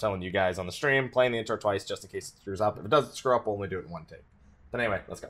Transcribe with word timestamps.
telling 0.00 0.22
you 0.22 0.30
guys 0.30 0.58
on 0.58 0.66
the 0.66 0.72
stream, 0.72 1.08
playing 1.08 1.32
the 1.32 1.38
intro 1.38 1.56
twice 1.56 1.84
just 1.84 2.02
in 2.04 2.10
case 2.10 2.30
it 2.30 2.40
screws 2.40 2.60
up. 2.60 2.78
If 2.78 2.84
it 2.84 2.90
doesn't 2.90 3.14
screw 3.14 3.36
up, 3.36 3.46
we'll 3.46 3.54
only 3.54 3.68
do 3.68 3.78
it 3.78 3.84
in 3.84 3.90
one 3.90 4.04
take. 4.06 4.24
But 4.72 4.80
anyway, 4.80 5.00
let's 5.08 5.20
go. 5.20 5.28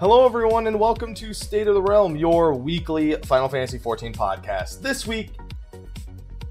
Hello, 0.00 0.24
everyone, 0.24 0.66
and 0.66 0.80
welcome 0.80 1.12
to 1.16 1.34
State 1.34 1.68
of 1.68 1.74
the 1.74 1.82
Realm, 1.82 2.16
your 2.16 2.54
weekly 2.54 3.16
Final 3.16 3.50
Fantasy 3.50 3.78
XIV 3.78 4.16
podcast. 4.16 4.80
This 4.80 5.06
week, 5.06 5.32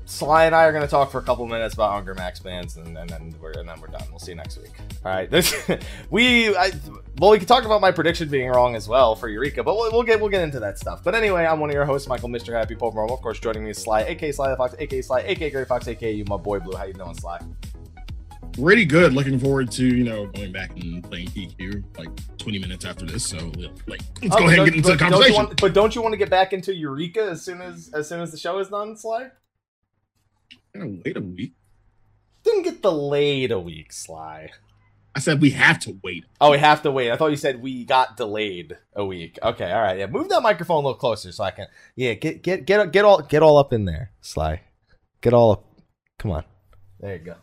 Sly 0.05 0.45
and 0.45 0.53
I 0.53 0.66
are 0.66 0.72
going 0.72 0.84
to 0.84 0.88
talk 0.88 1.09
for 1.12 1.17
a 1.17 1.23
couple 1.23 1.48
minutes 1.48 1.73
about 1.73 1.91
Hunger 1.94 2.13
Max 2.13 2.39
bands, 2.39 2.77
and, 2.77 2.95
and 2.95 3.09
then 3.09 3.34
we're 3.41 3.53
and 3.53 3.67
then 3.67 3.81
we're 3.81 3.88
done. 3.88 4.03
We'll 4.12 4.20
see 4.20 4.33
you 4.33 4.38
next 4.38 4.59
week. 4.59 4.73
All 5.03 5.11
right, 5.11 5.31
this 5.31 5.67
we 6.11 6.56
I, 6.56 6.69
well, 7.17 7.31
we 7.31 7.39
can 7.39 7.47
talk 7.47 7.66
about 7.66 7.81
my 7.81 7.91
prediction 7.91 8.30
being 8.30 8.52
wrong 8.52 8.75
as 8.75 8.88
well 8.88 9.16
for 9.16 9.28
Eureka, 9.28 9.63
but 9.63 9.73
we'll, 9.73 9.91
we'll 9.94 10.03
get 10.03 10.19
we'll 10.19 10.30
get 10.30 10.44
into 10.44 10.59
that 10.59 10.78
stuff. 10.78 11.03
But 11.03 11.16
anyway, 11.16 11.47
I'm 11.47 11.59
one 11.59 11.72
of 11.72 11.73
your 11.73 11.86
hosts, 11.86 12.08
Michael, 12.08 12.30
Mr. 12.30 12.53
Happy 12.53 12.75
Pope. 12.75 12.95
Of 12.95 13.19
course, 13.19 13.39
joining 13.39 13.63
me 13.63 13.72
is 13.72 13.80
Sly, 13.80 14.02
aka 14.03 14.31
Sly 14.31 14.52
the 14.52 14.58
Fox, 14.58 14.75
aka 14.78 15.02
Sly, 15.02 15.22
aka 15.22 15.50
Gary 15.50 15.66
Fox, 15.66 15.88
aka 15.88 16.11
you, 16.11 16.23
my 16.25 16.38
boy 16.38 16.59
Blue. 16.59 16.78
How 16.78 16.84
you 16.84 16.94
doing, 16.94 17.16
Sly? 17.16 17.39
Pretty 18.61 18.85
good. 18.85 19.13
Looking 19.13 19.39
forward 19.39 19.71
to 19.73 19.85
you 19.85 20.03
know 20.03 20.27
going 20.27 20.52
back 20.52 20.71
and 20.77 21.03
playing 21.03 21.27
PQ 21.29 21.83
like 21.97 22.09
20 22.38 22.59
minutes 22.59 22.85
after 22.85 23.05
this. 23.05 23.25
So 23.25 23.38
like, 23.88 24.01
let's 24.21 24.35
Oh, 24.35 24.39
go 24.39 24.47
ahead 24.47 24.59
and 24.59 24.66
get 24.67 24.75
into 24.75 24.81
the 24.89 24.93
but 24.95 24.99
don't 24.99 25.11
conversation. 25.11 25.35
want- 25.35 25.61
but 25.61 25.73
don't 25.73 25.95
you 25.95 26.01
want 26.01 26.13
to 26.13 26.17
get 26.17 26.29
back 26.29 26.53
into 26.53 26.73
Eureka 26.75 27.21
as 27.31 27.43
soon 27.43 27.61
as 27.61 27.89
as 27.93 28.07
soon 28.09 28.19
as 28.21 28.31
the 28.31 28.38
show 28.38 28.59
is 28.59 28.69
done, 28.69 28.97
Sly? 28.97 29.29
Gotta 30.73 30.99
wait 31.05 31.17
a 31.17 31.21
week. 31.21 31.53
Didn't 32.43 32.63
get 32.63 32.81
delayed 32.81 33.51
a 33.51 33.59
week, 33.59 33.91
Sly. 33.93 34.49
I 35.16 35.19
said 35.19 35.41
we 35.41 35.49
have 35.51 35.79
to 35.79 35.97
wait. 36.03 36.25
Oh, 36.39 36.51
we 36.51 36.59
have 36.59 36.83
to 36.83 36.91
wait. 36.91 37.11
I 37.11 37.17
thought 37.17 37.31
you 37.31 37.35
said 37.38 37.61
we 37.61 37.83
got 37.83 38.16
delayed 38.16 38.77
a 38.95 39.03
week. 39.03 39.39
Okay, 39.41 39.69
all 39.71 39.81
right. 39.81 39.97
Yeah, 39.97 40.05
move 40.07 40.29
that 40.29 40.41
microphone 40.41 40.83
a 40.83 40.88
little 40.88 40.99
closer 40.99 41.31
so 41.31 41.44
I 41.44 41.51
can. 41.51 41.67
Yeah, 41.95 42.13
get 42.13 42.44
get 42.44 42.66
get 42.66 42.91
get 42.91 43.03
all 43.05 43.21
get 43.21 43.41
all 43.41 43.57
up 43.57 43.73
in 43.73 43.85
there, 43.85 44.11
Sly. 44.21 44.61
Get 45.21 45.33
all 45.33 45.51
up. 45.51 45.66
Come 46.19 46.31
on. 46.31 46.44
There 46.99 47.13
you 47.16 47.19
go. 47.19 47.35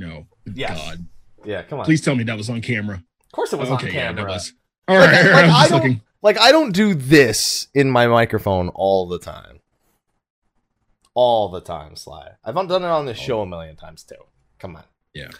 No, 0.00 0.26
Yes. 0.54 0.76
God, 0.78 1.06
Yeah, 1.44 1.62
come 1.62 1.78
on. 1.80 1.84
please 1.84 2.00
tell 2.00 2.14
me 2.16 2.24
that 2.24 2.36
was 2.36 2.48
on 2.50 2.60
camera. 2.62 2.96
Of 3.26 3.32
course, 3.32 3.52
it 3.52 3.58
was 3.58 3.68
okay, 3.70 3.88
on 3.88 3.94
yeah, 3.94 4.00
camera. 4.06 4.22
that 4.24 4.28
was. 4.30 4.52
All 4.88 4.96
right, 4.96 5.12
Like, 5.12 5.24
like, 5.32 5.44
I'm 5.44 5.50
I 5.50 5.68
don't- 5.68 5.78
looking. 5.82 6.00
Like 6.22 6.38
I 6.38 6.52
don't 6.52 6.72
do 6.72 6.92
this 6.94 7.68
in 7.74 7.90
my 7.90 8.06
microphone 8.06 8.68
all 8.70 9.06
the 9.08 9.18
time. 9.18 9.60
All 11.14 11.48
the 11.48 11.60
time, 11.60 11.96
Sly. 11.96 12.32
I've 12.44 12.54
done 12.54 12.70
it 12.84 12.88
on 12.88 13.06
the 13.06 13.14
show 13.14 13.40
a 13.40 13.46
million 13.46 13.74
times 13.76 14.02
too. 14.04 14.14
Come 14.58 14.76
on. 14.76 14.84
Yeah. 15.14 15.30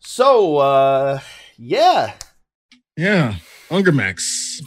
So, 0.00 0.56
uh, 0.58 1.20
yeah. 1.56 2.14
Yeah, 2.96 3.36
Hunger 3.68 3.92
Max. 3.92 4.60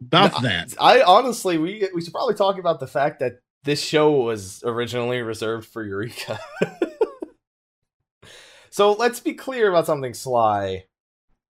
About 0.00 0.34
No, 0.42 0.48
that. 0.48 0.74
I 0.80 1.02
honestly, 1.02 1.58
we 1.58 1.88
we 1.94 2.00
should 2.00 2.12
probably 2.12 2.34
talk 2.36 2.58
about 2.58 2.78
the 2.80 2.86
fact 2.86 3.18
that 3.20 3.40
this 3.64 3.82
show 3.82 4.12
was 4.12 4.62
originally 4.64 5.20
reserved 5.20 5.66
for 5.68 5.84
Eureka. 5.84 6.38
so 8.70 8.92
let's 8.92 9.20
be 9.20 9.34
clear 9.34 9.68
about 9.68 9.86
something, 9.86 10.14
Sly. 10.14 10.84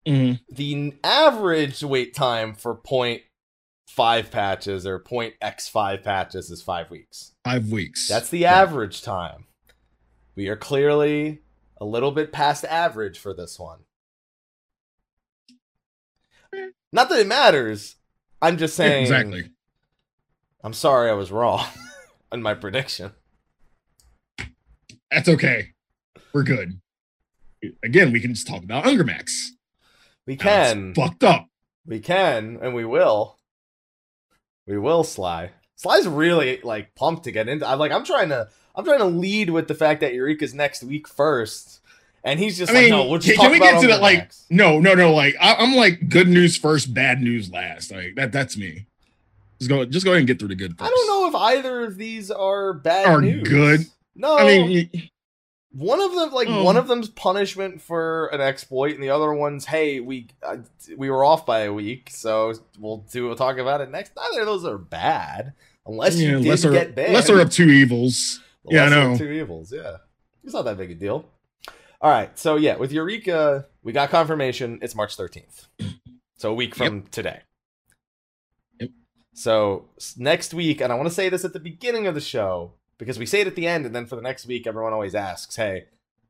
Mhm. 0.06 0.40
The 0.48 0.94
average 1.04 1.82
wait 1.82 2.14
time 2.14 2.54
for 2.54 2.74
point 2.74 3.22
five 3.86 4.30
patches 4.30 4.86
or 4.86 4.98
point 4.98 5.34
X 5.40 5.68
five 5.68 6.02
patches 6.04 6.50
is 6.50 6.62
five 6.62 6.90
weeks. 6.90 7.32
Five 7.44 7.70
weeks. 7.70 8.06
That's 8.08 8.28
the 8.30 8.38
Yeah. 8.40 8.54
average 8.60 9.02
time. 9.02 9.46
We 10.36 10.48
are 10.48 10.56
clearly 10.56 11.42
a 11.80 11.84
little 11.84 12.12
bit 12.12 12.32
past 12.32 12.64
average 12.64 13.18
for 13.18 13.34
this 13.34 13.58
one. 13.58 13.80
Not 16.92 17.08
that 17.10 17.20
it 17.20 17.26
matters. 17.26 17.96
I'm 18.40 18.56
just 18.56 18.76
saying. 18.76 19.02
exactly. 19.02 19.50
I'm 20.62 20.72
sorry 20.72 21.10
I 21.10 21.14
was 21.14 21.30
wrong 21.30 21.66
on 22.32 22.40
my 22.42 22.54
prediction. 22.54 23.12
That's 25.10 25.28
okay. 25.28 25.72
We're 26.32 26.42
good. 26.44 26.80
Again, 27.82 28.12
we 28.12 28.20
can 28.20 28.34
just 28.34 28.46
talk 28.46 28.62
about 28.62 28.84
Hunger 28.84 29.04
Max. 29.04 29.52
We 30.26 30.36
can. 30.36 30.94
fucked 30.94 31.24
up. 31.24 31.48
We 31.86 32.00
can, 32.00 32.58
and 32.60 32.74
we 32.74 32.84
will. 32.84 33.38
We 34.66 34.78
will, 34.78 35.04
Sly. 35.04 35.52
Sly's 35.76 36.06
really 36.06 36.60
like 36.62 36.94
pumped 36.94 37.24
to 37.24 37.32
get 37.32 37.48
into. 37.48 37.66
I'm 37.66 37.78
like, 37.78 37.92
I'm 37.92 38.04
trying 38.04 38.28
to, 38.28 38.48
I'm 38.74 38.84
trying 38.84 38.98
to 38.98 39.06
lead 39.06 39.50
with 39.50 39.68
the 39.68 39.74
fact 39.74 40.00
that 40.02 40.12
Eureka's 40.12 40.52
next 40.52 40.82
week 40.82 41.08
first, 41.08 41.80
and 42.24 42.38
he's 42.38 42.58
just 42.58 42.70
I 42.70 42.74
like, 42.74 42.82
mean, 42.82 42.90
no, 42.90 43.06
we'll 43.06 43.18
just 43.20 43.38
can, 43.38 43.50
can 43.50 43.50
we 43.52 43.56
about 43.56 43.80
get 43.80 43.80
to 43.82 43.86
that? 43.88 44.02
Like, 44.02 44.32
no, 44.50 44.78
no, 44.80 44.94
no. 44.94 45.14
Like, 45.14 45.36
I, 45.40 45.54
I'm 45.54 45.74
like 45.74 46.08
good 46.08 46.28
news 46.28 46.56
first, 46.56 46.92
bad 46.92 47.22
news 47.22 47.50
last. 47.50 47.90
Like 47.90 48.14
that. 48.16 48.32
That's 48.32 48.56
me. 48.56 48.86
Just 49.58 49.70
go. 49.70 49.84
Just 49.84 50.04
go 50.04 50.10
ahead 50.12 50.18
and 50.18 50.26
get 50.26 50.38
through 50.38 50.48
the 50.48 50.56
good. 50.56 50.76
First. 50.76 50.90
I 50.90 50.94
don't 50.94 51.06
know 51.06 51.28
if 51.28 51.34
either 51.34 51.84
of 51.84 51.96
these 51.96 52.30
are 52.30 52.74
bad 52.74 53.06
Are 53.06 53.20
news. 53.22 53.48
good. 53.48 53.86
No, 54.14 54.36
I 54.36 54.44
mean, 54.44 54.90
one 55.70 56.00
of 56.00 56.14
them, 56.14 56.32
like 56.32 56.48
Oh. 56.48 56.62
one 56.64 56.76
of 56.76 56.88
them's 56.88 57.08
punishment 57.08 57.82
for 57.82 58.28
an 58.28 58.40
exploit, 58.40 58.94
and 58.94 59.02
the 59.02 59.10
other 59.10 59.32
one's, 59.32 59.66
hey, 59.66 60.00
we 60.00 60.28
uh, 60.42 60.56
we 60.96 61.10
were 61.10 61.24
off 61.24 61.44
by 61.44 61.60
a 61.60 61.72
week, 61.72 62.10
so 62.10 62.54
we'll 62.78 63.06
do 63.12 63.26
we'll 63.26 63.36
talk 63.36 63.58
about 63.58 63.80
it 63.80 63.90
next. 63.90 64.12
Neither 64.16 64.40
of 64.40 64.46
those 64.46 64.64
are 64.64 64.78
bad, 64.78 65.52
unless 65.86 66.16
yeah, 66.16 66.30
you 66.30 66.38
did 66.38 66.46
lesser, 66.48 66.70
get 66.72 66.94
banned. 66.94 67.12
lesser 67.12 67.38
of 67.40 67.50
two 67.50 67.68
evils. 67.68 68.40
The 68.64 68.74
Yeah, 68.76 68.84
I 68.84 68.88
lesser 68.88 69.00
of 69.00 69.10
know. 69.12 69.18
Two 69.18 69.30
evils, 69.32 69.72
yeah. 69.72 69.96
It's 70.44 70.54
not 70.54 70.64
that 70.64 70.78
big 70.78 70.90
a 70.90 70.94
deal. 70.94 71.26
All 72.00 72.10
right, 72.10 72.36
so 72.38 72.56
yeah, 72.56 72.76
with 72.76 72.92
Eureka, 72.92 73.66
we 73.82 73.92
got 73.92 74.08
confirmation. 74.10 74.78
It's 74.82 74.94
March 74.94 75.16
thirteenth, 75.16 75.66
so 76.36 76.50
a 76.50 76.54
week 76.54 76.74
from 76.74 77.02
today. 77.10 77.40
Yep. 78.80 78.90
So 79.34 79.86
next 80.16 80.54
week, 80.54 80.80
and 80.80 80.92
I 80.92 80.96
want 80.96 81.08
to 81.08 81.14
say 81.14 81.28
this 81.28 81.44
at 81.44 81.52
the 81.52 81.60
beginning 81.60 82.06
of 82.06 82.14
the 82.14 82.20
show 82.20 82.74
because 82.98 83.18
we 83.18 83.26
say 83.26 83.40
it 83.40 83.46
at 83.46 83.54
the 83.54 83.66
end, 83.66 83.86
and 83.86 83.94
then 83.94 84.06
for 84.06 84.16
the 84.16 84.22
next 84.22 84.46
week, 84.46 84.66
everyone 84.66 84.92
always 84.92 85.14
asks, 85.14 85.56
"Hey, 85.56 85.84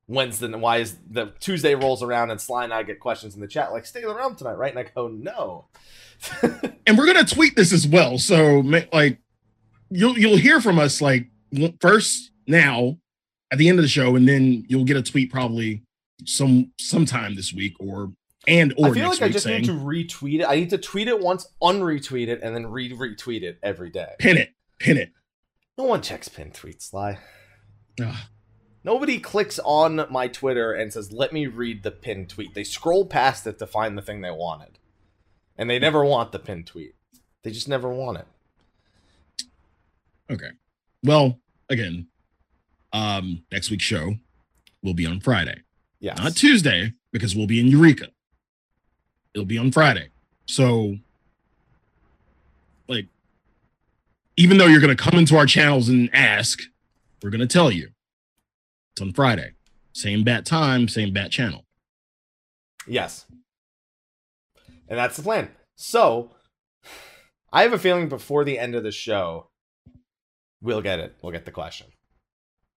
when's 0.07 0.39
the 0.39 0.57
why 0.57 0.79
is 0.79 0.97
the 1.11 1.33
Tuesday 1.41 1.75
rolls 1.75 2.03
around 2.03 2.31
and 2.31 2.41
Sly 2.41 2.65
and 2.65 2.73
I 2.73 2.83
get 2.83 3.01
questions 3.01 3.35
in 3.35 3.41
the 3.41 3.49
chat 3.49 3.73
like 3.73 3.87
stay 3.87 4.03
around 4.03 4.37
tonight, 4.37 4.55
right?" 4.55 4.75
And 4.75 4.79
I 4.79 4.91
go, 4.95 5.09
"No." 5.09 5.67
And 6.89 6.97
we're 6.97 7.05
gonna 7.05 7.23
tweet 7.23 7.55
this 7.55 7.71
as 7.71 7.87
well. 7.87 8.17
So, 8.17 8.61
like, 8.95 9.19
you'll 9.91 10.19
you'll 10.19 10.39
hear 10.39 10.59
from 10.59 10.79
us 10.79 11.03
like 11.03 11.29
first 11.83 12.31
now 12.47 12.97
at 13.53 13.59
the 13.59 13.69
end 13.69 13.79
of 13.79 13.83
the 13.83 13.91
show, 13.91 14.17
and 14.17 14.27
then 14.27 14.65
you'll 14.69 14.85
get 14.85 14.97
a 14.97 15.03
tweet 15.03 15.31
probably 15.31 15.83
some 16.25 16.73
sometime 16.79 17.35
this 17.35 17.53
week 17.53 17.75
or 17.79 18.13
and 18.47 18.73
or 18.79 18.89
I 18.89 18.93
feel 18.93 19.09
like 19.09 19.23
I 19.23 19.29
just 19.29 19.45
saying 19.45 19.63
need 19.63 19.67
to 19.67 19.73
retweet 19.73 20.41
it. 20.41 20.47
I 20.47 20.57
need 20.57 20.71
to 20.71 20.79
tweet 20.79 21.09
it 21.09 21.21
once, 21.21 21.47
unretweet 21.63 22.29
it, 22.29 22.41
and 22.43 22.55
then 22.55 22.67
re-retweet 22.67 23.43
it 23.43 23.59
every 23.63 23.91
day. 23.91 24.15
pin 24.19 24.37
it, 24.37 24.55
pin 24.79 24.97
it. 24.97 25.13
No 25.79 25.85
one 25.85 26.03
checks 26.03 26.29
pin 26.29 26.51
tweets, 26.51 26.83
Sly. 26.91 27.19
Ugh. 28.03 28.17
Nobody 28.83 29.21
clicks 29.21 29.61
on 29.65 30.07
my 30.11 30.27
Twitter 30.27 30.73
and 30.73 30.93
says, 30.93 31.13
"Let 31.13 31.33
me 31.33 31.47
read 31.47 31.85
the 31.85 31.93
pin 31.93 32.27
tweet." 32.27 32.55
They 32.55 32.65
scroll 32.65 33.07
past 33.07 33.47
it 33.47 33.59
to 33.61 33.67
find 33.67 33.97
the 33.97 34.03
thing 34.03 34.21
they 34.21 34.31
wanted, 34.31 34.79
and 35.57 35.71
they 35.71 35.79
never 35.79 36.05
want 36.05 36.33
the 36.33 36.39
pin 36.41 36.65
tweet. 36.65 36.95
They 37.43 37.53
just 37.53 37.69
never 37.69 37.89
want 37.89 38.19
it. 38.19 38.27
Okay. 40.31 40.51
Well, 41.03 41.39
again, 41.69 42.09
um, 42.93 43.45
next 43.53 43.71
week's 43.71 43.85
show 43.85 44.17
will 44.83 44.95
be 44.95 45.07
on 45.07 45.21
Friday, 45.21 45.63
Yeah, 46.01 46.15
not 46.15 46.37
Tuesday, 46.37 46.95
because 47.13 47.37
we'll 47.37 47.47
be 47.47 47.61
in 47.61 47.69
Eureka. 47.69 48.09
It'll 49.33 49.47
be 49.47 49.59
on 49.59 49.71
Friday. 49.71 50.11
So, 50.47 50.99
like, 52.89 53.07
even 54.39 54.57
though 54.57 54.67
you're 54.67 54.81
going 54.81 54.97
to 54.97 55.03
come 55.03 55.19
into 55.19 55.37
our 55.37 55.47
channels 55.47 55.89
and 55.89 56.09
ask, 56.13 56.61
we're 57.23 57.31
going 57.31 57.41
to 57.41 57.47
tell 57.47 57.73
you 57.73 57.89
it's 58.93 59.03
on 59.03 59.13
Friday. 59.13 59.55
Same 59.93 60.23
bat 60.23 60.47
time, 60.47 60.87
same 60.87 61.13
bat 61.13 61.33
channel. 61.33 61.65
Yes. 62.87 63.27
And 64.89 64.97
that's 64.97 65.17
the 65.17 65.25
plan. 65.25 65.51
So, 65.75 66.31
I 67.53 67.63
have 67.63 67.73
a 67.73 67.79
feeling 67.79 68.09
before 68.09 68.45
the 68.45 68.61
end 68.61 68.77
of 68.77 68.85
the 68.85 68.93
show, 68.93 69.49
we'll 70.63 70.83
get 70.83 71.01
it. 71.01 71.17
We'll 71.21 71.33
get 71.33 71.45
the 71.45 71.51
question. 71.51 71.89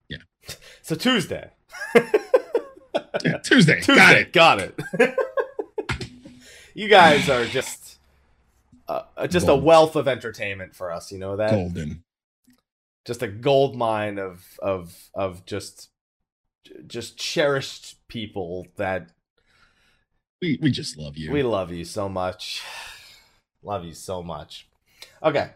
Yeah. 0.09 0.17
So 0.81 0.95
Tuesday. 0.95 1.51
Yeah, 3.23 3.37
Tuesday. 3.37 3.75
Tuesday. 3.81 3.95
Got 3.95 4.15
it. 4.17 4.33
Got 4.33 4.59
it. 4.59 5.15
you 6.73 6.87
guys 6.87 7.29
are 7.29 7.45
just 7.45 7.90
uh, 9.17 9.27
just 9.27 9.47
a 9.47 9.55
wealth 9.55 9.95
of 9.95 10.07
entertainment 10.07 10.75
for 10.75 10.91
us. 10.91 11.11
You 11.11 11.19
know 11.19 11.37
that. 11.37 11.51
Golden. 11.51 12.03
Just 13.05 13.21
a 13.21 13.27
gold 13.27 13.75
mine 13.75 14.19
of 14.19 14.45
of 14.61 15.09
of 15.13 15.45
just 15.45 15.89
just 16.87 17.17
cherished 17.17 17.97
people 18.07 18.67
that 18.77 19.09
We 20.41 20.59
we 20.61 20.71
just 20.71 20.97
love 20.97 21.17
you. 21.17 21.31
we 21.31 21.43
love 21.43 21.71
you 21.71 21.85
so 21.85 22.07
much. 22.09 22.61
Love 23.63 23.85
you 23.85 23.93
so 23.93 24.23
much. 24.23 24.67
Okay. 25.21 25.51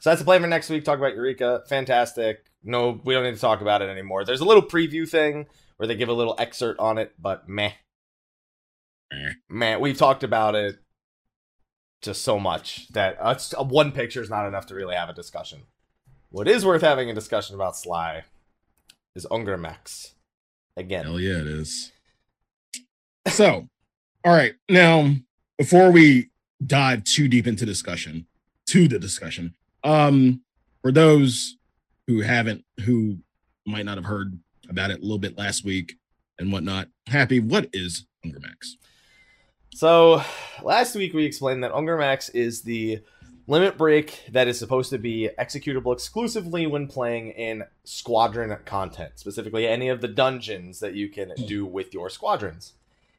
So 0.00 0.10
that's 0.10 0.18
the 0.20 0.24
plan 0.24 0.40
for 0.40 0.48
next 0.48 0.68
week. 0.68 0.82
Talk 0.82 0.98
about 0.98 1.14
Eureka. 1.14 1.62
Fantastic. 1.68 2.44
No, 2.64 3.00
we 3.04 3.14
don't 3.14 3.22
need 3.22 3.36
to 3.36 3.40
talk 3.40 3.60
about 3.60 3.82
it 3.82 3.88
anymore. 3.88 4.24
There's 4.24 4.40
a 4.40 4.44
little 4.44 4.64
preview 4.64 5.08
thing 5.08 5.46
where 5.76 5.86
they 5.86 5.94
give 5.94 6.08
a 6.08 6.12
little 6.12 6.34
excerpt 6.40 6.80
on 6.80 6.98
it, 6.98 7.12
but 7.20 7.48
meh. 7.48 7.70
Eh. 9.12 9.32
Man, 9.48 9.78
we've 9.78 9.96
talked 9.96 10.24
about 10.24 10.56
it 10.56 10.80
just 12.02 12.22
so 12.22 12.38
much 12.38 12.88
that 12.92 13.16
uh, 13.20 13.38
uh, 13.58 13.64
one 13.64 13.92
picture 13.92 14.22
is 14.22 14.30
not 14.30 14.46
enough 14.46 14.66
to 14.66 14.74
really 14.74 14.94
have 14.94 15.08
a 15.08 15.14
discussion. 15.14 15.60
What 16.30 16.48
is 16.48 16.64
worth 16.64 16.82
having 16.82 17.10
a 17.10 17.14
discussion 17.14 17.54
about 17.54 17.76
Sly 17.76 18.24
is 19.14 19.26
Ungermax. 19.30 20.12
Again. 20.76 21.04
Hell 21.04 21.20
yeah, 21.20 21.40
it 21.40 21.46
is. 21.46 21.92
So, 23.28 23.68
all 24.24 24.32
right. 24.32 24.54
Now, 24.68 25.14
before 25.58 25.90
we 25.90 26.30
dive 26.64 27.04
too 27.04 27.28
deep 27.28 27.46
into 27.46 27.66
discussion, 27.66 28.26
to 28.68 28.88
the 28.88 28.98
discussion, 28.98 29.54
um, 29.84 30.42
for 30.82 30.92
those 30.92 31.56
who 32.06 32.20
haven't, 32.20 32.64
who 32.84 33.18
might 33.66 33.84
not 33.84 33.98
have 33.98 34.06
heard 34.06 34.38
about 34.68 34.90
it 34.90 34.98
a 34.98 35.02
little 35.02 35.18
bit 35.18 35.36
last 35.36 35.64
week 35.64 35.96
and 36.38 36.52
whatnot, 36.52 36.88
happy, 37.08 37.40
what 37.40 37.68
is 37.72 38.06
Hunger 38.22 38.40
Max? 38.40 38.76
So, 39.74 40.22
last 40.62 40.94
week 40.96 41.14
we 41.14 41.24
explained 41.24 41.62
that 41.64 41.72
Ungermax 41.72 42.34
is 42.34 42.62
the 42.62 43.00
limit 43.46 43.78
break 43.78 44.20
that 44.30 44.48
is 44.48 44.58
supposed 44.58 44.90
to 44.90 44.98
be 44.98 45.30
executable 45.38 45.92
exclusively 45.92 46.66
when 46.66 46.86
playing 46.86 47.30
in 47.30 47.64
squadron 47.84 48.56
content, 48.64 49.12
specifically 49.16 49.66
any 49.66 49.88
of 49.88 50.00
the 50.00 50.08
dungeons 50.08 50.80
that 50.80 50.94
you 50.94 51.08
can 51.08 51.32
do 51.46 51.64
with 51.64 51.94
your 51.94 52.10
squadrons. 52.10 52.74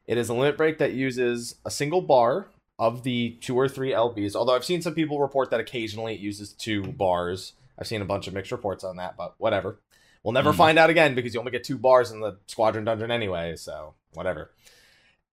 It 0.08 0.18
is 0.18 0.30
a 0.30 0.34
limit 0.34 0.58
break 0.58 0.78
that 0.80 0.94
uses 0.94 1.56
a 1.66 1.72
single 1.72 2.02
bar 2.02 2.48
of 2.78 3.04
the 3.04 3.38
two 3.42 3.56
or 3.58 3.68
three 3.68 3.92
LBs, 3.92 4.36
although 4.36 4.56
I've 4.56 4.66
seen 4.66 4.82
some 4.82 4.94
people 4.96 5.20
report 5.20 5.52
that 5.52 5.60
occasionally 5.60 6.16
it 6.16 6.20
uses 6.20 6.54
two 6.54 6.84
bars. 6.84 7.54
I've 7.78 7.88
seen 7.88 8.02
a 8.02 8.06
bunch 8.06 8.28
of 8.28 8.34
mixed 8.34 8.52
reports 8.52 8.84
on 8.84 8.98
that, 8.98 9.16
but 9.18 9.36
whatever. 9.38 9.80
We'll 10.24 10.34
never 10.34 10.52
Mhm. 10.52 10.58
find 10.58 10.80
out 10.80 10.90
again 10.90 11.16
because 11.16 11.34
you 11.34 11.40
only 11.40 11.52
get 11.52 11.64
two 11.64 11.78
bars 11.78 12.12
in 12.12 12.20
the 12.20 12.38
squadron 12.48 12.86
dungeon 12.86 13.10
anyway, 13.10 13.56
so 13.56 13.94
whatever 14.14 14.52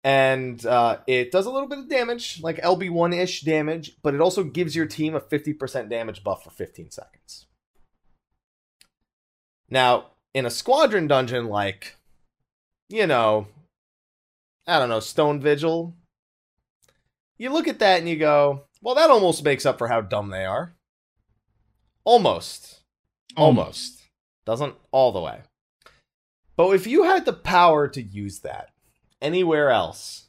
and 0.04 0.64
uh, 0.66 0.98
it 1.06 1.32
does 1.32 1.46
a 1.46 1.50
little 1.50 1.66
bit 1.66 1.78
of 1.78 1.88
damage, 1.88 2.42
like 2.42 2.60
LB1 2.60 3.18
ish 3.18 3.40
damage, 3.40 3.96
but 4.02 4.14
it 4.14 4.20
also 4.20 4.44
gives 4.44 4.76
your 4.76 4.84
team 4.84 5.14
a 5.14 5.20
50% 5.20 5.88
damage 5.88 6.22
buff 6.22 6.44
for 6.44 6.50
15 6.50 6.90
seconds. 6.90 7.46
Now, 9.70 10.10
in 10.34 10.44
a 10.44 10.50
squadron 10.50 11.06
dungeon, 11.06 11.48
like, 11.48 11.96
you 12.90 13.06
know, 13.06 13.46
I 14.66 14.78
don't 14.78 14.90
know, 14.90 15.00
Stone 15.00 15.40
Vigil, 15.40 15.96
you 17.38 17.50
look 17.50 17.66
at 17.66 17.78
that 17.78 17.98
and 17.98 18.08
you 18.08 18.16
go, 18.16 18.64
well, 18.82 18.94
that 18.96 19.08
almost 19.08 19.42
makes 19.42 19.64
up 19.64 19.78
for 19.78 19.88
how 19.88 20.02
dumb 20.02 20.28
they 20.28 20.44
are. 20.44 20.74
Almost. 22.04 22.82
Almost. 23.38 24.02
Doesn't 24.44 24.74
all 24.92 25.12
the 25.12 25.20
way. 25.20 25.40
But 26.56 26.72
if 26.72 26.86
you 26.86 27.04
had 27.04 27.24
the 27.24 27.32
power 27.32 27.88
to 27.88 28.02
use 28.02 28.40
that, 28.40 28.73
anywhere 29.24 29.70
else, 29.70 30.26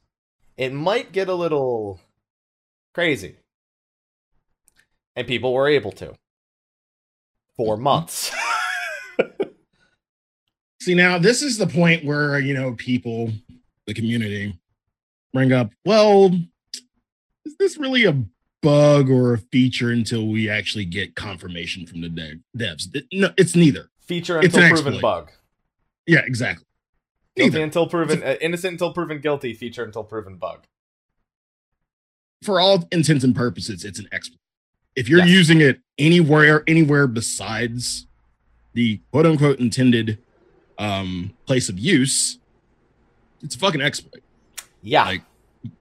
it 0.57 0.73
might 0.73 1.11
get 1.11 1.27
a 1.27 1.35
little 1.35 1.99
crazy. 2.93 3.35
And 5.15 5.27
people 5.27 5.53
were 5.53 5.67
able 5.67 5.91
to. 5.93 6.15
For 7.57 7.75
mm-hmm. 7.75 7.83
months. 7.83 8.31
See, 10.81 10.95
now 10.95 11.17
this 11.17 11.41
is 11.41 11.57
the 11.57 11.67
point 11.67 12.05
where, 12.05 12.39
you 12.39 12.53
know, 12.53 12.73
people, 12.73 13.31
the 13.85 13.93
community, 13.93 14.57
bring 15.33 15.51
up, 15.51 15.71
well, 15.85 16.31
is 17.45 17.57
this 17.57 17.77
really 17.77 18.05
a 18.05 18.23
bug 18.61 19.09
or 19.09 19.33
a 19.33 19.37
feature 19.37 19.91
until 19.91 20.27
we 20.27 20.49
actually 20.49 20.85
get 20.85 21.15
confirmation 21.15 21.85
from 21.85 22.01
the 22.01 22.09
dev- 22.09 22.39
devs? 22.57 23.03
No, 23.11 23.29
it's 23.37 23.55
neither. 23.55 23.89
Feature 23.99 24.39
It's 24.39 24.53
until 24.55 24.69
proven 24.69 24.93
exploit. 24.93 25.01
bug. 25.01 25.31
Yeah, 26.05 26.21
exactly. 26.25 26.65
Guilty 27.35 27.61
until 27.61 27.87
proven 27.87 28.23
uh, 28.23 28.35
innocent 28.39 28.73
until 28.73 28.93
proven 28.93 29.19
guilty, 29.19 29.53
feature 29.53 29.83
until 29.83 30.03
proven 30.03 30.37
bug. 30.37 30.65
For 32.43 32.59
all 32.61 32.87
intents 32.91 33.23
and 33.23 33.35
purposes, 33.35 33.83
it's 33.83 33.99
an 33.99 34.07
exploit. 34.11 34.39
If 34.95 35.09
you're 35.09 35.19
Yes. 35.19 35.29
using 35.29 35.61
it 35.61 35.81
anywhere, 35.97 36.63
anywhere 36.67 37.07
besides 37.07 38.07
the 38.73 39.01
quote 39.11 39.25
unquote 39.25 39.59
intended 39.59 40.17
um, 40.77 41.33
place 41.45 41.67
of 41.67 41.77
use, 41.77 42.39
it's 43.41 43.55
a 43.55 43.59
fucking 43.59 43.81
exploit. 43.81 44.23
Yeah. 44.81 45.03
Like, 45.05 45.23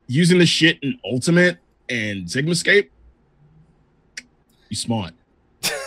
using 0.09 0.39
the 0.39 0.47
shit 0.47 0.79
in 0.83 0.99
Ultimate 1.05 1.59
and 1.89 2.27
Sigmascape, 2.27 2.89
you 4.69 4.77
smart. 4.77 5.13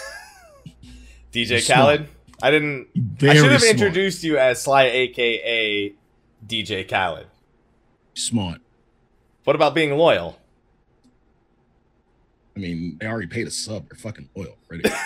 DJ 1.34 1.60
smart. 1.62 2.02
I 2.42 2.52
didn't 2.52 2.88
Very 2.96 3.32
I 3.32 3.36
should 3.36 3.52
have 3.52 3.62
smart. 3.62 3.74
introduced 3.74 4.24
you 4.24 4.38
as 4.38 4.62
Sly 4.62 4.84
aka 4.84 5.94
DJ 6.46 6.88
Khaled. 6.88 7.28
smart. 8.14 8.62
What 9.44 9.56
about 9.56 9.74
being 9.74 9.92
loyal? 9.98 10.38
I 12.56 12.60
mean, 12.60 12.98
they 13.00 13.08
already 13.08 13.28
paid 13.28 13.48
a 13.48 13.52
sub 13.52 13.88
They're 13.90 13.98
fucking 13.98 14.30
oil 14.38 14.58
already. 14.70 14.90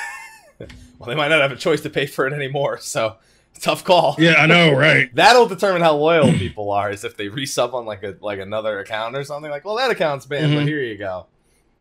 Well, 0.99 1.07
they 1.09 1.15
might 1.15 1.29
not 1.29 1.41
have 1.41 1.51
a 1.51 1.55
choice 1.55 1.81
to 1.81 1.89
pay 1.89 2.05
for 2.05 2.27
it 2.27 2.33
anymore, 2.33 2.77
so 2.77 3.15
tough 3.59 3.83
call. 3.83 4.15
yeah, 4.19 4.35
I 4.35 4.45
know, 4.45 4.71
right? 4.71 5.09
That'll 5.15 5.47
determine 5.47 5.81
how 5.81 5.95
loyal 5.95 6.31
people 6.33 6.69
are. 6.71 6.91
Is 6.91 7.03
if 7.03 7.17
they 7.17 7.27
resub 7.27 7.73
on 7.73 7.85
like 7.87 8.03
a 8.03 8.15
like 8.21 8.39
another 8.39 8.77
account 8.79 9.15
or 9.17 9.23
something. 9.23 9.49
Like, 9.49 9.65
well, 9.65 9.77
that 9.77 9.89
account's 9.89 10.27
banned, 10.27 10.53
but 10.53 10.61
Mhm. 10.65 10.67
here 10.67 10.83
you 10.83 10.97
go. 10.99 11.25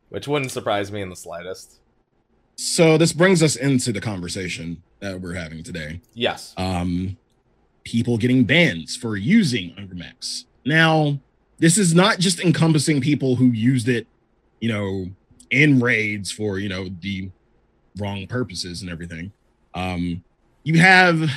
Which 0.08 0.26
wouldn't 0.26 0.50
surprise 0.52 0.90
me 0.90 1.02
in 1.02 1.10
the 1.10 1.16
slightest. 1.16 1.80
So 2.56 2.96
this 2.96 3.12
brings 3.12 3.42
us 3.42 3.56
into 3.56 3.92
the 3.92 4.00
conversation 4.00 4.82
that 5.00 5.20
we're 5.20 5.34
having 5.34 5.62
today. 5.62 6.00
Yes. 6.14 6.54
um, 6.56 7.16
people 7.84 8.18
getting 8.18 8.44
bans 8.44 8.96
for 8.96 9.16
using 9.16 9.74
Ungermax. 9.74 10.44
Now, 10.64 11.18
this 11.58 11.78
is 11.78 11.94
not 11.94 12.18
just 12.18 12.40
encompassing 12.40 13.00
people 13.00 13.36
who 13.36 13.46
used 13.46 13.88
it, 13.88 14.06
you 14.60 14.68
know, 14.68 15.06
in 15.50 15.80
raids 15.80 16.30
for, 16.30 16.58
you 16.58 16.68
know, 16.68 16.88
the 17.00 17.30
wrong 17.98 18.26
purposes 18.26 18.82
and 18.82 18.90
everything. 18.90 19.32
Um, 19.74 20.22
you 20.62 20.78
have 20.78 21.28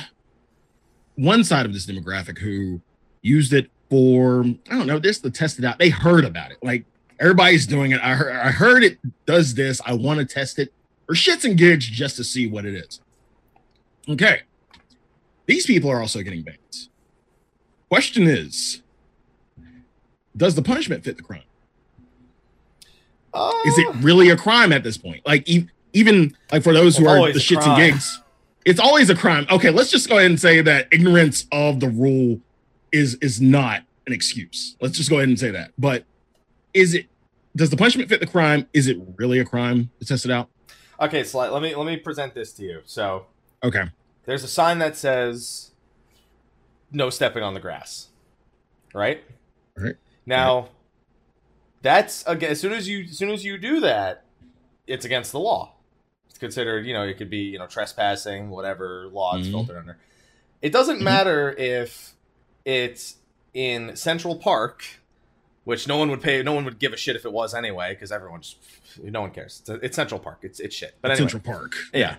one 1.16 1.44
side 1.44 1.66
of 1.66 1.72
this 1.72 1.86
demographic 1.86 2.38
who 2.38 2.80
used 3.22 3.52
it 3.52 3.70
for, 3.88 4.44
I 4.70 4.76
don't 4.76 4.86
know, 4.86 4.98
this 4.98 5.18
to 5.20 5.30
test 5.30 5.58
it 5.58 5.64
out. 5.64 5.78
They 5.78 5.88
heard 5.88 6.24
about 6.24 6.50
it. 6.50 6.58
Like 6.62 6.84
everybody's 7.18 7.66
doing 7.66 7.92
it. 7.92 8.00
I 8.02 8.14
heard, 8.14 8.36
I 8.36 8.50
heard 8.50 8.84
it 8.84 8.98
does 9.26 9.54
this. 9.54 9.80
I 9.86 9.94
want 9.94 10.20
to 10.20 10.26
test 10.26 10.58
it 10.58 10.72
or 11.08 11.14
shits 11.14 11.44
and 11.44 11.56
gigs 11.56 11.86
just 11.86 12.16
to 12.16 12.24
see 12.24 12.46
what 12.46 12.64
it 12.64 12.74
is. 12.74 13.00
Okay. 14.08 14.42
These 15.46 15.66
people 15.66 15.90
are 15.90 16.00
also 16.00 16.22
getting 16.22 16.42
banned. 16.42 16.58
Question 17.90 18.26
is, 18.26 18.82
does 20.36 20.54
the 20.54 20.62
punishment 20.62 21.04
fit 21.04 21.16
the 21.16 21.22
crime? 21.22 21.42
Uh, 23.32 23.52
Is 23.66 23.78
it 23.78 23.88
really 23.96 24.30
a 24.30 24.36
crime 24.36 24.72
at 24.72 24.82
this 24.82 24.96
point? 24.96 25.26
Like 25.26 25.48
e- 25.48 25.66
even 25.92 26.36
like 26.52 26.62
for 26.62 26.72
those 26.72 26.96
who 26.96 27.06
are 27.06 27.32
the 27.32 27.38
shits 27.38 27.66
and 27.66 27.76
gigs, 27.76 28.20
it's 28.64 28.80
always 28.80 29.10
a 29.10 29.14
crime. 29.14 29.46
Okay, 29.50 29.70
let's 29.70 29.90
just 29.90 30.08
go 30.08 30.16
ahead 30.18 30.30
and 30.30 30.40
say 30.40 30.60
that 30.60 30.88
ignorance 30.92 31.46
of 31.52 31.80
the 31.80 31.88
rule 31.88 32.40
is 32.92 33.16
is 33.16 33.40
not 33.40 33.82
an 34.06 34.12
excuse. 34.12 34.76
Let's 34.80 34.96
just 34.96 35.10
go 35.10 35.16
ahead 35.16 35.28
and 35.28 35.38
say 35.38 35.50
that. 35.50 35.72
But 35.78 36.04
is 36.72 36.94
it 36.94 37.06
does 37.56 37.70
the 37.70 37.76
punishment 37.76 38.08
fit 38.08 38.20
the 38.20 38.26
crime? 38.26 38.66
Is 38.72 38.86
it 38.86 38.98
really 39.16 39.40
a 39.40 39.44
crime 39.44 39.90
to 40.00 40.06
test 40.06 40.24
it 40.24 40.30
out? 40.30 40.48
Okay, 41.00 41.24
so 41.24 41.38
let 41.38 41.60
me 41.62 41.74
let 41.74 41.86
me 41.86 41.96
present 41.96 42.34
this 42.34 42.52
to 42.54 42.62
you. 42.62 42.80
So 42.84 43.26
Okay. 43.64 43.84
there's 44.26 44.44
a 44.44 44.48
sign 44.48 44.78
that 44.78 44.96
says 44.96 45.70
no 46.92 47.10
stepping 47.10 47.42
on 47.42 47.54
the 47.54 47.60
grass. 47.60 48.08
Right? 48.94 49.24
Right. 49.76 49.96
Now 50.26 50.68
that's 51.82 52.24
again 52.26 52.50
as 52.52 52.60
soon 52.60 52.72
as 52.72 52.88
you 52.88 53.04
as 53.04 53.18
soon 53.18 53.30
as 53.30 53.44
you 53.44 53.58
do 53.58 53.80
that, 53.80 54.24
it's 54.86 55.04
against 55.04 55.32
the 55.32 55.40
law. 55.40 55.72
It's 56.28 56.38
considered, 56.38 56.86
you 56.86 56.92
know, 56.92 57.02
it 57.04 57.14
could 57.18 57.30
be, 57.30 57.38
you 57.38 57.58
know, 57.58 57.66
trespassing, 57.66 58.50
whatever 58.50 59.08
law 59.12 59.36
it's 59.36 59.48
Mhm. 59.48 59.52
filtered 59.52 59.76
under. 59.78 59.96
It 60.62 60.72
doesn't 60.72 60.98
Mhm. 60.98 61.02
matter 61.02 61.52
if 61.52 62.14
it's 62.64 63.16
in 63.52 63.94
Central 63.96 64.36
Park, 64.36 64.84
which 65.64 65.86
no 65.88 65.96
one 65.96 66.10
would 66.10 66.22
pay 66.22 66.42
no 66.42 66.52
one 66.52 66.64
would 66.64 66.78
give 66.78 66.92
a 66.92 66.96
shit 66.96 67.16
if 67.16 67.24
it 67.24 67.32
was 67.32 67.54
anyway, 67.54 67.94
because 67.94 68.12
everyone 68.12 68.42
just 68.42 68.58
no 69.02 69.20
one 69.22 69.30
cares. 69.32 69.60
It's, 69.60 69.70
it's 69.84 69.96
Central 69.96 70.20
Park. 70.20 70.38
It's 70.42 70.60
it's 70.60 70.74
shit. 70.74 70.94
But 71.00 71.10
anyway. 71.10 71.28
Central 71.30 71.42
Park. 71.42 71.72
Yeah. 71.92 72.16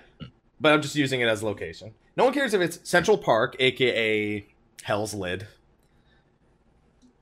But 0.66 0.74
I'm 0.74 0.82
just 0.82 0.96
using 0.96 1.22
it 1.22 1.28
as 1.28 1.44
location. 1.44 1.94
No 2.18 2.24
one 2.24 2.34
cares 2.34 2.56
if 2.56 2.60
it's 2.60 2.80
Central 2.90 3.20
Park, 3.20 3.56
aka 3.60 4.44
Hell's 4.82 5.14
Lid. 5.14 5.46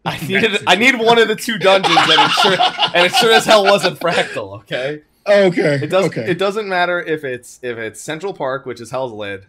I 0.06 0.18
needed 0.26 0.64
I 0.66 0.78
need 0.78 0.98
one 0.98 1.20
of 1.20 1.28
the 1.28 1.36
two 1.36 1.58
dungeons, 1.58 1.94
and 1.94 2.22
it 2.22 2.32
sure 2.32 2.56
and 2.96 3.06
it 3.06 3.12
sure 3.12 3.34
as 3.34 3.44
hell 3.44 3.66
wasn't 3.66 4.00
Fractal. 4.00 4.60
Okay. 4.62 5.02
Okay. 5.28 5.80
It 5.84 5.88
doesn't. 5.88 6.18
Okay. 6.18 6.32
It 6.32 6.38
doesn't 6.38 6.70
matter 6.70 7.02
if 7.02 7.26
it's 7.26 7.60
if 7.62 7.78
it's 7.78 8.00
Central 8.00 8.34
Park, 8.34 8.66
which 8.66 8.80
is 8.80 8.92
Hell's 8.92 9.12
Lid, 9.12 9.46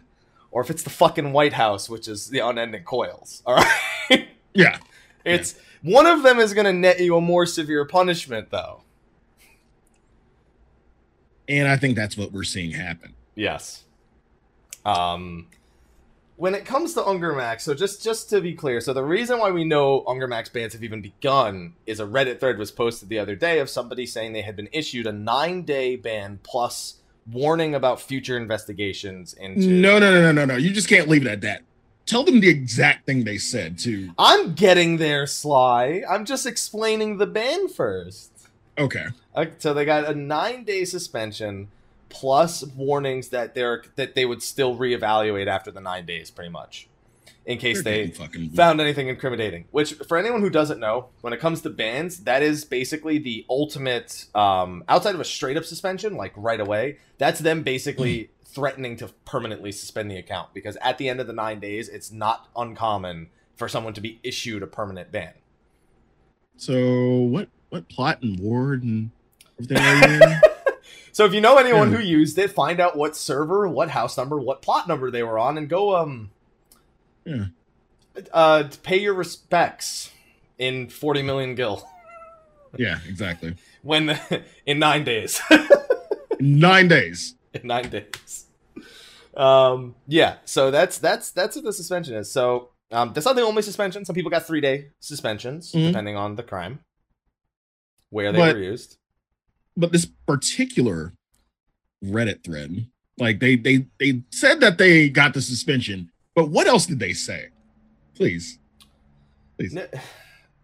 or 0.51 0.61
if 0.61 0.69
it's 0.69 0.83
the 0.83 0.89
fucking 0.89 1.31
White 1.31 1.53
House, 1.53 1.89
which 1.89 2.09
is 2.09 2.27
the 2.27 2.39
Unending 2.39 2.83
Coils. 2.83 3.43
All 3.45 3.55
right. 3.55 4.27
yeah. 4.53 4.79
It's 5.23 5.55
one 5.81 6.05
of 6.05 6.21
them 6.21 6.39
is 6.39 6.53
going 6.53 6.65
to 6.65 6.73
net 6.73 6.99
you 6.99 7.15
a 7.15 7.21
more 7.21 7.45
severe 7.45 7.85
punishment, 7.85 8.49
though. 8.51 8.81
And 11.47 11.69
I 11.69 11.77
think 11.77 11.95
that's 11.95 12.17
what 12.17 12.33
we're 12.33 12.43
seeing 12.43 12.71
happen. 12.71 13.13
Yes. 13.35 13.84
Um, 14.85 15.47
when 16.37 16.53
it 16.53 16.65
comes 16.65 16.93
to 16.93 17.01
Ungermax, 17.01 17.61
so 17.61 17.73
just 17.73 18.03
just 18.03 18.29
to 18.29 18.41
be 18.41 18.53
clear, 18.53 18.81
so 18.81 18.93
the 18.93 19.03
reason 19.03 19.39
why 19.39 19.51
we 19.51 19.63
know 19.63 20.01
Ungermax 20.01 20.51
bans 20.51 20.73
have 20.73 20.83
even 20.83 21.01
begun 21.01 21.73
is 21.85 21.99
a 21.99 22.05
Reddit 22.05 22.39
thread 22.39 22.57
was 22.57 22.71
posted 22.71 23.09
the 23.09 23.19
other 23.19 23.35
day 23.35 23.59
of 23.59 23.69
somebody 23.69 24.05
saying 24.05 24.33
they 24.33 24.41
had 24.41 24.55
been 24.55 24.69
issued 24.73 25.07
a 25.07 25.11
nine 25.11 25.63
day 25.63 25.95
ban 25.95 26.39
plus 26.43 26.95
warning 27.31 27.73
about 27.73 28.01
future 28.01 28.37
investigations 28.37 29.33
into. 29.33 29.67
No, 29.67 29.97
no, 29.97 30.11
no, 30.11 30.21
no, 30.21 30.31
no, 30.31 30.45
no. 30.45 30.55
You 30.57 30.71
just 30.71 30.89
can't 30.89 31.07
leave 31.07 31.25
it 31.25 31.29
at 31.29 31.41
that. 31.41 31.61
Tell 32.05 32.23
them 32.23 32.39
the 32.39 32.49
exact 32.49 33.05
thing 33.05 33.23
they 33.23 33.37
said 33.37 33.79
too. 33.79 34.11
I'm 34.17 34.53
getting 34.53 34.97
there, 34.97 35.25
Sly. 35.25 36.03
I'm 36.07 36.25
just 36.25 36.45
explaining 36.45 37.17
the 37.17 37.25
ban 37.25 37.67
first. 37.67 38.31
Okay. 38.77 39.05
Uh, 39.33 39.45
so 39.57 39.73
they 39.73 39.85
got 39.85 40.05
a 40.05 40.13
nine 40.13 40.65
day 40.65 40.85
suspension 40.85 41.69
plus 42.15 42.63
warnings 42.63 43.29
that 43.29 43.53
they're 43.53 43.83
that 43.97 44.15
they 44.15 44.25
would 44.25 44.41
still 44.41 44.77
reevaluate 44.77 45.47
after 45.47 45.69
the 45.69 45.81
nine 45.81 46.05
days, 46.05 46.31
pretty 46.31 46.49
much, 46.49 46.87
in 47.45 47.57
case 47.57 47.83
They're 47.83 48.07
they 48.07 48.47
found 48.55 48.79
anything 48.79 49.09
incriminating. 49.09 49.65
Which, 49.71 49.93
for 49.93 50.17
anyone 50.17 50.39
who 50.39 50.49
doesn't 50.49 50.79
know, 50.79 51.09
when 51.21 51.33
it 51.33 51.41
comes 51.41 51.61
to 51.63 51.69
bans, 51.69 52.23
that 52.23 52.41
is 52.41 52.63
basically 52.63 53.17
the 53.17 53.45
ultimate. 53.49 54.27
Um, 54.33 54.85
outside 54.87 55.13
of 55.13 55.21
a 55.21 55.25
straight 55.25 55.57
up 55.57 55.65
suspension, 55.65 56.15
like 56.15 56.31
right 56.37 56.59
away, 56.59 56.99
that's 57.17 57.41
them 57.41 57.63
basically 57.63 58.29
threatening 58.45 58.95
to 58.95 59.09
permanently 59.25 59.73
suspend 59.73 60.09
the 60.09 60.15
account 60.15 60.53
because 60.53 60.77
at 60.77 60.97
the 60.97 61.09
end 61.09 61.19
of 61.19 61.27
the 61.27 61.33
nine 61.33 61.59
days, 61.59 61.89
it's 61.89 62.13
not 62.13 62.47
uncommon 62.55 63.27
for 63.57 63.67
someone 63.67 63.93
to 63.93 64.01
be 64.01 64.21
issued 64.23 64.63
a 64.63 64.67
permanent 64.67 65.11
ban. 65.11 65.33
So 66.55 67.17
what 67.19 67.49
what 67.69 67.89
plot 67.89 68.21
and 68.21 68.39
ward 68.39 68.83
and 68.83 69.11
everything 69.59 69.77
are 69.77 70.07
you 70.07 70.13
in? 70.23 70.54
So 71.15 71.23
if 71.23 71.33
you 71.33 71.39
know 71.39 71.55
anyone 71.57 71.93
who 71.93 72.01
used 72.01 72.37
it, 72.37 72.51
find 72.51 72.81
out 72.81 72.97
what 72.97 73.15
server, 73.15 73.69
what 73.69 73.89
house 73.89 74.17
number, 74.17 74.37
what 74.37 74.61
plot 74.61 74.85
number 74.85 75.09
they 75.09 75.23
were 75.23 75.39
on, 75.39 75.57
and 75.57 75.69
go 75.69 75.95
um 75.95 76.29
Yeah. 77.23 77.45
uh 78.33 78.67
pay 78.83 78.99
your 78.99 79.13
respects 79.13 80.11
in 80.57 80.89
40 80.89 81.21
million 81.21 81.55
gil 81.55 81.87
Yeah, 82.75 82.99
exactly. 83.07 83.55
when 83.81 84.07
the, 84.07 84.43
in 84.65 84.77
nine 84.79 85.05
days. 85.05 85.39
Nine 86.41 86.89
days. 86.89 87.35
in 87.53 87.61
nine 87.65 87.89
days. 87.89 88.47
Um 89.37 89.95
yeah, 90.09 90.35
so 90.43 90.69
that's 90.69 90.97
that's 90.97 91.31
that's 91.31 91.55
what 91.55 91.63
the 91.63 91.71
suspension 91.71 92.15
is. 92.15 92.29
So 92.29 92.71
um 92.91 93.13
that's 93.13 93.25
not 93.25 93.37
the 93.37 93.41
only 93.43 93.61
suspension. 93.61 94.03
Some 94.03 94.15
people 94.15 94.31
got 94.31 94.45
three 94.45 94.59
day 94.59 94.89
suspensions, 94.99 95.71
Mhm. 95.71 95.87
depending 95.87 96.17
on 96.17 96.35
the 96.35 96.43
crime. 96.43 96.79
Where 98.09 98.33
they 98.33 98.39
But- 98.39 98.55
were 98.57 98.61
used. 98.61 98.97
But 99.77 99.91
this 99.91 100.05
particular 100.27 101.13
Reddit 102.03 102.43
thread, 102.43 102.87
like 103.17 103.39
they 103.39 103.55
they 103.55 103.87
they 103.99 104.23
said 104.31 104.59
that 104.61 104.77
they 104.77 105.09
got 105.09 105.33
the 105.33 105.41
suspension, 105.41 106.11
but 106.35 106.49
what 106.49 106.67
else 106.67 106.85
did 106.85 106.99
they 106.99 107.13
say? 107.13 107.47
Please. 108.15 108.59
Please. 109.57 109.77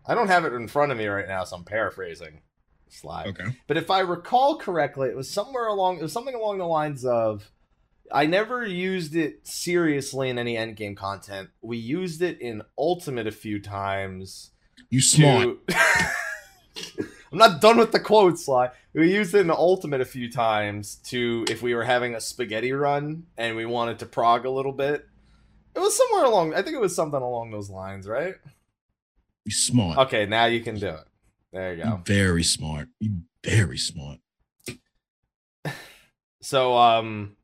I 0.05 0.15
don't 0.15 0.27
have 0.27 0.45
it 0.45 0.53
in 0.53 0.67
front 0.67 0.91
of 0.91 0.97
me 0.97 1.07
right 1.07 1.27
now, 1.27 1.43
so 1.43 1.55
I'm 1.55 1.63
paraphrasing. 1.63 2.41
Slide. 2.89 3.27
Okay. 3.27 3.45
But 3.67 3.77
if 3.77 3.89
I 3.89 4.01
recall 4.01 4.57
correctly, 4.57 5.07
it 5.09 5.15
was 5.15 5.29
somewhere 5.29 5.67
along 5.67 5.97
it 5.99 6.03
was 6.03 6.11
something 6.13 6.35
along 6.35 6.57
the 6.57 6.65
lines 6.65 7.05
of 7.05 7.49
I 8.11 8.25
never 8.25 8.65
used 8.65 9.15
it 9.15 9.47
seriously 9.47 10.29
in 10.29 10.37
any 10.37 10.55
endgame 10.55 10.97
content. 10.97 11.49
We 11.61 11.77
used 11.77 12.21
it 12.21 12.41
in 12.41 12.61
Ultimate 12.77 13.27
a 13.27 13.31
few 13.31 13.59
times. 13.61 14.51
You 14.89 14.99
smart. 14.99 15.65
to- 15.67 15.75
I'm 17.31 17.37
not 17.37 17.61
done 17.61 17.77
with 17.77 17.91
the 17.91 17.99
quotes, 17.99 18.45
Sly. 18.45 18.71
We 18.93 19.13
used 19.13 19.33
it 19.33 19.39
in 19.39 19.47
the 19.47 19.55
Ultimate 19.55 20.01
a 20.01 20.05
few 20.05 20.29
times 20.29 20.95
to 21.05 21.45
if 21.49 21.61
we 21.61 21.73
were 21.73 21.83
having 21.83 22.13
a 22.13 22.21
spaghetti 22.21 22.73
run 22.73 23.23
and 23.37 23.55
we 23.55 23.65
wanted 23.65 23.99
to 23.99 24.05
prog 24.05 24.45
a 24.45 24.49
little 24.49 24.73
bit. 24.73 25.07
It 25.73 25.79
was 25.79 25.95
somewhere 25.95 26.25
along 26.25 26.53
I 26.53 26.61
think 26.61 26.75
it 26.75 26.81
was 26.81 26.95
something 26.95 27.21
along 27.21 27.51
those 27.51 27.69
lines, 27.69 28.07
right? 28.07 28.35
You 29.45 29.51
smart. 29.51 29.97
Okay, 29.97 30.25
now 30.25 30.45
you 30.45 30.61
can 30.61 30.77
do 30.77 30.89
it. 30.89 31.07
There 31.53 31.73
you 31.73 31.83
go. 31.83 31.89
You 31.89 32.01
very 32.05 32.43
smart. 32.43 32.89
You 32.99 33.21
very 33.43 33.77
smart. 33.77 34.19
So, 36.43 36.75
um, 36.75 37.37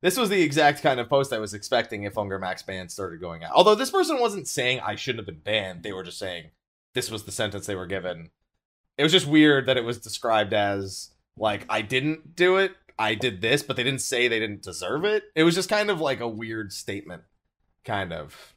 this 0.00 0.16
was 0.16 0.30
the 0.30 0.40
exact 0.40 0.82
kind 0.82 0.98
of 0.98 1.10
post 1.10 1.30
I 1.30 1.38
was 1.38 1.52
expecting 1.52 2.04
if 2.04 2.14
Hunger 2.14 2.38
Max 2.38 2.62
ban 2.62 2.88
started 2.88 3.20
going 3.20 3.44
out. 3.44 3.52
Although 3.54 3.74
this 3.74 3.90
person 3.90 4.18
wasn't 4.18 4.48
saying 4.48 4.80
I 4.80 4.94
shouldn't 4.94 5.20
have 5.20 5.26
been 5.26 5.42
banned, 5.42 5.82
they 5.82 5.92
were 5.92 6.02
just 6.02 6.18
saying 6.18 6.50
this 6.94 7.10
was 7.10 7.24
the 7.24 7.32
sentence 7.32 7.66
they 7.66 7.74
were 7.74 7.86
given. 7.86 8.30
It 8.96 9.02
was 9.02 9.12
just 9.12 9.26
weird 9.26 9.66
that 9.66 9.76
it 9.76 9.84
was 9.84 9.98
described 9.98 10.52
as 10.52 11.10
like 11.36 11.66
I 11.68 11.82
didn't 11.82 12.36
do 12.36 12.56
it, 12.56 12.72
I 12.98 13.14
did 13.14 13.40
this, 13.40 13.62
but 13.62 13.76
they 13.76 13.82
didn't 13.82 14.02
say 14.02 14.28
they 14.28 14.38
didn't 14.38 14.62
deserve 14.62 15.04
it. 15.04 15.24
It 15.34 15.44
was 15.44 15.54
just 15.54 15.68
kind 15.68 15.90
of 15.90 16.00
like 16.00 16.20
a 16.20 16.28
weird 16.28 16.72
statement, 16.72 17.22
kind 17.84 18.12
of. 18.12 18.54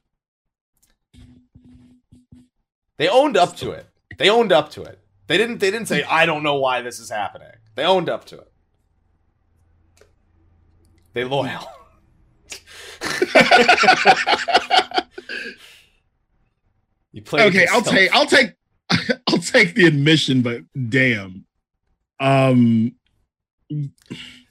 They 2.97 3.07
owned 3.07 3.37
up 3.37 3.55
to 3.57 3.71
it. 3.71 3.87
They 4.17 4.29
owned 4.29 4.51
up 4.51 4.69
to 4.71 4.83
it. 4.83 4.99
They 5.27 5.37
didn't. 5.37 5.59
They 5.59 5.71
didn't 5.71 5.87
say 5.87 6.03
I 6.03 6.25
don't 6.25 6.43
know 6.43 6.55
why 6.55 6.81
this 6.81 6.99
is 6.99 7.09
happening. 7.09 7.51
They 7.75 7.83
owned 7.83 8.09
up 8.09 8.25
to 8.25 8.39
it. 8.39 8.51
They 11.13 11.23
loyal. 11.23 11.49
you 17.11 17.21
play. 17.23 17.45
okay, 17.47 17.67
I'll 17.67 17.81
take 17.81 18.15
I'll 18.15 18.25
take 18.25 18.53
I'll 19.27 19.39
take 19.39 19.75
the 19.75 19.85
admission, 19.85 20.41
but 20.41 20.61
damn. 20.89 21.45
Um 22.19 22.95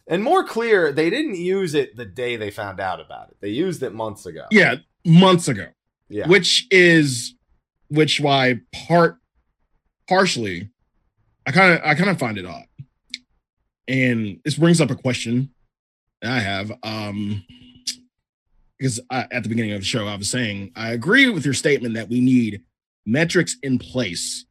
And 0.09 0.23
more 0.23 0.45
clear, 0.45 0.93
they 0.93 1.11
didn't 1.11 1.35
use 1.37 1.75
it 1.75 1.97
the 1.97 2.05
day 2.05 2.37
they 2.37 2.51
found 2.51 2.79
out 2.81 3.01
about 3.01 3.31
it. 3.31 3.37
They 3.41 3.49
used 3.49 3.83
it 3.83 3.93
months 3.93 4.27
ago. 4.27 4.45
yeah, 4.51 4.77
months 5.05 5.49
ago. 5.49 5.67
Yeah. 6.09 6.29
Which 6.29 6.67
is 6.71 7.35
which 7.89 8.21
why 8.21 8.61
part 8.89 9.17
partially 10.09 10.71
I 11.47 11.53
kind 11.53 11.75
of 11.75 11.81
I 11.85 11.95
kind 11.95 12.11
of 12.11 12.19
find 12.19 12.39
it 12.39 12.47
odd. 12.47 12.65
And 13.89 14.41
this 14.45 14.57
brings 14.57 14.81
up 14.81 14.91
a 14.91 14.97
question 14.97 15.51
that 16.23 16.33
I 16.33 16.41
have. 16.41 16.73
Um 16.83 17.45
because 18.79 19.01
I, 19.11 19.27
at 19.31 19.43
the 19.43 19.49
beginning 19.49 19.73
of 19.73 19.81
the 19.81 19.87
show, 19.87 20.07
I 20.07 20.17
was 20.17 20.31
saying 20.31 20.73
I 20.77 20.93
agree 20.93 21.31
with 21.31 21.45
your 21.45 21.55
statement 21.55 21.95
that 21.95 22.09
we 22.11 22.21
need 22.21 22.63
metrics 23.07 23.57
in 23.63 23.79
place 23.79 24.45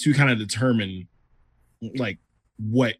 to 0.00 0.12
kind 0.14 0.30
of 0.30 0.38
determine 0.38 1.06
like 1.96 2.18
what 2.58 2.94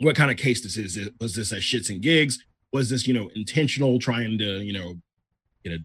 what 0.00 0.16
kind 0.16 0.30
of 0.30 0.36
case 0.36 0.62
this 0.62 0.76
is. 0.76 0.96
Is- 0.96 1.10
Was 1.20 1.34
this 1.34 1.52
a 1.52 1.56
shits 1.56 1.88
and 1.90 2.02
gigs? 2.02 2.44
Was 2.72 2.90
this 2.90 3.06
you 3.06 3.14
know 3.14 3.30
intentional, 3.34 3.98
trying 3.98 4.38
to 4.38 4.62
you 4.62 4.72
know 4.72 4.94
get 5.64 5.74
a 5.74 5.78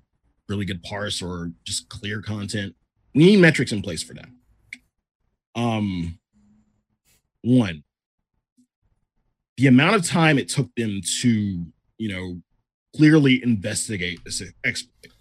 really 0.49 0.65
good 0.65 0.81
parse 0.83 1.21
or 1.21 1.51
just 1.63 1.87
clear 1.89 2.21
content? 2.21 2.75
We 3.13 3.25
need 3.25 3.39
metrics 3.39 3.71
in 3.71 3.81
place 3.81 4.03
for 4.03 4.13
that. 4.15 4.29
Um, 5.55 6.19
one, 7.41 7.83
the 9.57 9.67
amount 9.67 9.95
of 9.95 10.05
time 10.05 10.37
it 10.37 10.49
took 10.49 10.73
them 10.75 11.01
to 11.21 11.65
you 11.97 12.09
know 12.09 12.41
clearly 12.95 13.41
investigate 13.43 14.19
this 14.25 14.41
exploit. 14.63 15.11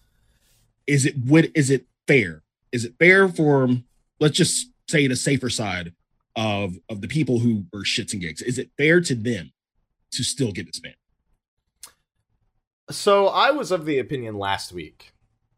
Is 0.87 1.05
it 1.05 1.15
would 1.25 1.51
is 1.55 1.71
it 1.71 1.87
fair? 2.07 2.43
Is 2.77 2.85
it 2.85 2.93
fair 2.99 3.27
for 3.27 3.71
let's 4.21 4.37
just 4.37 4.71
say 4.87 5.07
the 5.07 5.17
safer 5.17 5.49
side 5.49 5.95
of 6.37 6.75
of 6.91 7.01
the 7.01 7.09
people 7.09 7.39
who 7.39 7.65
were 7.73 7.85
shits 7.85 8.13
and 8.13 8.21
gigs? 8.21 8.43
Is 8.43 8.59
it 8.59 8.71
fair 8.77 9.01
to 9.01 9.15
them 9.15 9.51
to 10.13 10.23
still 10.23 10.53
get 10.53 10.67
this 10.67 10.79
ban? 10.79 10.93
So 12.91 13.29
I 13.29 13.51
was 13.51 13.71
of 13.71 13.87
the 13.87 13.99
opinion 13.99 14.39
last 14.39 14.73
week 14.73 15.13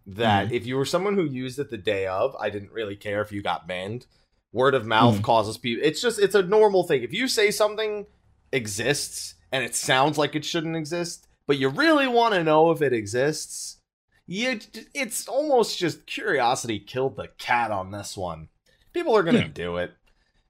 that 0.07 0.49
Mhm. 0.49 0.53
if 0.53 0.65
you 0.65 0.77
were 0.77 0.85
someone 0.85 1.17
who 1.17 1.25
used 1.25 1.59
it 1.59 1.71
the 1.71 1.77
day 1.77 2.07
of, 2.07 2.37
I 2.37 2.51
didn't 2.51 2.71
really 2.71 2.95
care 2.97 3.21
if 3.21 3.33
you 3.33 3.43
got 3.43 3.67
banned. 3.67 4.07
Word 4.53 4.75
of 4.77 4.87
mouth 4.87 5.17
Mhm. 5.17 5.23
causes 5.25 5.59
people. 5.59 5.85
It's 5.85 6.01
just 6.01 6.21
it's 6.21 6.37
a 6.37 6.43
normal 6.43 6.85
thing. 6.85 7.03
If 7.03 7.13
you 7.13 7.27
say 7.27 7.51
something 7.51 8.07
exists 8.53 9.35
and 9.51 9.65
it 9.65 9.75
sounds 9.75 10.17
like 10.19 10.37
it 10.37 10.45
shouldn't 10.45 10.77
exist, 10.77 11.27
but 11.49 11.59
you 11.59 11.69
really 11.69 12.07
want 12.07 12.35
to 12.35 12.45
know 12.45 12.71
if 12.71 12.81
it 12.81 12.93
exists, 12.93 13.78
you 14.29 14.61
it's 14.95 15.27
almost 15.27 15.79
just 15.79 16.07
curiosity 16.07 16.79
killed 16.79 17.17
the 17.17 17.29
cat 17.39 17.71
on 17.73 17.91
this 17.91 18.17
one. 18.17 18.49
People 18.93 19.17
are 19.17 19.23
gonna 19.25 19.39
Yeah. 19.41 19.49
do 19.49 19.77
it. 19.79 19.95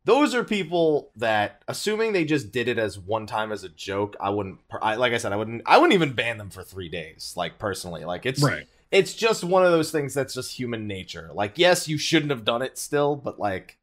those 0.05 0.35
are 0.35 0.43
people 0.45 1.11
that 1.17 1.63
assuming 1.69 2.13
they 2.13 2.25
just 2.25 2.51
did 2.53 2.67
it 2.69 2.79
as 2.79 2.99
one 2.99 3.27
time 3.27 3.53
as 3.53 3.63
a 3.65 3.69
joke 3.69 4.17
i 4.21 4.31
wouldn't 4.31 4.59
I, 4.81 4.95
like 4.95 5.13
i 5.13 5.19
said 5.19 5.33
i 5.33 5.37
wouldn't 5.37 5.63
i 5.67 5.77
wouldn't 5.77 5.93
even 5.95 6.15
ban 6.15 6.39
them 6.39 6.49
for 6.51 6.63
three 6.63 6.89
days 6.89 7.35
like 7.37 7.59
personally 7.59 8.05
like 8.07 8.25
it's 8.25 8.43
right. 8.43 8.67
it's 8.91 9.13
just 9.13 9.45
one 9.45 9.67
of 9.67 9.73
those 9.73 9.91
things 9.91 10.15
that's 10.15 10.33
just 10.33 10.57
human 10.59 10.87
nature 10.87 11.31
like 11.35 11.59
yes 11.59 11.89
you 11.89 11.99
shouldn't 11.99 12.31
have 12.31 12.45
done 12.45 12.63
it 12.63 12.79
still 12.79 13.17
but 13.17 13.39
like 13.39 13.77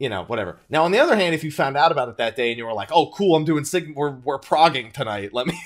you 0.00 0.08
know 0.08 0.24
whatever 0.24 0.58
now 0.68 0.82
on 0.84 0.90
the 0.90 0.98
other 0.98 1.14
hand 1.14 1.34
if 1.36 1.44
you 1.44 1.52
found 1.52 1.76
out 1.76 1.92
about 1.92 2.08
it 2.08 2.16
that 2.16 2.34
day 2.34 2.48
and 2.50 2.58
you 2.58 2.66
were 2.66 2.72
like 2.72 2.90
oh 2.90 3.10
cool 3.12 3.36
i'm 3.36 3.44
doing 3.44 3.64
sig 3.64 3.94
we're, 3.94 4.10
we're 4.10 4.38
progging 4.38 4.90
tonight 4.90 5.32
let 5.32 5.46
me 5.46 5.56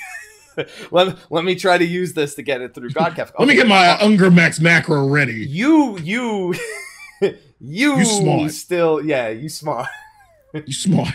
let, 0.91 1.17
let 1.31 1.45
me 1.45 1.55
try 1.55 1.79
to 1.79 1.85
use 1.85 2.13
this 2.15 2.35
to 2.37 2.43
get 2.43 2.61
it 2.61 2.75
through 2.75 2.91
godcast 2.91 3.33
Let 3.39 3.49
me 3.49 3.55
get 3.55 3.67
my 3.67 3.99
Unger 4.01 4.31
Max 4.31 4.61
macro 4.61 5.07
ready. 5.09 5.47
you 5.49 5.99
you 5.99 6.55
you, 7.61 7.97
You 7.99 8.05
smart. 8.05 8.51
still 8.53 9.05
yeah 9.05 9.29
you 9.29 9.49
smart 9.49 9.89
You 10.67 10.73
smart. 10.73 11.15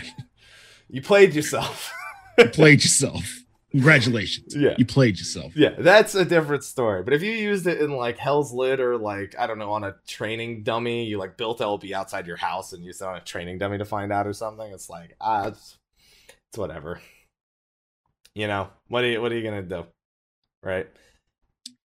you 0.88 1.02
played 1.02 1.34
yourself 1.34 1.92
You 2.38 2.46
played 2.48 2.82
yourself. 2.84 3.34
Congratulations. 3.70 4.56
Yeah. 4.56 4.74
You 4.78 4.86
played 4.86 5.18
yourself. 5.18 5.54
yeah 5.54 5.74
that's 5.78 6.14
a 6.14 6.24
different 6.24 6.64
story 6.64 7.02
but 7.02 7.12
if 7.12 7.22
you 7.22 7.32
used 7.32 7.66
it 7.66 7.80
in 7.82 7.90
like 7.92 8.16
Hell's 8.16 8.50
Lid 8.52 8.80
or 8.80 8.96
like 8.96 9.34
i 9.38 9.46
don't 9.46 9.58
know 9.58 9.72
on 9.72 9.84
a 9.84 9.94
training 10.06 10.62
dummy 10.62 11.04
you 11.04 11.18
like 11.18 11.36
built 11.36 11.58
lb 11.60 11.92
outside 11.92 12.26
your 12.26 12.38
house 12.38 12.72
and 12.72 12.82
used 12.82 13.02
it 13.02 13.06
on 13.06 13.16
a 13.16 13.20
training 13.20 13.58
dummy 13.58 13.76
to 13.76 13.84
find 13.84 14.10
out 14.10 14.26
or 14.26 14.32
something 14.32 14.72
it's 14.72 14.88
like 14.88 15.14
ah 15.20 15.48
it's, 15.48 15.76
it's 16.48 16.56
whatever 16.56 17.00
you 18.38 18.46
know 18.46 18.68
what 18.88 19.02
are 19.04 19.08
you 19.08 19.20
what 19.20 19.32
are 19.32 19.36
you 19.38 19.42
gonna 19.42 19.62
do 19.62 19.84
right 20.62 20.86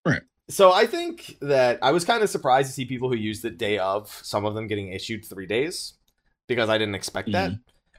Right. 0.06 0.22
so 0.50 0.72
i 0.72 0.86
think 0.86 1.38
that 1.42 1.80
i 1.82 1.92
was 1.92 2.06
kind 2.06 2.22
of 2.24 2.30
surprised 2.30 2.68
to 2.70 2.74
see 2.74 2.86
people 2.86 3.10
who 3.10 3.16
used 3.16 3.44
it 3.44 3.58
day 3.58 3.78
of 3.80 4.10
some 4.24 4.46
of 4.46 4.54
them 4.54 4.68
getting 4.68 4.90
issued 4.90 5.26
three 5.26 5.48
days 5.48 5.94
because 6.48 6.70
i 6.70 6.78
didn't 6.78 6.96
expect 6.96 7.32
that 7.32 7.52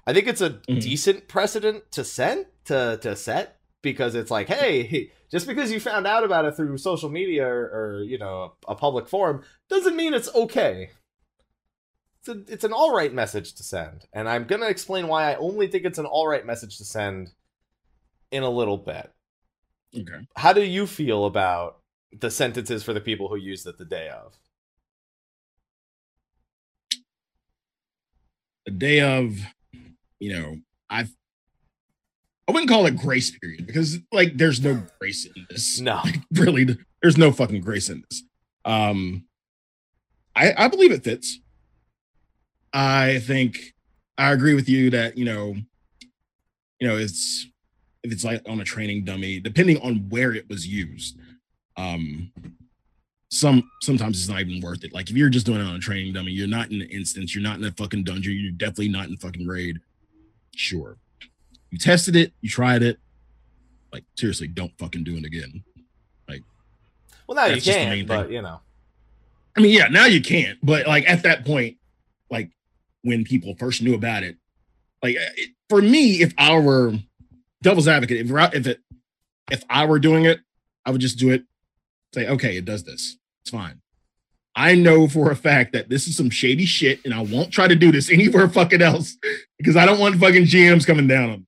i 0.06 0.12
think 0.12 0.26
it's 0.28 0.40
a 0.40 0.50
Mhm. 0.50 0.80
decent 0.80 1.26
precedent 1.28 1.90
to 1.92 2.04
set 2.04 2.38
to 2.66 2.99
to 3.02 3.16
set 3.16 3.58
because 3.82 4.14
it's 4.14 4.30
like 4.30 4.49
hey 4.49 5.11
just 5.32 5.46
because 5.49 5.73
you 5.73 5.80
found 5.80 6.06
out 6.06 6.23
about 6.23 6.44
it 6.44 6.54
through 6.54 6.78
social 6.78 7.11
media 7.11 7.46
or, 7.46 7.64
or 7.78 8.02
you 8.04 8.18
know 8.18 8.54
a 8.68 8.75
public 8.76 9.08
forum 9.08 9.42
doesn't 9.68 9.96
mean 9.96 10.14
it's 10.14 10.32
okay 10.34 10.90
it's, 12.20 12.28
a, 12.28 12.52
it's 12.52 12.64
an 12.64 12.73
all 12.73 12.94
right 12.94 13.12
message 13.12 13.52
to 13.54 13.62
send 13.64 14.04
and 14.12 14.28
i'm 14.28 14.44
gonna 14.44 14.66
explain 14.66 15.08
why 15.08 15.30
i 15.32 15.37
only 15.37 15.66
think 15.66 15.84
it's 15.84 15.99
an 15.99 16.06
all 16.06 16.28
right 16.28 16.46
message 16.46 16.78
to 16.78 16.84
send 16.84 17.32
in 18.31 18.43
a 18.43 18.50
little 18.50 18.78
bit. 18.78 19.11
Okay. 19.97 20.26
how 20.35 20.52
do 20.52 20.62
you 20.64 20.88
feel 20.88 21.25
about 21.25 21.78
the 22.19 22.28
sentences 22.31 22.83
for 22.83 22.93
the 22.93 23.00
people 23.00 23.28
who 23.28 23.37
used 23.37 23.64
it 23.66 23.78
the 23.78 23.85
day 23.85 24.09
of? 24.09 24.37
The 28.66 28.73
day 28.73 29.00
of, 29.00 29.37
you 30.19 30.33
know, 30.33 30.57
I've 30.90 31.14
I 32.49 32.52
wouldn't 32.52 32.71
call 32.71 32.87
it 32.87 32.97
grace 32.97 33.31
period 33.38 33.66
because 33.66 33.99
like 34.12 34.37
there's 34.37 34.62
no 34.62 34.85
grace 35.00 35.26
in 35.26 35.47
this. 35.49 35.81
no. 35.81 36.02
Really 36.33 36.76
there's 37.02 37.16
no 37.16 37.31
fucking 37.33 37.61
grace 37.61 37.88
in 37.88 38.02
this. 38.11 38.23
Um 38.64 39.26
i 40.35 40.52
i 40.57 40.69
believe 40.69 40.93
it 40.93 41.04
fits. 41.04 41.38
I 42.73 43.21
think 43.21 43.59
i 44.19 44.33
agree 44.33 44.54
with 44.54 44.69
you 44.69 44.90
that 44.90 45.16
you 45.19 45.25
know 45.25 45.54
you 46.81 46.88
know 46.88 46.97
it's 46.97 47.47
if 48.04 48.12
it's 48.12 48.25
like 48.25 48.40
on 48.49 48.61
a 48.61 48.64
training 48.64 49.04
dummy 49.04 49.40
depending 49.40 49.80
on 49.80 50.06
where 50.08 50.32
it 50.32 50.49
was 50.49 50.66
used 50.66 51.18
um 51.76 52.30
some 53.30 53.68
sometimes 53.82 54.20
it's 54.20 54.28
not 54.28 54.40
even 54.40 54.61
worth 54.61 54.84
it. 54.84 54.94
Like 54.94 55.11
if 55.11 55.16
you're 55.16 55.28
just 55.28 55.44
doing 55.44 55.61
it 55.61 55.64
on 55.64 55.75
a 55.75 55.80
training 55.80 56.12
dummy 56.12 56.30
you're 56.30 56.46
not 56.46 56.70
in 56.70 56.80
an 56.80 56.88
instance 56.88 57.34
you're 57.34 57.42
not 57.42 57.58
in 57.58 57.64
a 57.64 57.73
fucking 57.73 58.04
dungeon 58.04 58.32
you're 58.34 58.52
definitely 58.52 58.90
not 58.90 59.08
in 59.08 59.16
fucking 59.16 59.46
raid. 59.46 59.80
Sure. 60.54 60.96
You 61.70 61.78
tested 61.78 62.14
it 62.14 62.32
you 62.42 62.49
tried 62.49 62.82
it. 62.82 62.99
Like 63.92 64.04
seriously 64.16 64.46
don't 64.46 64.73
fucking 64.78 65.02
do 65.02 65.16
it 65.16 65.25
again. 65.25 65.64
Like 66.28 66.42
well 67.26 67.34
now 67.34 67.46
you 67.46 67.61
the 67.61 67.73
can 67.73 68.06
but 68.06 68.30
you 68.30 68.42
know. 68.42 68.61
I 69.56 69.61
mean, 69.61 69.73
yeah, 69.73 69.87
now 69.87 70.06
you 70.06 70.20
can't, 70.20 70.58
but 70.64 70.86
like 70.86 71.08
at 71.08 71.23
that 71.23 71.45
point, 71.45 71.76
like 72.28 72.50
when 73.02 73.23
people 73.23 73.54
first 73.56 73.82
knew 73.82 73.95
about 73.95 74.25
it, 74.25 74.36
like 75.02 75.14
it, 75.17 75.50
for 75.69 75.80
me, 75.80 76.23
if 76.23 76.34
I 76.38 76.58
were 76.58 76.95
devil's 77.64 77.88
advocate, 77.88 78.18
if 78.24 78.32
I- 78.32 78.50
if 78.54 78.66
it 78.68 78.80
if 79.50 79.62
I 79.68 79.84
were 79.84 79.98
doing 79.98 80.24
it, 80.24 80.40
I 80.86 80.90
would 80.90 81.00
just 81.00 81.18
do 81.18 81.30
it. 81.30 81.44
Say, 82.14 82.26
okay, 82.28 82.56
it 82.56 82.64
does 82.64 82.84
this. 82.84 83.18
It's 83.42 83.50
fine. 83.50 83.80
I 84.56 84.74
know 84.76 85.08
for 85.08 85.30
a 85.30 85.36
fact 85.36 85.72
that 85.72 85.88
this 85.90 86.06
is 86.06 86.16
some 86.16 86.30
shady 86.30 86.64
shit, 86.64 87.04
and 87.04 87.12
I 87.12 87.20
won't 87.20 87.50
try 87.52 87.66
to 87.68 87.74
do 87.74 87.90
this 87.92 88.08
anywhere 88.18 88.48
fucking 88.48 88.80
else 88.80 89.16
because 89.58 89.76
I 89.76 89.84
don't 89.84 89.98
want 89.98 90.18
fucking 90.20 90.44
GMs 90.44 90.86
coming 90.86 91.06
down 91.08 91.30
on 91.30 91.38
me. 91.40 91.46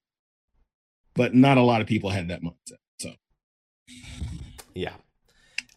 But 1.14 1.34
not 1.34 1.56
a 1.56 1.62
lot 1.62 1.80
of 1.80 1.86
people 1.86 2.10
had 2.10 2.28
that 2.28 2.42
mindset. 2.42 2.78
So 2.98 3.12
Yeah. 4.74 4.94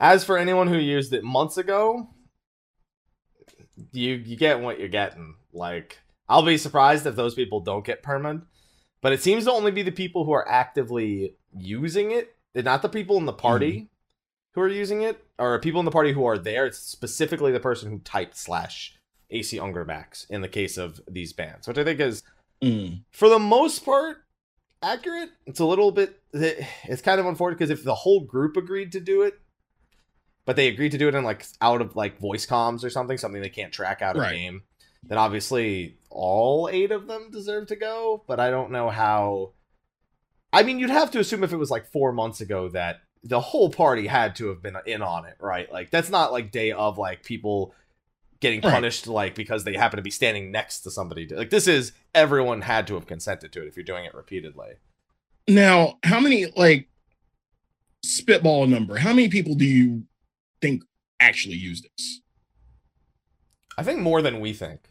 As 0.02 0.23
for 0.25 0.38
anyone 0.38 0.67
who 0.67 0.78
used 0.78 1.13
it 1.13 1.23
months 1.23 1.58
ago, 1.58 2.10
you 3.93 4.15
you 4.15 4.36
get 4.36 4.60
what 4.60 4.80
you're 4.80 4.89
getting. 4.89 5.36
Like 5.54 5.99
I'll 6.28 6.43
be 6.43 6.58
surprised 6.58 7.06
if 7.06 7.15
those 7.15 7.36
people 7.36 7.60
don't 7.62 7.86
get 7.86 8.04
permanent, 8.04 8.43
but 9.02 9.14
it 9.14 9.22
seems 9.22 9.46
to 9.46 9.52
only 9.52 9.72
be 9.72 9.82
the 9.82 9.92
people 9.92 10.26
who 10.26 10.32
are 10.32 10.48
actively 10.48 11.36
using 11.56 12.12
it, 12.12 12.36
not 12.56 12.82
the 12.82 12.90
people 12.90 13.18
in 13.18 13.26
the 13.26 13.34
party 13.34 13.88
who 14.52 14.62
are 14.62 14.68
using 14.68 15.02
it, 15.02 15.24
or 15.38 15.60
people 15.60 15.80
in 15.80 15.86
the 15.86 15.92
party 15.92 16.12
who 16.14 16.26
are 16.26 16.38
there. 16.38 16.66
It's 16.66 16.80
specifically 16.80 17.52
the 17.52 17.60
person 17.60 17.90
who 17.92 18.00
typed 18.00 18.36
slash 18.36 18.96
AC 19.30 19.58
Ungermax 19.58 20.30
in 20.30 20.42
the 20.42 20.48
case 20.48 20.78
of 20.78 21.00
these 21.10 21.34
bands, 21.34 21.68
which 21.68 21.78
I 21.78 21.84
think 21.84 22.00
is 22.00 22.24
mm, 22.64 23.02
for 23.12 23.30
the 23.30 23.40
most 23.40 23.86
part 23.86 24.26
accurate 24.82 25.30
it's 25.46 25.60
a 25.60 25.66
little 25.66 25.92
bit 25.92 26.22
it's 26.32 27.02
kind 27.02 27.20
of 27.20 27.26
unfortunate 27.26 27.58
because 27.58 27.70
if 27.70 27.84
the 27.84 27.94
whole 27.94 28.22
group 28.22 28.56
agreed 28.56 28.94
to 28.94 29.02
do 29.02 29.24
it 29.24 29.38
but 30.46 30.56
they 30.56 30.70
agreed 30.70 30.94
to 30.94 30.98
do 30.98 31.10
it 31.10 31.16
in 31.16 31.22
like 31.26 31.46
out 31.60 31.82
of 31.82 31.98
like 31.98 32.18
voice 32.18 32.46
comms 32.46 32.82
or 32.82 32.90
something 32.90 33.18
something 33.18 33.42
they 33.42 33.50
can't 33.50 33.74
track 33.74 34.02
out 34.02 34.16
of 34.16 34.22
Right. 34.22 34.36
game 34.36 34.64
then 35.04 35.18
obviously 35.18 35.98
all 36.10 36.70
eight 36.72 36.92
of 36.92 37.08
them 37.08 37.30
deserve 37.32 37.68
to 37.68 37.76
go 37.76 38.24
but 38.28 38.40
i 38.40 38.50
don't 38.50 38.72
know 38.72 38.90
how 38.90 39.52
i 40.52 40.64
mean 40.64 40.80
you'd 40.80 40.90
have 40.90 41.12
to 41.12 41.20
assume 41.20 41.44
if 41.44 41.54
it 41.54 41.58
was 41.58 41.72
like 41.72 41.86
four 41.86 42.12
months 42.12 42.42
ago 42.42 42.68
that 42.70 43.02
the 43.24 43.40
whole 43.40 43.70
party 43.70 44.08
had 44.08 44.36
to 44.36 44.48
have 44.48 44.62
been 44.62 44.76
in 44.86 45.02
on 45.02 45.26
it 45.26 45.36
right 45.40 45.72
like 45.72 45.90
that's 45.92 46.10
not 46.10 46.32
like 46.32 46.52
day 46.52 46.72
of 46.72 46.98
like 46.98 47.24
people 47.24 47.74
getting 48.40 48.62
Right. 48.62 48.72
punished 48.74 49.06
like 49.08 49.36
because 49.36 49.64
they 49.66 49.74
happen 49.74 49.98
to 49.98 50.04
be 50.04 50.10
standing 50.12 50.50
next 50.52 50.82
to 50.82 50.92
somebody 50.92 51.28
like 51.28 51.50
this 51.50 51.68
is 51.68 51.92
everyone 52.16 52.62
had 52.62 52.88
to 52.88 52.94
have 52.96 53.06
consented 53.06 53.52
to 53.54 53.62
it 53.62 53.68
if 53.68 53.76
you're 53.76 53.84
doing 53.84 54.06
it 54.06 54.14
repeatedly 54.14 54.76
Now, 55.48 55.98
how 56.04 56.20
many 56.22 56.46
like 56.56 56.88
spitball 58.04 58.66
number? 58.68 58.98
How 58.98 59.14
many 59.14 59.28
people 59.30 59.56
do 59.56 59.66
you 59.66 60.04
think 60.62 60.84
actually 61.20 61.56
use 61.56 61.82
this? 61.82 62.22
i 63.78 63.84
think 63.84 64.00
more 64.00 64.22
than 64.22 64.40
we 64.40 64.54
think 64.54 64.88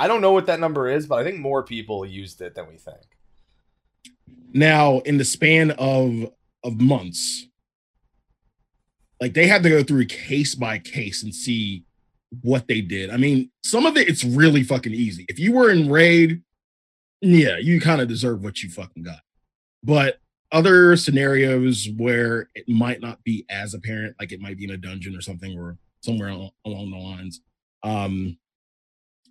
i 0.00 0.08
don't 0.08 0.20
know 0.20 0.32
what 0.32 0.46
that 0.46 0.60
number 0.60 0.88
is 0.88 1.06
but 1.06 1.18
i 1.20 1.24
think 1.24 1.38
more 1.38 1.62
people 1.62 2.04
used 2.04 2.40
it 2.40 2.54
than 2.54 2.66
we 2.68 2.76
think 2.76 3.04
Now, 4.52 4.98
in 5.00 5.16
the 5.18 5.24
span 5.24 5.70
of 5.72 6.32
of 6.64 6.80
months, 6.80 7.46
like 9.20 9.34
they 9.34 9.46
had 9.46 9.62
to 9.62 9.70
go 9.70 9.82
through 9.82 10.06
case 10.06 10.54
by 10.54 10.78
case 10.78 11.22
and 11.22 11.34
see 11.34 11.84
what 12.42 12.66
they 12.68 12.80
did. 12.80 13.10
I 13.10 13.16
mean, 13.16 13.50
some 13.62 13.86
of 13.86 13.96
it 13.96 14.08
it's 14.08 14.24
really 14.24 14.62
fucking 14.62 14.92
easy. 14.92 15.24
If 15.28 15.38
you 15.38 15.52
were 15.52 15.70
in 15.70 15.90
raid, 15.90 16.42
yeah, 17.20 17.58
you 17.58 17.80
kind 17.80 18.00
of 18.00 18.08
deserve 18.08 18.42
what 18.42 18.62
you 18.62 18.70
fucking 18.70 19.04
got. 19.04 19.20
But 19.82 20.18
other 20.52 20.96
scenarios 20.96 21.88
where 21.96 22.50
it 22.54 22.68
might 22.68 23.00
not 23.00 23.22
be 23.24 23.44
as 23.48 23.74
apparent, 23.74 24.16
like 24.18 24.32
it 24.32 24.40
might 24.40 24.58
be 24.58 24.64
in 24.64 24.72
a 24.72 24.76
dungeon 24.76 25.14
or 25.16 25.20
something, 25.20 25.56
or 25.58 25.78
somewhere 26.00 26.30
along 26.64 26.90
the 26.90 26.98
lines. 26.98 27.40
Um, 27.82 28.36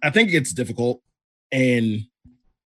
I 0.04 0.10
think 0.10 0.32
it's 0.34 0.54
difficult, 0.54 1.02
and 1.52 2.02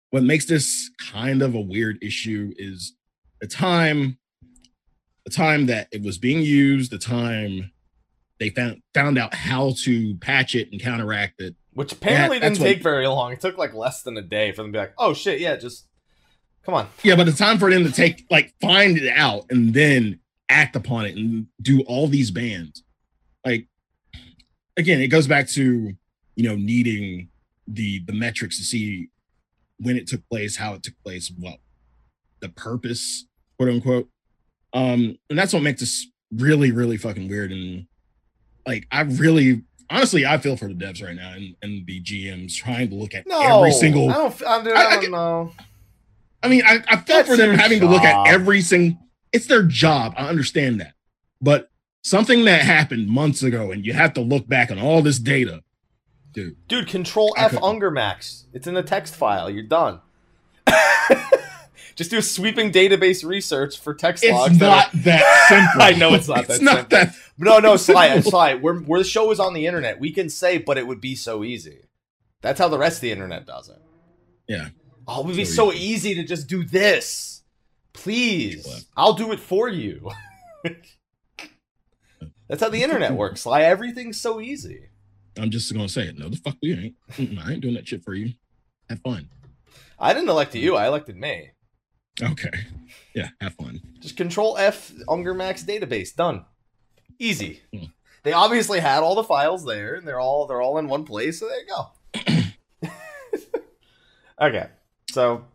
what 0.10 0.24
makes 0.24 0.46
this 0.46 0.90
kind 1.00 1.42
of 1.42 1.56
a 1.56 1.62
weird 1.62 1.98
issue 2.04 2.54
is 2.58 2.94
the 3.40 3.48
time, 3.48 4.18
the 5.26 5.32
time 5.32 5.68
that 5.68 5.88
it 5.92 6.02
was 6.02 6.18
being 6.18 6.42
used, 6.42 6.92
the 6.92 6.98
time 6.98 7.72
they 8.40 8.50
found 8.50 8.82
found 8.94 9.18
out 9.18 9.34
how 9.34 9.74
to 9.84 10.16
patch 10.18 10.56
it 10.56 10.70
and 10.72 10.82
counteract 10.82 11.40
it. 11.42 11.56
which 11.74 11.92
apparently 11.94 12.40
that's 12.40 12.58
didn't 12.58 12.68
what- 12.68 12.74
take 12.74 12.84
very 12.84 13.06
long 13.08 13.32
it 13.32 13.40
took 13.40 13.56
like 13.58 13.74
less 13.74 14.02
than 14.02 14.18
a 14.18 14.22
day 14.22 14.52
for 14.52 14.64
them 14.64 14.72
to 14.74 14.76
be 14.76 14.80
like 14.80 14.94
oh 14.98 15.14
shit 15.14 15.40
yeah 15.40 15.56
just 15.56 15.86
come 16.66 16.74
on 16.74 16.90
Yeah, 17.04 17.16
but 17.16 17.26
the 17.28 17.32
time 17.34 17.60
for 17.60 17.70
them 17.70 17.84
to 17.86 17.92
take 17.92 18.26
like 18.32 18.52
find 18.60 18.98
it 18.98 19.14
out 19.16 19.46
and 19.52 19.74
then 19.76 20.20
act 20.50 20.76
upon 20.76 21.06
it 21.06 21.16
and 21.16 21.48
do 21.62 21.82
all 21.84 22.08
these 22.08 22.32
bans. 22.32 22.84
Like 23.46 23.68
again, 24.76 25.02
it 25.02 25.08
goes 25.08 25.28
back 25.28 25.48
to 25.50 25.94
you 26.36 26.44
know 26.48 26.56
needing 26.56 27.30
the 27.68 28.00
the 28.06 28.14
metrics 28.14 28.58
to 28.58 28.64
see 28.64 29.10
when 29.80 29.98
it 29.98 30.08
took 30.08 30.28
place, 30.30 30.58
how 30.58 30.74
it 30.74 30.84
took 30.84 30.94
place, 31.04 31.32
what 31.40 31.58
the 32.40 32.50
purpose, 32.50 33.26
quote 33.58 33.70
unquote. 33.72 34.10
Um, 34.74 35.18
and 35.30 35.38
that's 35.38 35.54
what 35.54 35.64
makes 35.64 35.82
this 35.82 36.08
really, 36.32 36.72
really 36.72 36.98
fucking 36.98 37.28
weird. 37.28 37.52
And 37.52 37.88
like 38.66 38.88
I 38.92 39.02
really 39.02 39.64
honestly, 39.90 40.26
I 40.26 40.38
feel 40.38 40.56
for 40.56 40.68
the 40.68 40.74
devs 40.74 41.04
right 41.04 41.16
now 41.16 41.34
and, 41.34 41.56
and 41.62 41.86
the 41.86 42.02
GMs 42.02 42.56
trying 42.56 42.90
to 42.90 42.96
look 42.96 43.14
at 43.14 43.28
No, 43.28 43.58
every 43.58 43.72
single. 43.74 44.10
I 44.10 44.14
don't. 44.14 44.44
I, 44.44 44.64
dude, 44.64 44.74
I- 44.74 44.82
I, 44.84 44.88
I 44.98 45.02
don't 45.02 45.12
know. 45.12 45.52
I 46.44 46.48
mean, 46.48 46.64
I, 46.66 46.84
I 46.88 46.96
feel 46.98 47.18
That's 47.18 47.30
for 47.30 47.38
them 47.38 47.54
having 47.56 47.80
to 47.82 47.88
look 47.88 48.02
at 48.02 48.28
every 48.28 48.62
single. 48.62 48.98
It's 49.32 49.46
their 49.46 49.62
job. 49.64 50.14
I 50.18 50.28
understand 50.28 50.82
that, 50.82 50.94
but 51.40 51.70
something 52.04 52.46
that 52.46 52.62
happened 52.62 53.08
months 53.10 53.44
ago, 53.44 53.72
and 53.72 53.86
you 53.86 53.94
have 53.94 54.14
to 54.14 54.22
look 54.22 54.48
back 54.48 54.72
on 54.72 54.80
all 54.80 55.02
this 55.04 55.20
data, 55.20 55.62
dude. 56.34 56.56
Dude, 56.68 56.88
Control 56.88 57.34
F. 57.38 57.52
Ungermax. 57.54 58.44
It's 58.54 58.68
in 58.68 58.74
the 58.74 58.84
text 58.84 59.16
file. 59.16 59.50
You're 59.50 59.64
done. 59.64 60.00
Just 61.96 62.10
do 62.10 62.18
a 62.18 62.22
sweeping 62.22 62.72
database 62.72 63.24
research 63.28 63.78
for 63.80 63.94
text 63.94 64.24
It's 64.24 64.32
logs. 64.34 64.58
that 64.60 64.94
not 64.94 65.04
that 65.04 65.46
simple. 65.50 65.82
I 65.82 65.92
know 65.92 66.14
it's 66.14 66.28
not 66.28 66.48
that 66.48 66.54
It's 66.56 66.62
not 66.64 66.90
simple. 66.90 66.98
that. 67.00 67.16
no, 67.38 67.60
no, 67.60 67.74
It's 67.74 67.84
Sly. 67.86 68.20
Sly. 68.22 68.56
We're, 68.56 68.82
we're 68.82 69.00
the 69.00 69.04
show 69.04 69.30
is 69.32 69.40
on 69.40 69.54
the 69.54 69.68
internet. 69.68 70.00
We 70.00 70.12
can 70.12 70.30
say, 70.30 70.58
but 70.58 70.78
it 70.78 70.88
would 70.88 71.02
be 71.02 71.16
so 71.16 71.44
easy. 71.44 71.80
That's 72.42 72.60
how 72.60 72.70
the 72.70 72.78
rest 72.80 72.98
of 72.98 73.02
the 73.02 73.12
internet 73.12 73.46
does 73.46 73.68
it. 73.70 73.78
Yeah. 74.48 74.70
Oh, 75.08 75.22
it 75.22 75.28
would 75.28 75.36
be 75.36 75.46
So 75.46 75.70
so 75.72 75.74
easy 75.74 76.16
to 76.16 76.24
just 76.24 76.48
do 76.48 76.64
this. 76.64 77.42
Please. 77.94 78.86
I'll 78.96 79.14
do 79.14 79.32
it 79.34 79.40
for 79.40 79.68
you. 79.68 80.10
That's 82.48 82.62
how 82.62 82.70
the 82.70 82.84
internet 82.84 83.14
works, 83.14 83.42
Sly. 83.42 83.64
Everything's 83.64 84.20
so 84.20 84.40
easy. 84.42 84.90
I'm 85.38 85.50
just 85.50 85.72
gonna 85.74 85.90
say 85.90 86.04
it. 86.08 86.18
No, 86.18 86.30
the 86.30 86.38
fuck 86.38 86.56
we 86.62 86.74
ain't. 86.74 86.96
Mm-mm, 87.12 87.46
I 87.46 87.54
ain't 87.54 87.62
doing 87.62 87.76
that 87.76 87.88
shit 87.88 88.04
for 88.04 88.14
you. 88.14 88.34
Have 88.90 89.02
fun. 89.02 89.30
I 90.00 90.14
didn't 90.14 90.30
elect 90.30 90.56
you. 90.56 90.76
I 90.76 90.88
elected 90.88 91.16
me. 91.16 91.52
Okay. 92.22 92.52
Yeah, 93.16 93.30
have 93.40 93.54
fun. 93.56 93.82
Just 94.00 94.18
Control 94.18 94.58
F 94.58 94.92
Unger 95.08 95.34
Max 95.34 95.64
database. 95.64 96.14
Done. 96.16 96.46
Easy. 97.20 97.62
Hmm. 97.74 97.86
They 98.24 98.34
obviously 98.34 98.80
had 98.80 99.02
all 99.04 99.16
the 99.16 99.24
files 99.24 99.66
there, 99.66 99.96
and 99.96 100.08
they're 100.08 100.20
all 100.20 100.48
they're 100.48 100.62
all 100.62 100.78
in 100.78 100.88
one 100.88 101.06
place. 101.06 101.40
So 101.40 101.48
there 101.48 101.60
you 101.60 101.68
go. 101.68 102.90
okay, 104.42 104.68
so 105.10 105.46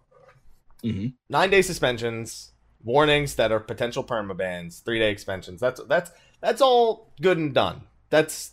hmm 0.83 1.09
nine 1.29 1.51
day 1.51 1.62
suspensions, 1.62 2.53
warnings 2.83 3.35
that 3.37 3.53
are 3.53 3.61
potential 3.61 4.03
permabans, 4.03 4.83
three 4.83 4.99
day 4.99 5.11
expansions. 5.11 5.61
That's 5.61 5.81
that's 5.85 6.11
that's 6.41 6.61
all 6.61 7.12
good 7.21 7.39
and 7.39 7.55
done. 7.55 7.83
That's 8.11 8.53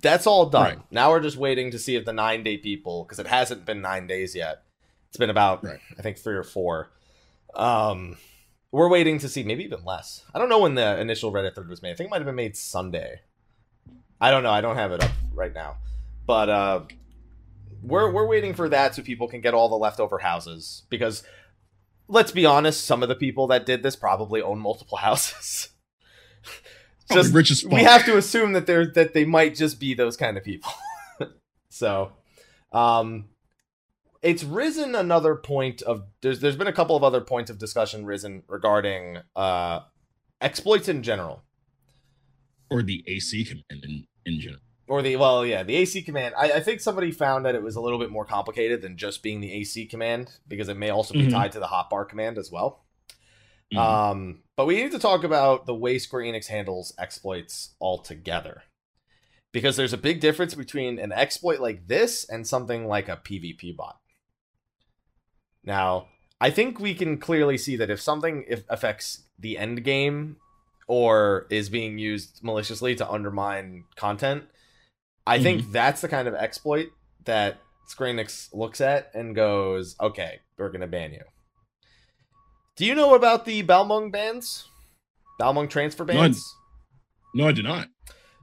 that's 0.00 0.26
all 0.26 0.46
done. 0.46 0.62
Right. 0.62 0.78
Now 0.90 1.10
we're 1.10 1.20
just 1.20 1.36
waiting 1.36 1.70
to 1.72 1.78
see 1.78 1.96
if 1.96 2.04
the 2.04 2.12
nine 2.12 2.42
day 2.42 2.56
people, 2.56 3.04
because 3.04 3.18
it 3.18 3.26
hasn't 3.26 3.64
been 3.64 3.80
nine 3.80 4.06
days 4.06 4.34
yet. 4.34 4.62
It's 5.08 5.16
been 5.16 5.30
about 5.30 5.64
Right. 5.64 5.80
I 5.98 6.02
think 6.02 6.18
three 6.18 6.36
or 6.36 6.44
four. 6.44 6.90
Um, 7.54 8.16
we're 8.70 8.88
waiting 8.88 9.18
to 9.18 9.28
see, 9.28 9.42
maybe 9.42 9.64
even 9.64 9.84
less. 9.84 10.22
I 10.32 10.38
don't 10.38 10.48
know 10.48 10.60
when 10.60 10.76
the 10.76 11.00
initial 11.00 11.32
Reddit 11.32 11.54
thread 11.54 11.68
was 11.68 11.82
made. 11.82 11.92
I 11.92 11.94
think 11.94 12.08
it 12.08 12.10
might 12.10 12.20
have 12.20 12.26
been 12.26 12.36
made 12.36 12.56
Sunday. 12.56 13.20
I 14.20 14.30
don't 14.30 14.42
know. 14.42 14.50
I 14.50 14.60
don't 14.60 14.76
have 14.76 14.92
it 14.92 15.02
up 15.02 15.10
right 15.32 15.52
now, 15.52 15.78
but 16.26 16.48
uh, 16.48 16.80
we're 17.82 18.10
we're 18.12 18.26
waiting 18.26 18.54
for 18.54 18.68
that 18.68 18.94
so 18.94 19.02
people 19.02 19.26
can 19.28 19.40
get 19.40 19.54
all 19.54 19.68
the 19.68 19.76
leftover 19.76 20.18
houses 20.18 20.82
because 20.90 21.24
let's 22.06 22.30
be 22.32 22.44
honest, 22.44 22.84
some 22.84 23.02
of 23.02 23.08
the 23.08 23.14
people 23.14 23.46
that 23.46 23.64
did 23.64 23.82
this 23.82 23.96
probably 23.96 24.42
own 24.42 24.58
multiple 24.58 24.98
houses. 25.08 25.70
Just 27.12 27.32
rich 27.34 27.50
as 27.50 27.62
fuck. 27.62 27.72
we 27.72 27.82
have 27.82 28.04
to 28.06 28.16
assume 28.16 28.52
that 28.52 28.66
they're 28.66 28.86
that 28.92 29.14
they 29.14 29.24
might 29.24 29.54
just 29.54 29.78
be 29.80 29.94
those 29.94 30.16
kind 30.16 30.36
of 30.36 30.44
people. 30.44 30.70
so, 31.68 32.12
um, 32.72 33.26
it's 34.22 34.44
risen 34.44 34.94
another 34.94 35.34
point 35.34 35.82
of 35.82 36.04
there's 36.20 36.40
there's 36.40 36.56
been 36.56 36.66
a 36.66 36.72
couple 36.72 36.96
of 36.96 37.02
other 37.04 37.20
points 37.20 37.50
of 37.50 37.58
discussion 37.58 38.04
risen 38.04 38.42
regarding 38.48 39.18
uh 39.34 39.80
exploits 40.40 40.88
in 40.88 41.02
general 41.02 41.42
or 42.70 42.82
the 42.82 43.02
AC 43.06 43.44
command 43.44 43.84
in, 43.84 44.06
in 44.26 44.40
general. 44.40 44.60
or 44.88 45.02
the 45.02 45.16
well 45.16 45.44
yeah 45.46 45.62
the 45.62 45.76
AC 45.76 46.02
command. 46.02 46.34
I, 46.36 46.52
I 46.52 46.60
think 46.60 46.80
somebody 46.80 47.10
found 47.10 47.44
that 47.46 47.54
it 47.54 47.62
was 47.62 47.76
a 47.76 47.80
little 47.80 47.98
bit 47.98 48.10
more 48.10 48.24
complicated 48.24 48.82
than 48.82 48.96
just 48.96 49.22
being 49.22 49.40
the 49.40 49.52
AC 49.52 49.86
command 49.86 50.30
because 50.46 50.68
it 50.68 50.76
may 50.76 50.90
also 50.90 51.14
be 51.14 51.26
Mhm. 51.26 51.30
tied 51.32 51.52
to 51.52 51.60
the 51.60 51.66
hotbar 51.66 52.08
command 52.08 52.38
as 52.38 52.50
well. 52.50 52.84
Mhm. 53.72 53.78
Um, 53.78 54.42
but 54.56 54.66
we 54.66 54.82
need 54.82 54.92
to 54.92 54.98
talk 54.98 55.24
about 55.24 55.66
the 55.66 55.74
way 55.74 55.98
Square 55.98 56.24
Enix 56.24 56.48
handles 56.48 56.92
exploits 56.98 57.74
altogether. 57.80 58.64
Because 59.52 59.76
there's 59.76 59.92
a 59.92 59.98
big 59.98 60.20
difference 60.20 60.54
between 60.54 60.98
an 60.98 61.12
exploit 61.12 61.60
like 61.60 61.88
this 61.88 62.24
and 62.28 62.46
something 62.46 62.86
like 62.86 63.08
a 63.08 63.16
PvP 63.16 63.76
bot. 63.76 63.98
Now, 65.64 66.08
I 66.40 66.50
think 66.50 66.78
we 66.78 66.94
can 66.94 67.18
clearly 67.18 67.58
see 67.58 67.76
that 67.76 67.90
if 67.90 68.00
something 68.00 68.44
if 68.48 68.64
affects 68.68 69.24
the 69.38 69.58
end 69.58 69.84
game 69.84 70.36
or 70.86 71.46
is 71.50 71.68
being 71.68 71.98
used 71.98 72.40
maliciously 72.42 72.94
to 72.96 73.10
undermine 73.10 73.84
content, 73.96 74.44
I 75.26 75.40
think 75.40 75.70
that's 75.72 76.00
the 76.00 76.08
kind 76.08 76.26
of 76.26 76.34
exploit 76.34 76.90
that 77.24 77.58
Square 77.86 78.14
Enix 78.14 78.54
looks 78.54 78.80
at 78.80 79.10
and 79.14 79.34
goes, 79.34 79.96
okay, 80.00 80.40
we're 80.56 80.68
going 80.68 80.80
to 80.80 80.86
ban 80.86 81.12
you. 81.12 81.22
Do 82.76 82.86
you 82.86 82.94
know 82.94 83.14
about 83.14 83.44
the 83.44 83.62
Balmung 83.62 84.10
bans? 84.10 84.68
Balmung 85.40 85.68
transfer 85.68 86.04
No, 86.04 86.12
I- 86.12 86.16
bans? 86.16 86.54
no, 87.34 87.48
I 87.48 87.52
do 87.52 87.62
not. 87.62 87.88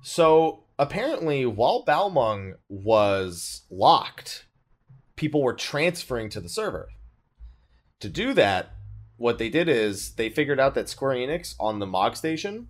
So 0.04 0.64
apparently, 0.78 1.46
while 1.46 1.84
Balmung 1.86 2.54
was 2.70 3.64
locked, 3.70 4.46
people 5.16 5.42
were 5.42 5.54
transferring 5.54 6.30
to 6.30 6.42
the 6.42 6.50
server. 6.50 6.90
To 8.00 8.10
do 8.10 8.34
that, 8.34 8.74
what 9.18 9.40
they 9.40 9.50
did 9.50 9.68
is 9.68 10.14
they 10.16 10.30
figured 10.30 10.60
out 10.60 10.76
that 10.76 10.90
Square 10.90 11.16
Enix 11.16 11.56
on 11.60 11.80
the 11.80 11.88
Mog 11.88 12.16
Station 12.16 12.68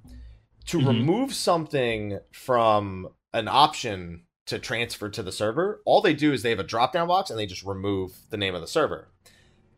to 0.67 0.79
Mhm. 0.79 0.87
remove 0.87 1.33
something 1.33 2.19
from 2.31 3.09
an 3.33 3.47
option 3.49 4.23
to 4.45 4.57
transfer 4.57 5.09
to 5.09 5.21
the 5.21 5.31
server. 5.33 5.81
All 5.85 5.99
they 6.01 6.13
do 6.13 6.31
is 6.31 6.41
they 6.41 6.49
have 6.51 6.59
a 6.59 6.63
drop 6.63 6.93
down 6.93 7.09
box 7.09 7.29
and 7.29 7.37
they 7.37 7.45
just 7.45 7.63
remove 7.63 8.13
the 8.29 8.37
name 8.37 8.55
of 8.55 8.61
the 8.61 8.67
server. 8.67 9.09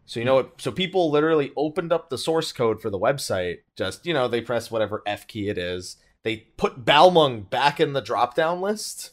So 0.10 0.20
you 0.20 0.26
know 0.26 0.34
what? 0.34 0.60
So 0.60 0.72
people 0.72 1.12
literally 1.12 1.52
opened 1.56 1.94
up 1.94 2.10
the 2.10 2.18
source 2.18 2.52
code 2.52 2.82
for 2.82 2.90
the 2.90 2.98
website. 2.98 3.58
Just 3.76 4.08
you 4.08 4.14
know, 4.16 4.28
they 4.28 4.42
press 4.42 4.72
whatever 4.72 5.04
F 5.06 5.28
key 5.28 5.50
it 5.50 5.58
is. 5.60 5.98
They 6.24 6.48
put 6.58 6.84
Balmung 6.84 7.48
back 7.48 7.80
in 7.80 7.94
the 7.94 8.02
drop 8.02 8.34
down 8.34 8.60
list. 8.60 9.12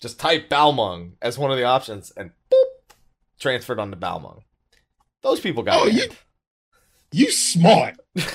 Just 0.00 0.20
type 0.20 0.48
Balmung 0.48 1.14
as 1.20 1.38
one 1.38 1.50
of 1.50 1.56
the 1.56 1.64
options, 1.64 2.12
and 2.16 2.30
boop, 2.52 2.94
transferred 3.40 3.80
onto 3.80 3.96
Balmung. 3.98 4.42
Those 5.22 5.40
people 5.40 5.64
got. 5.64 5.80
Oh, 5.80 5.86
you- 5.86 6.06
banned. 6.06 6.18
You 7.10 7.32
smart. 7.32 7.96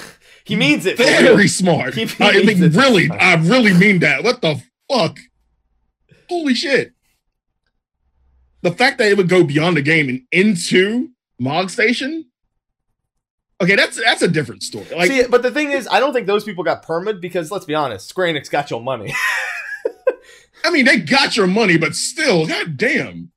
He 0.43 0.55
means 0.55 0.85
it. 0.85 0.95
Very 0.97 1.47
smart. 1.49 1.93
He 1.93 2.03
I 2.21 2.31
mean, 2.39 2.63
it. 2.63 2.73
really, 2.73 3.09
I 3.19 3.35
really 3.35 3.73
mean 3.73 3.99
that. 3.99 4.23
What 4.23 4.41
the 4.41 4.63
fuck? 4.89 5.17
Holy 6.29 6.53
shit. 6.53 6.93
The 8.61 8.71
fact 8.71 8.97
that 8.99 9.09
it 9.09 9.17
would 9.17 9.27
go 9.27 9.43
beyond 9.43 9.75
the 9.75 9.81
game 9.81 10.07
and 10.07 10.21
into 10.31 11.09
Mog 11.39 11.69
Station. 11.69 12.25
Okay, 13.59 13.75
that's 13.75 13.99
that's 13.99 14.21
a 14.21 14.27
different 14.27 14.63
story. 14.63 14.85
Like, 14.95 15.09
See, 15.09 15.23
but 15.27 15.41
the 15.41 15.51
thing 15.51 15.71
is, 15.71 15.87
I 15.89 15.99
don't 15.99 16.13
think 16.13 16.27
those 16.27 16.43
people 16.43 16.63
got 16.63 16.83
permit 16.83 17.19
because 17.19 17.51
let's 17.51 17.65
be 17.65 17.73
honest, 17.73 18.07
Square 18.07 18.33
Enix 18.33 18.49
got 18.49 18.69
your 18.69 18.81
money. 18.81 19.13
I 20.63 20.69
mean, 20.69 20.85
they 20.85 20.99
got 20.99 21.37
your 21.37 21.47
money, 21.47 21.77
but 21.77 21.95
still, 21.95 22.45
god 22.45 22.77
damn. 22.77 23.31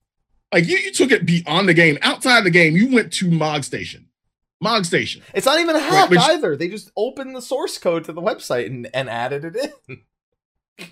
Like 0.53 0.67
you, 0.67 0.77
you 0.79 0.93
took 0.93 1.13
it 1.13 1.25
beyond 1.25 1.69
the 1.69 1.75
game. 1.75 1.97
Outside 2.03 2.45
the 2.45 2.51
game, 2.51 2.77
you 2.77 2.93
went 2.93 3.13
to 3.15 3.31
Mog 3.31 3.65
Station. 3.65 4.09
Mog 4.61 4.85
Station. 4.85 5.23
It's 5.33 5.47
not 5.47 5.61
even 5.61 5.77
a 5.77 5.81
hack 5.81 6.11
which- 6.11 6.21
either. 6.21 6.57
They 6.57 6.69
just 6.69 6.91
opened 6.97 7.35
the 7.35 7.43
source 7.43 7.79
code 7.79 8.05
to 8.05 8.13
the 8.13 8.21
website 8.21 8.67
and, 8.67 8.89
and 8.93 9.09
added 9.09 9.45
it 9.45 9.73
in. 9.89 10.03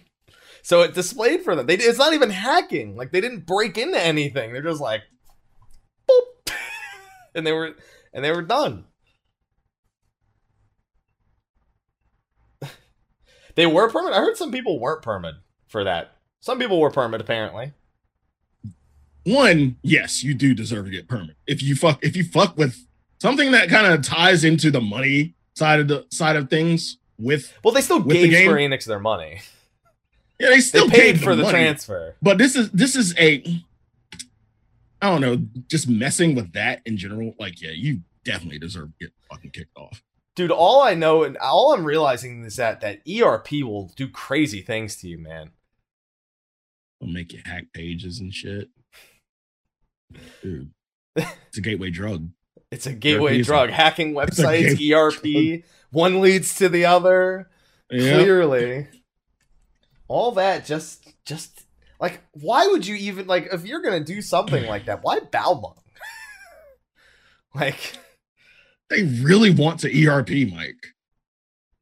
so 0.63 0.83
it 0.83 0.95
displayed 0.95 1.43
for 1.43 1.55
them. 1.55 1.67
They 1.67 1.75
it's 1.75 1.99
not 1.99 2.15
even 2.15 2.31
hacking. 2.31 2.97
Like 2.97 3.13
they 3.13 3.21
didn't 3.21 3.47
break 3.47 3.77
into 3.77 4.01
anything. 4.01 4.53
They're 4.53 4.63
just 4.63 4.81
like. 4.81 5.03
and 7.35 7.47
they 7.47 7.53
were 7.53 7.75
and 8.13 8.25
they 8.25 8.31
were 8.33 8.43
done. 8.43 8.85
they 13.55 13.67
were 13.67 13.89
permit. 13.91 14.13
I 14.13 14.19
heard 14.19 14.37
some 14.37 14.53
people 14.53 14.79
weren't 14.81 15.03
permit 15.03 15.35
for 15.69 15.85
that. 15.85 16.13
Some 16.41 16.59
people 16.59 16.81
were 16.81 16.91
permit 16.91 17.21
apparently. 17.21 17.73
One, 19.25 19.77
yes, 19.83 20.23
you 20.25 20.33
do 20.35 20.55
deserve 20.55 20.87
to 20.87 20.91
get 20.91 21.09
permit. 21.09 21.37
If 21.47 21.63
you 21.63 21.75
fuck, 21.75 22.03
if 22.03 22.17
you 22.17 22.25
fuck 22.25 22.57
with 22.57 22.87
something 23.21 23.53
that 23.53 23.69
kind 23.69 23.93
of 23.93 24.03
ties 24.03 24.45
into 24.45 24.71
the 24.71 24.81
money 24.81 25.35
side 25.55 25.81
of 25.81 25.89
the 25.89 26.07
side 26.11 26.37
of 26.37 26.49
things, 26.49 26.97
with 27.19 27.53
Well, 27.63 27.75
they 27.75 27.81
still 27.83 28.01
the 28.01 28.15
gave 28.15 28.31
game? 28.31 28.47
Square 28.49 28.59
Enix 28.59 28.85
their 28.87 29.01
money. 29.01 29.41
yeah, 30.39 30.49
they 30.49 30.55
They 30.55 30.61
still 30.61 30.89
paid 30.89 31.15
gave 31.17 31.23
for 31.23 31.35
the 31.37 31.43
money. 31.43 31.53
transfer. 31.53 32.15
But 32.23 32.39
this 32.39 32.57
is 32.57 32.71
this 32.71 32.97
is 32.97 33.15
a, 33.19 33.43
I 35.01 35.11
don't 35.11 35.21
know, 35.21 35.39
just 35.69 35.89
messing 35.89 36.35
with 36.35 36.53
that 36.53 36.81
in 36.85 36.97
general. 36.97 37.35
Like, 37.39 37.61
yeah, 37.63 37.71
you 37.71 38.01
definitely 38.25 38.59
deserve 38.59 38.89
to 38.99 39.07
get 39.07 39.13
fucking 39.31 39.51
kicked 39.53 39.77
off. 39.77 40.03
Dude, 40.35 40.51
all 40.51 40.83
I 40.83 40.95
know 40.95 41.25
and 41.25 41.37
all 41.39 41.73
I'm 41.73 41.85
realizing 41.85 42.45
is 42.45 42.57
that 42.57 42.81
that 42.81 43.01
ERP 43.09 43.51
will 43.63 43.93
do 43.97 44.09
crazy 44.09 44.61
things 44.61 44.97
to 44.97 45.09
you, 45.09 45.19
man. 45.19 45.51
They'll 47.01 47.11
make 47.11 47.33
you 47.33 47.41
hack 47.45 47.67
pages 47.73 48.21
and 48.21 48.33
shit. 48.33 48.69
Dude, 50.43 50.71
it's 51.17 51.59
a 51.59 51.61
gateway 51.61 51.91
drug. 51.91 52.31
It's 52.71 52.87
a 52.87 52.93
gateway 52.93 53.35
ERP 53.35 53.41
is 53.41 53.47
a- 53.47 53.51
drug. 53.51 53.71
Hacking 53.83 54.15
websites, 54.15 54.79
ERP, 54.81 55.65
one 55.91 56.21
leads 56.21 56.55
to 56.57 56.69
the 56.69 56.85
other. 56.87 57.51
Yeah. 57.91 58.15
Clearly. 58.15 58.89
All 60.09 60.33
that 60.33 60.65
just 60.65 61.09
just 61.25 61.65
Like, 62.01 62.21
why 62.33 62.67
would 62.69 62.87
you 62.87 62.95
even 62.97 63.27
like 63.27 63.49
if 63.53 63.67
you're 63.67 63.83
gonna 63.83 64.05
do 64.05 64.23
something 64.23 64.67
like 64.67 64.87
that? 64.87 65.03
Why 65.03 65.21
Balmung? 65.21 65.77
like, 67.55 67.99
They 68.89 69.03
really 69.03 69.51
want 69.51 69.81
to 69.81 70.07
ERP, 70.07 70.31
Mike. 70.51 70.95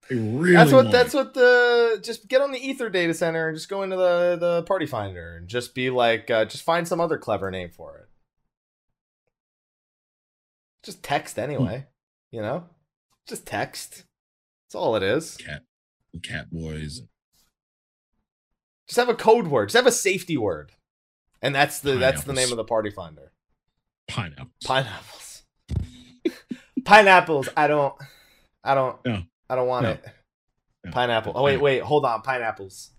They 0.09 0.17
really 0.17 0.53
that's 0.53 0.73
what 0.73 0.85
want 0.85 0.93
that's 0.93 1.15
what 1.15 1.35
the 1.35 2.01
just 2.03 2.29
get 2.29 2.41
on 2.41 2.53
the 2.53 2.59
Ether 2.59 2.89
data 2.89 3.13
center 3.13 3.49
and 3.49 3.57
just 3.57 3.69
go 3.69 3.83
into 3.83 3.97
the 3.97 4.37
the 4.39 4.63
party 4.63 4.87
finder 4.87 5.37
and 5.37 5.49
just 5.49 5.75
be 5.75 5.91
like, 5.91 6.31
uh, 6.31 6.45
just 6.45 6.65
find 6.65 6.87
some 6.87 7.01
other 7.01 7.19
clever 7.19 7.51
name 7.51 7.71
for 7.71 7.97
it. 7.99 8.09
Just 10.85 11.03
text 11.03 11.39
anyway, 11.39 11.87
you 12.31 12.41
know, 12.41 12.65
just 13.29 13.47
text. 13.47 14.05
That's 14.65 14.77
all 14.77 14.95
it 14.97 15.03
is. 15.03 15.37
cat 15.37 15.63
cat 16.23 16.51
boys. 16.51 17.03
Just 18.89 18.97
have 18.99 19.09
a 19.09 19.15
code 19.15 19.49
word. 19.49 19.67
Just 19.69 19.77
have 19.77 19.87
a 19.87 19.93
safety 19.93 20.37
word, 20.37 20.73
and 21.43 21.55
that's 21.55 21.81
the 21.81 21.93
that's 21.97 22.25
the 22.25 22.33
name 22.33 22.51
of 22.51 22.57
the 22.57 22.65
party 22.65 22.91
finder. 22.91 23.33
Pineapple. 24.09 24.51
Pineapples. 24.65 25.43
Pineapples. 26.85 27.49
I 27.57 27.67
don't. 27.67 27.95
I 28.63 28.75
don't. 28.75 29.05
No. 29.05 29.23
I 29.49 29.57
don't 29.57 29.69
want 29.69 29.85
No. 29.85 29.91
it. 29.91 30.05
No. 30.85 30.91
Pineapple. 30.93 31.33
Oh 31.35 31.43
wait, 31.43 31.57
wait. 31.59 31.83
Hold 31.83 32.05
on. 32.05 32.23
Pineapples. 32.23 32.91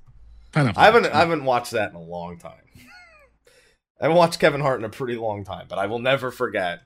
Pineapple. 0.51 0.81
I 0.81 0.85
haven't. 0.85 1.05
I 1.07 1.19
haven't 1.19 1.45
watched 1.45 1.71
that 1.71 1.89
in 1.91 1.95
a 1.95 2.01
long 2.01 2.37
time. 2.37 2.53
I 3.99 4.03
haven't 4.05 4.17
watched 4.17 4.39
Kevin 4.39 4.61
Hart 4.61 4.79
in 4.79 4.85
a 4.85 4.89
pretty 4.89 5.15
long 5.15 5.43
time, 5.43 5.67
but 5.69 5.79
I 5.79 5.85
will 5.87 5.99
never 5.99 6.31
forget. 6.31 6.81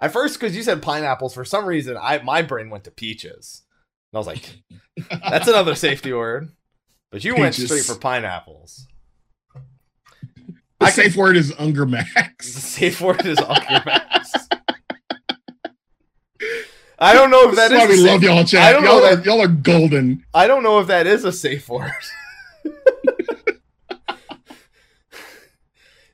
At 0.00 0.12
first, 0.12 0.38
because 0.38 0.54
you 0.54 0.62
said 0.62 0.80
pineapples, 0.82 1.34
for 1.34 1.44
some 1.44 1.64
reason, 1.66 1.96
I 2.00 2.18
my 2.18 2.42
brain 2.42 2.70
went 2.70 2.84
to 2.84 2.90
peaches, 2.90 3.62
and 4.12 4.18
I 4.18 4.20
was 4.20 4.26
like, 4.26 4.58
"That's 5.10 5.48
another 5.48 5.74
safety 5.74 6.12
word." 6.12 6.50
But 7.10 7.24
you 7.24 7.34
went 7.36 7.54
straight 7.54 7.84
for 7.84 7.94
pineapples. 7.96 8.86
the 9.54 9.62
I 10.86 10.90
safe 10.90 11.16
word 11.16 11.36
is 11.36 11.52
Unger 11.58 11.86
The 11.86 12.04
Max. 12.14 12.48
safe 12.52 13.00
word 13.00 13.24
is 13.26 13.38
Uncle 13.38 13.80
Max. 13.86 14.32
I 17.00 17.12
don't 17.14 17.30
know 17.30 17.48
if 17.48 17.54
that 17.56 17.70
That's 17.70 17.86
why 17.88 17.92
is. 17.92 18.02
we 18.02 18.10
love 18.10 18.22
y'all, 18.22 18.44
chat. 18.44 18.62
I 18.62 18.72
don't 18.72 18.82
y'all 18.84 19.00
know 19.00 19.06
are 19.06 19.16
that- 19.16 19.24
y'all 19.24 19.40
are 19.40 19.46
golden. 19.48 20.24
I 20.34 20.46
don't 20.48 20.62
know 20.62 20.80
if 20.80 20.88
that 20.88 21.06
is 21.06 21.24
a 21.24 21.32
safe 21.32 21.68
word. 21.68 21.90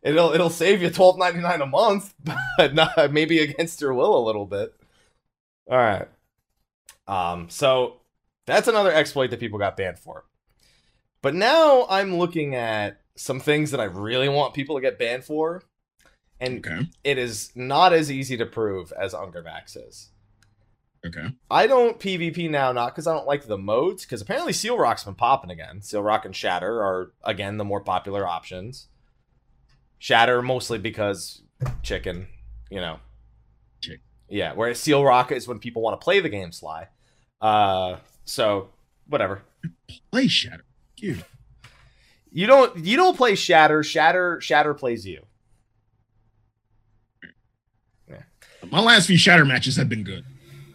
it'll 0.02 0.32
it'll 0.32 0.50
save 0.50 0.82
you 0.82 0.90
twelve 0.90 1.18
ninety 1.18 1.40
nine 1.40 1.60
a 1.62 1.66
month, 1.66 2.14
but 2.58 2.74
not 2.74 3.12
maybe 3.12 3.38
against 3.40 3.80
your 3.80 3.94
will 3.94 4.16
a 4.16 4.24
little 4.26 4.46
bit. 4.46 4.74
All 5.70 5.78
right. 5.78 6.06
Um. 7.08 7.48
So 7.50 8.00
that's 8.46 8.68
another 8.68 8.92
exploit 8.92 9.30
that 9.30 9.40
people 9.40 9.58
got 9.58 9.76
banned 9.76 9.98
for. 9.98 10.24
But 11.24 11.34
now 11.34 11.86
I'm 11.88 12.16
looking 12.18 12.54
at 12.54 13.00
some 13.16 13.40
things 13.40 13.70
that 13.70 13.80
I 13.80 13.84
really 13.84 14.28
want 14.28 14.52
people 14.52 14.76
to 14.76 14.82
get 14.82 14.98
banned 14.98 15.24
for, 15.24 15.62
and 16.38 16.58
Okay. 16.58 16.86
it 17.02 17.16
is 17.16 17.50
not 17.54 17.94
as 17.94 18.10
easy 18.12 18.36
to 18.36 18.44
prove 18.44 18.92
as 18.92 19.14
Unger 19.14 19.40
Max 19.40 19.74
is. 19.74 20.10
Okay. 21.06 21.28
I 21.50 21.66
don't 21.66 21.98
PvP 21.98 22.50
now, 22.50 22.72
not 22.72 22.94
because 22.94 23.06
I 23.06 23.14
don't 23.14 23.26
like 23.26 23.46
the 23.46 23.56
modes, 23.56 24.04
because 24.04 24.20
apparently 24.20 24.52
Seal 24.52 24.76
Rock's 24.76 25.04
been 25.04 25.14
popping 25.14 25.50
again. 25.50 25.80
Seal 25.80 26.02
Rock 26.02 26.26
and 26.26 26.36
Shatter 26.36 26.82
are 26.82 27.12
again 27.24 27.56
the 27.56 27.64
more 27.64 27.80
popular 27.80 28.26
options. 28.26 28.88
Shatter 29.98 30.42
mostly 30.42 30.76
because 30.76 31.40
chicken, 31.82 32.26
you 32.70 32.80
know. 32.82 32.98
Chick. 33.80 34.00
Yeah, 34.28 34.52
whereas 34.52 34.78
Seal 34.78 35.02
Rock 35.02 35.32
is 35.32 35.48
when 35.48 35.58
people 35.58 35.80
want 35.80 35.98
to 35.98 36.04
play 36.04 36.20
the 36.20 36.28
game 36.28 36.52
Sly. 36.52 36.88
Uh, 37.40 37.96
so 38.26 38.68
whatever. 39.08 39.40
Play 40.10 40.28
Shatter. 40.28 40.64
You. 40.96 41.18
You 42.30 42.46
don't 42.46 42.84
you 42.84 42.96
don't 42.96 43.16
play 43.16 43.34
Shatter. 43.34 43.82
Shatter 43.82 44.40
Shatter 44.40 44.74
plays 44.74 45.06
you. 45.06 45.24
My 48.70 48.80
last 48.80 49.06
few 49.06 49.18
Shatter 49.18 49.44
matches 49.44 49.76
have 49.76 49.88
been 49.88 50.04
good. 50.04 50.24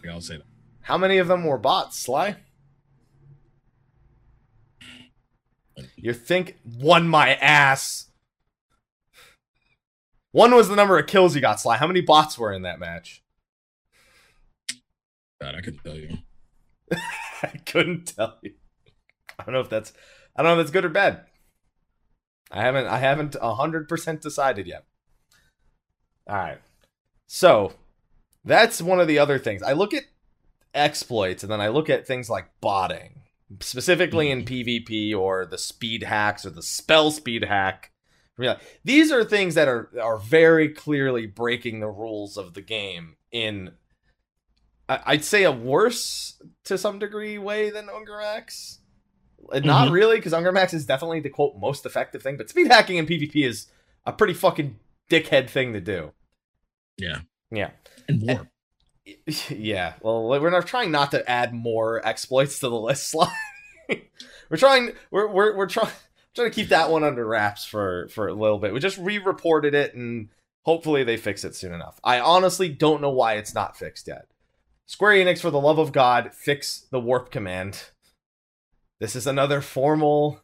Yeah, 0.04 0.12
I'll 0.12 0.20
say 0.20 0.36
that. 0.36 0.46
How 0.82 0.96
many 0.96 1.18
of 1.18 1.28
them 1.28 1.44
were 1.44 1.58
bots, 1.58 1.98
Sly? 1.98 2.36
You 5.96 6.12
think 6.12 6.58
one 6.64 7.08
my 7.08 7.34
ass. 7.34 8.10
One 10.32 10.54
was 10.54 10.68
the 10.68 10.76
number 10.76 10.98
of 10.98 11.06
kills 11.06 11.34
you 11.34 11.40
got, 11.40 11.60
Sly. 11.60 11.76
How 11.76 11.86
many 11.86 12.00
bots 12.00 12.38
were 12.38 12.52
in 12.52 12.62
that 12.62 12.78
match? 12.78 13.22
God, 15.40 15.54
I 15.54 15.60
couldn't 15.60 15.82
tell 15.84 15.96
you. 15.96 16.18
I 17.42 17.58
couldn't 17.66 18.14
tell 18.16 18.38
you. 18.42 18.54
I 19.46 19.50
don't 19.50 19.54
know 19.54 19.60
if 19.60 19.70
that's 19.70 19.92
I 20.36 20.42
don't 20.42 20.50
know 20.50 20.60
if 20.60 20.66
that's 20.66 20.72
good 20.72 20.84
or 20.84 20.90
bad. 20.90 21.24
I 22.50 22.62
haven't 22.62 22.86
I 22.86 22.98
haven't 22.98 23.36
hundred 23.36 23.88
percent 23.88 24.22
decided 24.22 24.66
yet. 24.66 24.84
Alright. 26.28 26.60
So 27.26 27.72
that's 28.44 28.82
one 28.82 29.00
of 29.00 29.08
the 29.08 29.18
other 29.18 29.38
things. 29.38 29.62
I 29.62 29.72
look 29.72 29.94
at 29.94 30.04
exploits 30.74 31.42
and 31.42 31.50
then 31.50 31.60
I 31.60 31.68
look 31.68 31.88
at 31.90 32.06
things 32.06 32.28
like 32.30 32.50
botting, 32.60 33.22
specifically 33.60 34.30
in 34.30 34.44
mm-hmm. 34.44 34.54
PvP 34.54 35.16
or 35.16 35.46
the 35.46 35.58
speed 35.58 36.02
hacks 36.04 36.44
or 36.44 36.50
the 36.50 36.62
spell 36.62 37.10
speed 37.10 37.44
hack. 37.44 37.92
These 38.84 39.12
are 39.12 39.22
things 39.22 39.54
that 39.54 39.68
are 39.68 39.90
are 40.00 40.16
very 40.16 40.70
clearly 40.70 41.26
breaking 41.26 41.80
the 41.80 41.88
rules 41.88 42.36
of 42.36 42.54
the 42.54 42.62
game 42.62 43.16
in 43.30 43.72
I'd 44.88 45.24
say 45.24 45.44
a 45.44 45.52
worse 45.52 46.42
to 46.64 46.76
some 46.76 46.98
degree 46.98 47.38
way 47.38 47.70
than 47.70 47.86
Ungermax. 47.86 48.78
Uh, 49.52 49.60
Not 49.60 49.90
really, 49.90 50.16
because 50.16 50.32
Ungermax 50.32 50.74
is 50.74 50.86
definitely 50.86 51.20
the 51.20 51.30
quote 51.30 51.56
most 51.58 51.86
effective 51.86 52.22
thing, 52.22 52.36
but 52.36 52.48
speed 52.50 52.68
hacking 52.68 52.96
in 52.96 53.06
PvP 53.06 53.44
is 53.46 53.66
a 54.06 54.12
pretty 54.12 54.34
fucking 54.34 54.78
dickhead 55.10 55.50
thing 55.50 55.72
to 55.72 55.80
do. 55.80 56.12
Yeah. 56.96 57.18
Yeah. 57.50 57.70
And 58.08 58.22
warp. 58.22 58.48
Yeah. 59.48 59.94
Well, 60.02 60.28
we're 60.28 60.50
not 60.50 60.66
trying 60.66 60.92
not 60.92 61.10
to 61.12 61.28
add 61.28 61.52
more 61.52 62.06
exploits 62.06 62.60
to 62.60 62.68
the 62.68 62.78
list 62.78 63.08
slide. 63.10 63.32
we're 64.48 64.56
trying 64.56 64.92
we're 65.10 65.26
we're 65.26 65.56
we're 65.56 65.66
trying 65.66 65.90
trying 66.34 66.48
to 66.50 66.54
keep 66.54 66.68
that 66.68 66.90
one 66.90 67.02
under 67.02 67.26
wraps 67.26 67.64
for 67.64 68.08
for 68.08 68.28
a 68.28 68.34
little 68.34 68.58
bit. 68.58 68.72
We 68.72 68.78
just 68.78 68.98
re-reported 68.98 69.74
it 69.74 69.94
and 69.94 70.28
hopefully 70.62 71.02
they 71.02 71.16
fix 71.16 71.42
it 71.44 71.56
soon 71.56 71.72
enough. 71.72 71.98
I 72.04 72.20
honestly 72.20 72.68
don't 72.68 73.00
know 73.02 73.10
why 73.10 73.34
it's 73.34 73.54
not 73.54 73.76
fixed 73.76 74.06
yet. 74.06 74.26
Square 74.86 75.24
Enix 75.24 75.40
for 75.40 75.50
the 75.50 75.60
love 75.60 75.78
of 75.78 75.92
god, 75.92 76.32
fix 76.32 76.86
the 76.90 77.00
warp 77.00 77.30
command. 77.30 77.90
This 79.00 79.16
is 79.16 79.26
another 79.26 79.60
formal 79.60 80.40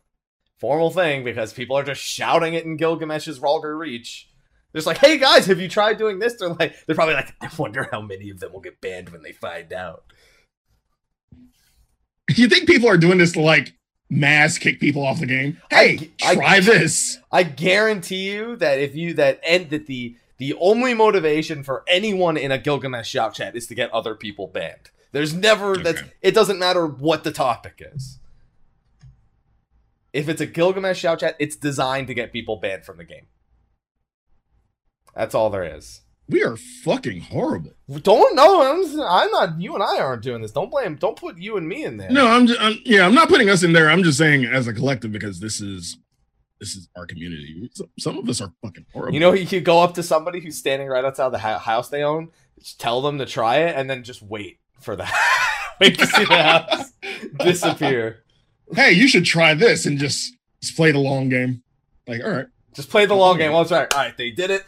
formal 0.58 0.90
thing 0.90 1.22
because 1.22 1.52
people 1.52 1.76
are 1.76 1.84
just 1.84 2.00
shouting 2.00 2.54
it 2.54 2.64
in 2.64 2.76
Gilgamesh's 2.76 3.38
Rhalgr 3.38 3.78
Reach. 3.78 4.28
They're 4.72 4.80
just 4.80 4.86
like, 4.86 4.98
"Hey 4.98 5.18
guys, 5.18 5.46
have 5.46 5.60
you 5.60 5.68
tried 5.68 5.98
doing 5.98 6.18
this?" 6.18 6.36
They're 6.38 6.48
like, 6.48 6.74
they're 6.86 6.96
probably 6.96 7.14
like, 7.14 7.34
"I 7.40 7.50
wonder 7.58 7.88
how 7.92 8.00
many 8.00 8.30
of 8.30 8.40
them 8.40 8.52
will 8.52 8.60
get 8.60 8.80
banned 8.80 9.10
when 9.10 9.22
they 9.22 9.32
find 9.32 9.72
out." 9.72 10.04
You 12.34 12.48
think 12.48 12.66
people 12.66 12.88
are 12.88 12.96
doing 12.96 13.18
this 13.18 13.32
to 13.32 13.40
like 13.40 13.74
mass 14.08 14.58
kick 14.58 14.80
people 14.80 15.04
off 15.06 15.20
the 15.20 15.26
game? 15.26 15.60
Hey, 15.70 16.10
I- 16.22 16.34
try 16.34 16.60
this. 16.60 17.18
I 17.30 17.42
guarantee 17.42 18.32
you 18.32 18.56
that 18.56 18.78
if 18.78 18.94
you 18.94 19.14
that 19.14 19.40
end 19.42 19.70
that 19.70 19.86
the 19.86 20.16
the 20.38 20.54
only 20.54 20.94
motivation 20.94 21.62
for 21.62 21.84
anyone 21.88 22.36
in 22.36 22.52
a 22.52 22.58
Gilgamesh 22.58 23.08
shout 23.08 23.34
chat 23.34 23.54
is 23.56 23.66
to 23.68 23.74
get 23.74 23.90
other 23.92 24.14
people 24.14 24.46
banned. 24.48 24.90
There's 25.12 25.32
never 25.34 25.76
that's 25.76 26.02
it 26.22 26.32
doesn't 26.32 26.58
matter 26.58 26.86
what 26.86 27.24
the 27.24 27.32
topic 27.32 27.82
is. 27.94 28.18
If 30.16 30.28
it's 30.30 30.40
a 30.40 30.46
Gilgamesh 30.46 30.98
shout 30.98 31.20
chat, 31.20 31.36
it's 31.38 31.56
designed 31.56 32.06
to 32.06 32.14
get 32.14 32.32
people 32.32 32.56
banned 32.56 32.84
from 32.84 32.96
the 32.96 33.04
game. 33.04 33.26
That's 35.14 35.34
all 35.34 35.50
there 35.50 35.64
is. 35.76 36.00
We 36.28 36.42
are 36.42 36.56
fucking 36.56 37.20
horrible. 37.20 37.72
Don't 38.02 38.34
no, 38.34 38.62
I'm, 38.62 39.00
I'm 39.00 39.30
not. 39.30 39.60
You 39.60 39.74
and 39.74 39.82
I 39.82 39.98
aren't 40.00 40.22
doing 40.22 40.42
this. 40.42 40.50
Don't 40.52 40.70
blame. 40.70 40.96
Don't 40.96 41.16
put 41.16 41.38
you 41.38 41.56
and 41.56 41.68
me 41.68 41.84
in 41.84 41.98
there. 41.98 42.10
No, 42.10 42.26
I'm 42.26 42.46
just 42.48 42.60
I'm, 42.60 42.78
yeah, 42.84 43.06
I'm 43.06 43.14
not 43.14 43.28
putting 43.28 43.48
us 43.48 43.62
in 43.62 43.72
there. 43.72 43.88
I'm 43.88 44.02
just 44.02 44.18
saying 44.18 44.44
as 44.44 44.66
a 44.66 44.72
collective 44.72 45.12
because 45.12 45.38
this 45.38 45.60
is 45.60 45.98
this 46.58 46.74
is 46.74 46.88
our 46.96 47.06
community. 47.06 47.70
Some- 47.74 47.90
Some 47.98 48.18
of 48.18 48.28
us 48.28 48.40
are 48.40 48.52
fucking 48.62 48.86
horrible. 48.92 49.14
You 49.14 49.20
know, 49.20 49.34
you 49.34 49.46
could 49.46 49.64
go 49.64 49.80
up 49.82 49.94
to 49.94 50.02
somebody 50.02 50.40
who's 50.40 50.56
standing 50.56 50.88
right 50.88 51.04
outside 51.04 51.28
the 51.28 51.38
house 51.38 51.90
they 51.90 52.02
own, 52.02 52.30
just 52.58 52.80
tell 52.80 53.02
them 53.02 53.18
to 53.18 53.26
try 53.26 53.58
it, 53.58 53.76
and 53.76 53.88
then 53.88 54.02
just 54.02 54.20
wait 54.22 54.58
for 54.80 54.96
that. 54.96 55.12
wait 55.80 55.96
to 55.98 56.06
see 56.06 56.24
the 56.24 56.42
house 56.42 56.92
disappear. 57.38 58.24
Hey, 58.74 58.92
you 58.92 59.08
should 59.08 59.24
try 59.24 59.54
this 59.54 59.86
and 59.86 59.98
just, 59.98 60.34
just 60.60 60.76
play 60.76 60.92
the 60.92 60.98
long 60.98 61.28
game. 61.28 61.62
Like, 62.06 62.22
all 62.24 62.30
right, 62.30 62.46
Just 62.74 62.90
play 62.90 63.06
the 63.06 63.14
long 63.14 63.38
game. 63.38 63.52
Well, 63.52 63.62
it's 63.62 63.72
all 63.72 63.80
right. 63.80 63.94
All 63.94 64.00
right, 64.00 64.16
they 64.16 64.30
did 64.30 64.50
it. 64.50 64.64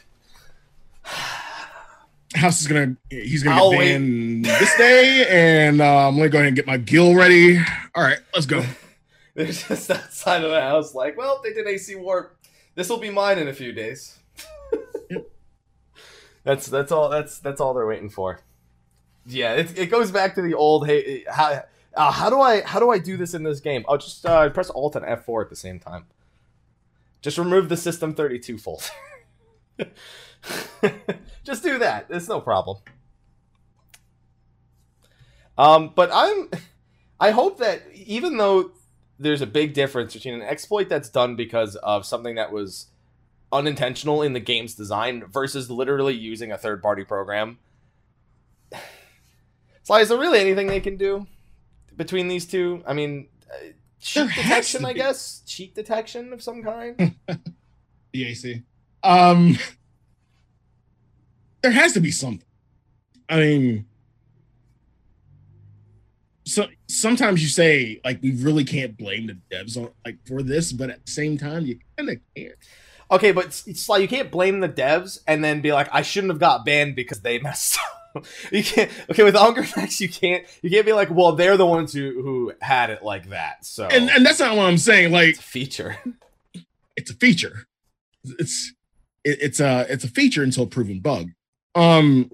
house 2.35 2.61
is 2.61 2.67
gonna 2.67 2.97
he's 3.11 3.43
gonna 3.43 3.57
I'll 3.57 3.71
get 3.71 3.79
wait. 3.79 3.93
banned 3.93 4.45
this 4.45 4.77
day, 4.77 5.27
and 5.29 5.81
uh, 5.81 6.09
I'm 6.09 6.17
gonna 6.17 6.29
go 6.29 6.39
ahead 6.39 6.49
and 6.49 6.57
get 6.57 6.67
my 6.67 6.77
gill 6.77 7.15
ready. 7.15 7.59
All 7.95 8.03
right, 8.03 8.19
let's 8.35 8.47
go. 8.47 8.65
They're 9.35 9.47
just 9.47 9.91
outside 9.91 10.43
of 10.43 10.51
the 10.51 10.61
house, 10.61 10.97
like, 10.97 11.17
well, 11.17 11.41
they 11.45 11.53
did 11.53 11.67
AC 11.69 11.95
warp. 11.95 12.37
This 12.75 12.89
will 12.89 12.99
be 12.99 13.11
mine 13.11 13.39
in 13.39 13.47
a 13.47 13.53
few 13.53 13.73
days. 13.73 14.19
that's 16.45 16.67
that's 16.67 16.91
all. 16.91 17.09
That's 17.09 17.39
that's 17.39 17.61
all 17.61 17.73
they're 17.73 17.87
waiting 17.87 18.11
for. 18.11 18.41
Yeah, 19.27 19.55
it, 19.55 19.79
it 19.79 19.87
goes 19.87 20.11
back 20.11 20.35
to 20.35 20.43
the 20.43 20.55
old. 20.55 20.87
Hey, 20.87 21.25
how 21.31 21.63
uh, 21.95 22.13
how 22.13 22.31
do 22.31 22.41
I 22.41 22.63
how 22.63 22.81
do 22.81 22.91
I 22.91 22.99
do 22.99 23.17
this 23.17 23.35
in 23.35 23.43
this 23.43 23.61
game? 23.61 23.85
I'll 23.89 23.99
just 23.99 24.25
uh, 24.25 24.49
press 24.51 24.71
Alt 24.71 24.97
and 24.97 25.05
F 25.05 25.25
four 25.25 25.43
at 25.43 25.51
the 25.51 25.57
same 25.57 25.81
time. 25.81 26.07
Just 27.21 27.39
remove 27.39 27.69
the 27.69 27.77
System 27.77 28.15
32 28.15 28.59
folder. 28.59 28.85
Just 31.45 31.63
do 31.63 31.79
that. 31.79 32.07
It's 32.11 32.29
no 32.29 32.41
problem. 32.41 32.79
Um, 35.57 35.93
but 35.97 36.11
I'm, 36.13 36.49
I 37.19 37.33
hope 37.33 37.59
that 37.59 37.83
even 37.93 38.37
though 38.37 38.71
there's 39.19 39.41
a 39.41 39.47
big 39.47 39.75
difference 39.75 40.15
between 40.15 40.35
an 40.35 40.43
exploit 40.43 40.89
that's 40.89 41.09
done 41.09 41.35
because 41.35 41.75
of 41.77 42.07
something 42.07 42.37
that 42.37 42.53
was 42.53 42.87
unintentional 43.51 44.23
in 44.23 44.33
the 44.33 44.41
game's 44.41 44.75
design 44.75 45.25
versus 45.25 45.69
literally 45.69 46.15
using 46.15 46.53
a 46.53 46.59
third 46.59 46.81
party 46.81 47.03
program. 47.03 47.59
Sly, 49.83 50.01
is 50.01 50.11
there 50.11 50.19
really 50.19 50.39
anything 50.39 50.69
they 50.69 50.81
can 50.81 50.97
do 50.97 51.27
between 51.99 52.29
these 52.29 52.47
two? 52.47 52.83
I 52.87 52.95
mean, 52.95 53.29
uh, 53.51 53.73
cheat 54.01 54.29
detection, 54.35 54.87
I 54.87 54.95
guess. 54.95 55.43
Cheat 55.45 55.75
detection 55.75 56.33
of 56.33 56.43
some 56.43 56.63
kind. 56.63 57.17
BAC. 58.15 58.63
Um, 59.03 59.59
there 61.63 61.73
has 61.73 61.93
to 61.93 62.01
be 62.01 62.11
something. 62.11 62.47
I 63.29 63.41
mean, 63.41 63.85
so 66.45 66.67
sometimes 66.87 67.43
you 67.43 67.49
say 67.49 68.01
like 68.05 68.23
we 68.23 68.33
really 68.33 68.65
can't 68.65 68.97
blame 68.97 69.27
the 69.27 69.39
devs 69.55 69.77
on 69.77 69.91
like 70.05 70.17
for 70.27 70.43
this, 70.43 70.73
but 70.73 70.89
at 70.89 71.05
the 71.05 71.13
same 71.13 71.37
time 71.37 71.67
you 71.67 71.79
kind 71.97 72.09
of 72.09 72.17
can't. 72.35 72.55
Okay, 73.11 73.33
but 73.33 73.63
it's 73.67 73.89
like 73.89 74.03
you 74.03 74.09
can't 74.09 74.31
blame 74.31 74.61
the 74.61 74.69
devs 74.69 75.19
and 75.27 75.43
then 75.43 75.61
be 75.61 75.73
like, 75.73 75.89
I 75.93 76.03
shouldn't 76.03 76.31
have 76.31 76.41
got 76.41 76.65
banned 76.65 76.97
because 76.97 77.21
they 77.21 77.39
messed 77.39 77.77
up. 77.77 77.98
you 78.53 78.63
can't. 78.63 78.91
Okay, 79.11 79.23
with 79.23 79.35
Hunger 79.35 79.67
Max, 79.77 80.01
you 80.01 80.09
can't. 80.09 80.45
You 80.63 80.71
can't 80.71 80.87
be 80.87 80.93
like, 80.93 81.11
well, 81.11 81.33
they're 81.33 81.57
the 81.57 81.67
ones 81.67 81.93
who 81.93 82.23
who 82.23 82.53
had 82.61 82.91
it 82.91 83.03
like 83.03 83.31
that. 83.31 83.65
So 83.65 83.87
and 83.87 84.11
and 84.11 84.25
that's 84.25 84.41
not 84.41 84.57
what 84.57 84.67
I'm 84.67 84.79
saying. 84.79 85.13
Like 85.13 85.31
it's 85.31 85.41
a 85.41 85.43
feature. 85.43 85.97
It's 86.97 87.11
a 87.11 87.15
feature. 87.15 87.67
It's 88.25 88.73
it, 89.25 89.39
it's 89.41 89.61
a 89.61 89.87
it's 89.89 90.05
a 90.05 90.09
feature 90.09 90.43
until 90.43 90.67
proven 90.67 91.01
bug. 91.01 91.31
Um, 91.75 92.31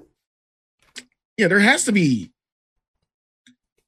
yeah, 1.37 1.49
there 1.49 1.61
has 1.61 1.85
to 1.85 1.93
be 1.93 2.31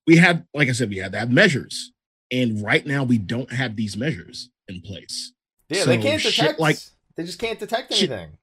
we 0.06 0.16
had, 0.16 0.46
like 0.54 0.68
I 0.68 0.72
said, 0.72 0.90
we 0.90 0.98
had 0.98 1.12
to 1.12 1.18
have 1.18 1.30
measures, 1.30 1.92
and 2.30 2.62
right 2.62 2.86
now 2.86 3.04
we 3.04 3.18
don't 3.18 3.52
have 3.52 3.76
these 3.76 3.96
measures 3.96 4.50
in 4.68 4.80
place. 4.80 5.32
Yeah, 5.68 5.82
so 5.82 5.86
they 5.90 5.98
can't 5.98 6.22
detect. 6.22 6.60
Like 6.60 6.78
they 7.16 7.24
just 7.24 7.38
can't 7.38 7.58
detect 7.58 7.92
anything. 7.92 8.30
Shit, 8.30 8.38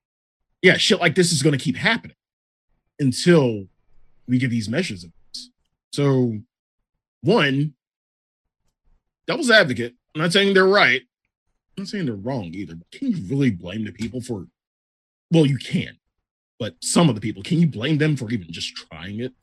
yeah, 0.61 0.77
shit 0.77 0.99
like 0.99 1.15
this 1.15 1.31
is 1.31 1.43
going 1.43 1.57
to 1.57 1.63
keep 1.63 1.77
happening 1.77 2.15
until 2.99 3.65
we 4.27 4.37
get 4.37 4.49
these 4.49 4.69
measures. 4.69 5.05
So, 5.91 6.39
one, 7.21 7.73
devil's 9.27 9.51
advocate. 9.51 9.95
I'm 10.15 10.21
not 10.21 10.33
saying 10.33 10.53
they're 10.53 10.65
right. 10.65 11.01
I'm 11.77 11.83
not 11.83 11.87
saying 11.87 12.05
they're 12.05 12.15
wrong 12.15 12.45
either. 12.53 12.75
But 12.75 12.91
can 12.91 13.11
you 13.11 13.17
really 13.27 13.51
blame 13.51 13.85
the 13.85 13.91
people 13.91 14.21
for? 14.21 14.47
Well, 15.31 15.45
you 15.45 15.57
can, 15.57 15.97
but 16.59 16.75
some 16.81 17.09
of 17.09 17.15
the 17.15 17.21
people, 17.21 17.41
can 17.41 17.59
you 17.59 17.67
blame 17.67 17.97
them 17.97 18.15
for 18.15 18.29
even 18.31 18.51
just 18.51 18.75
trying 18.75 19.19
it? 19.19 19.33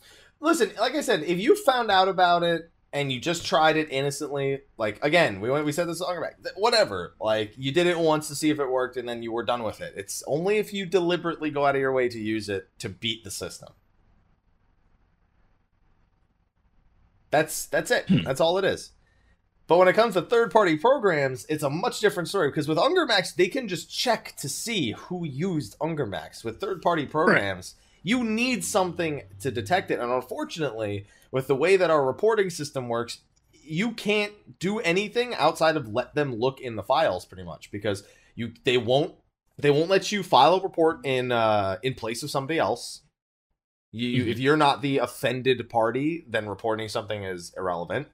listen, 0.40 0.70
like 0.78 0.94
I 0.94 1.00
said, 1.00 1.22
if 1.22 1.38
you 1.38 1.54
found 1.64 1.90
out 1.90 2.08
about 2.08 2.42
it 2.42 2.70
and 2.92 3.12
you 3.12 3.20
just 3.20 3.46
tried 3.46 3.76
it 3.76 3.88
innocently, 3.90 4.60
like 4.76 5.02
again, 5.04 5.40
we 5.40 5.50
went, 5.50 5.64
we 5.64 5.72
said 5.72 5.88
this 5.88 6.00
longer 6.00 6.20
back, 6.20 6.36
whatever. 6.56 7.14
Like 7.20 7.54
you 7.56 7.72
did 7.72 7.86
it 7.86 7.98
once 7.98 8.28
to 8.28 8.34
see 8.34 8.50
if 8.50 8.58
it 8.58 8.70
worked, 8.70 8.96
and 8.96 9.08
then 9.08 9.22
you 9.22 9.32
were 9.32 9.44
done 9.44 9.62
with 9.62 9.80
it. 9.80 9.94
It's 9.96 10.22
only 10.26 10.58
if 10.58 10.72
you 10.72 10.86
deliberately 10.86 11.50
go 11.50 11.66
out 11.66 11.76
of 11.76 11.80
your 11.80 11.92
way 11.92 12.08
to 12.08 12.18
use 12.18 12.48
it 12.48 12.68
to 12.80 12.88
beat 12.88 13.24
the 13.24 13.30
system. 13.30 13.70
That's 17.30 17.66
that's 17.66 17.90
it. 17.90 18.08
Hmm. 18.08 18.22
That's 18.22 18.40
all 18.40 18.58
it 18.58 18.64
is. 18.64 18.92
But 19.68 19.78
when 19.78 19.86
it 19.86 19.94
comes 19.94 20.14
to 20.14 20.22
third 20.22 20.50
party 20.50 20.76
programs, 20.76 21.46
it's 21.48 21.62
a 21.62 21.70
much 21.70 22.00
different 22.00 22.28
story 22.28 22.48
because 22.48 22.66
with 22.66 22.76
Ungermax, 22.76 23.36
they 23.36 23.46
can 23.46 23.68
just 23.68 23.88
check 23.88 24.34
to 24.38 24.48
see 24.48 24.92
who 24.92 25.24
used 25.24 25.78
Ungermax. 25.78 26.42
With 26.42 26.60
third 26.60 26.82
party 26.82 27.06
programs, 27.06 27.76
right 27.76 27.86
you 28.02 28.24
need 28.24 28.64
something 28.64 29.22
to 29.40 29.50
detect 29.50 29.90
it. 29.90 30.00
And 30.00 30.10
unfortunately, 30.10 31.06
with 31.32 31.46
the 31.46 31.56
way 31.56 31.76
that 31.76 31.90
our 31.90 32.04
reporting 32.04 32.50
system 32.50 32.88
works, 32.88 33.20
you 33.62 33.92
can't 33.92 34.58
do 34.58 34.78
anything 34.80 35.34
outside 35.34 35.76
of 35.76 35.92
let 35.92 36.14
them 36.14 36.34
look 36.34 36.60
in 36.60 36.76
the 36.76 36.82
files 36.82 37.24
pretty 37.24 37.44
much 37.44 37.70
because 37.70 38.02
you 38.34 38.52
they 38.64 38.76
won't 38.76 39.14
they 39.58 39.70
won't 39.70 39.90
let 39.90 40.10
you 40.10 40.22
file 40.22 40.54
a 40.54 40.62
report 40.62 41.04
in 41.04 41.30
uh 41.30 41.76
in 41.82 41.94
place 41.94 42.22
of 42.22 42.30
somebody 42.30 42.58
else. 42.58 43.02
You, 43.92 44.22
mm-hmm. 44.22 44.30
if 44.30 44.38
you're 44.38 44.56
not 44.56 44.82
the 44.82 44.98
offended 44.98 45.68
party, 45.68 46.24
then 46.28 46.48
reporting 46.48 46.88
something 46.88 47.24
is 47.24 47.52
irrelevant. 47.56 48.08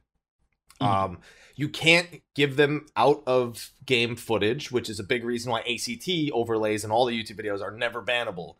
Mm-hmm. 0.80 0.92
Um 0.92 1.18
you 1.58 1.70
can't 1.70 2.20
give 2.34 2.56
them 2.56 2.86
out 2.96 3.22
of 3.26 3.70
game 3.86 4.14
footage, 4.14 4.70
which 4.70 4.90
is 4.90 5.00
a 5.00 5.04
big 5.04 5.24
reason 5.24 5.50
why 5.50 5.60
ACT 5.60 6.30
overlays 6.34 6.84
and 6.84 6.92
all 6.92 7.06
the 7.06 7.18
YouTube 7.18 7.40
videos 7.40 7.62
are 7.62 7.70
never 7.70 8.02
bannable 8.02 8.56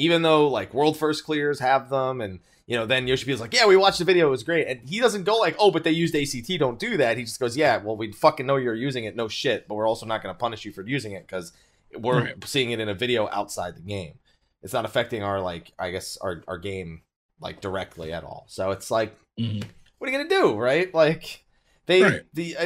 even 0.00 0.22
though 0.22 0.48
like 0.48 0.72
world 0.72 0.96
first 0.96 1.24
clears 1.24 1.60
have 1.60 1.90
them 1.90 2.20
and 2.20 2.40
you 2.66 2.76
know 2.76 2.86
then 2.86 3.06
Yoshi 3.06 3.26
feels 3.26 3.40
like 3.40 3.52
yeah 3.52 3.66
we 3.66 3.76
watched 3.76 3.98
the 3.98 4.04
video 4.04 4.28
it 4.28 4.30
was 4.30 4.42
great 4.42 4.66
and 4.66 4.88
he 4.88 4.98
doesn't 4.98 5.24
go 5.24 5.36
like 5.36 5.54
oh 5.58 5.70
but 5.70 5.84
they 5.84 5.90
used 5.90 6.16
ACT 6.16 6.58
don't 6.58 6.78
do 6.78 6.96
that 6.96 7.18
he 7.18 7.24
just 7.24 7.38
goes 7.38 7.56
yeah 7.56 7.76
well 7.76 7.96
we 7.96 8.10
fucking 8.12 8.46
know 8.46 8.56
you're 8.56 8.74
using 8.74 9.04
it 9.04 9.14
no 9.14 9.28
shit 9.28 9.68
but 9.68 9.74
we're 9.74 9.86
also 9.86 10.06
not 10.06 10.22
going 10.22 10.34
to 10.34 10.38
punish 10.38 10.64
you 10.64 10.72
for 10.72 10.86
using 10.86 11.12
it 11.12 11.26
because 11.26 11.52
we're 11.98 12.24
right. 12.24 12.44
seeing 12.44 12.70
it 12.70 12.80
in 12.80 12.88
a 12.88 12.94
video 12.94 13.28
outside 13.30 13.76
the 13.76 13.82
game 13.82 14.14
it's 14.62 14.72
not 14.72 14.84
affecting 14.84 15.22
our 15.22 15.40
like 15.40 15.72
I 15.78 15.90
guess 15.90 16.16
our 16.18 16.42
our 16.48 16.58
game 16.58 17.02
like 17.40 17.60
directly 17.60 18.12
at 18.12 18.24
all 18.24 18.46
so 18.48 18.70
it's 18.70 18.90
like 18.90 19.14
mm-hmm. 19.38 19.68
what 19.98 20.08
are 20.08 20.12
you 20.12 20.18
gonna 20.18 20.30
do 20.30 20.56
right 20.56 20.92
like 20.94 21.44
they 21.86 22.02
right. 22.02 22.22
the 22.32 22.56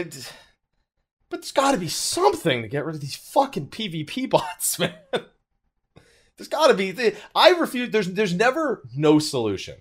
but 1.30 1.40
there's 1.40 1.52
got 1.52 1.72
to 1.72 1.78
be 1.78 1.88
something 1.88 2.62
to 2.62 2.68
get 2.68 2.84
rid 2.84 2.94
of 2.94 3.00
these 3.00 3.16
fucking 3.16 3.68
PvP 3.68 4.30
bots 4.30 4.78
man. 4.78 4.94
There's 6.36 6.48
got 6.48 6.68
to 6.68 6.74
be. 6.74 7.14
I 7.34 7.50
refuse. 7.50 7.90
There's 7.90 8.12
there's 8.12 8.34
never 8.34 8.82
no 8.94 9.18
solution. 9.18 9.76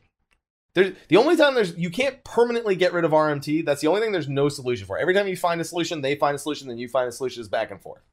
There's, 0.74 0.96
the 1.08 1.18
only 1.18 1.36
time 1.36 1.56
there's 1.56 1.76
you 1.78 1.90
can't 1.90 2.24
permanently 2.24 2.76
get 2.76 2.94
rid 2.94 3.06
of 3.06 3.12
RMT. 3.12 3.66
That's 3.66 3.82
the 3.82 3.88
only 3.88 4.02
thing 4.02 4.12
there's 4.12 4.30
no 4.30 4.50
solution 4.50 4.86
for. 4.86 4.98
Every 4.98 5.14
time 5.14 5.28
you 5.28 5.38
find 5.38 5.62
a 5.62 5.64
solution, 5.64 6.02
they 6.02 6.16
find 6.16 6.36
a 6.36 6.40
solution, 6.40 6.68
then 6.68 6.78
you 6.78 6.88
find 6.88 7.08
a 7.08 7.12
solution. 7.12 7.42
Is 7.42 7.50
back 7.50 7.72
and 7.72 7.82
forth. 7.82 8.04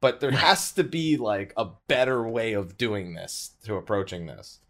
But 0.00 0.20
there 0.20 0.30
has 0.30 0.72
to 0.72 0.84
be 0.84 1.16
like 1.16 1.54
a 1.56 1.68
better 1.88 2.26
way 2.26 2.52
of 2.52 2.76
doing 2.76 3.14
this 3.14 3.52
to 3.64 3.76
approaching 3.76 4.26
this. 4.26 4.60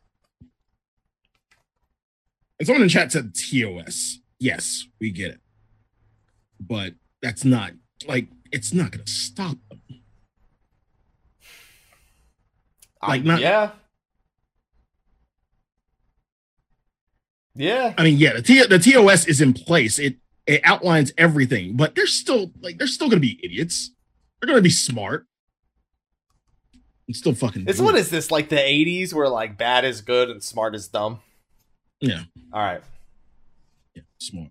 And 2.58 2.66
someone 2.66 2.82
in 2.82 2.88
chat 2.88 3.12
said 3.12 3.34
TOS. 3.34 4.20
Yes, 4.38 4.86
we 5.00 5.10
get 5.10 5.30
it, 5.30 5.40
but 6.60 6.94
that's 7.22 7.44
not 7.44 7.72
like 8.06 8.28
it's 8.52 8.72
not 8.72 8.92
going 8.92 9.04
to 9.04 9.10
stop 9.10 9.56
them. 9.68 9.80
Um, 13.06 13.10
like 13.10 13.24
not 13.24 13.40
yeah. 13.40 13.70
Yeah. 17.54 17.94
I 17.96 18.04
mean, 18.04 18.18
yeah, 18.18 18.34
the 18.34 18.42
T- 18.42 18.66
the 18.66 18.78
TOS 18.78 19.26
is 19.26 19.40
in 19.40 19.54
place. 19.54 19.98
It 19.98 20.16
it 20.46 20.60
outlines 20.64 21.12
everything, 21.16 21.76
but 21.76 21.94
they're 21.94 22.06
still 22.06 22.52
like 22.60 22.78
they're 22.78 22.86
still 22.86 23.08
gonna 23.08 23.20
be 23.20 23.40
idiots. 23.42 23.90
They're 24.40 24.48
gonna 24.48 24.60
be 24.62 24.70
smart. 24.70 25.26
And 27.06 27.16
still 27.16 27.34
fucking. 27.34 27.64
It's 27.68 27.80
what 27.80 27.94
is 27.94 28.10
this 28.10 28.30
like 28.30 28.48
the 28.48 28.56
'80s 28.56 29.14
where 29.14 29.28
like 29.28 29.56
bad 29.56 29.84
is 29.84 30.00
good 30.00 30.28
and 30.28 30.42
smart 30.42 30.74
is 30.74 30.88
dumb? 30.88 31.20
Yeah. 32.00 32.22
All 32.52 32.60
right. 32.60 32.82
Yeah, 33.94 34.02
smart. 34.18 34.50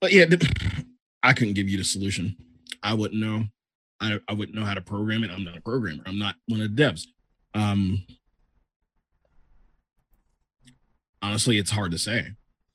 But 0.00 0.12
yeah, 0.12 0.24
I 1.22 1.32
couldn't 1.32 1.54
give 1.54 1.68
you 1.68 1.78
the 1.78 1.84
solution. 1.84 2.36
I 2.82 2.94
wouldn't 2.94 3.20
know. 3.20 3.44
I, 4.02 4.18
I 4.28 4.34
wouldn't 4.34 4.56
know 4.56 4.64
how 4.64 4.74
to 4.74 4.80
program 4.80 5.24
it. 5.24 5.30
I'm 5.30 5.44
not 5.44 5.56
a 5.56 5.60
programmer. 5.60 6.02
I'm 6.06 6.18
not 6.18 6.34
one 6.48 6.60
of 6.60 6.74
the 6.74 6.82
devs. 6.82 7.06
Um, 7.54 8.04
honestly, 11.22 11.58
it's 11.58 11.70
hard 11.70 11.92
to 11.92 11.98
say. 11.98 12.26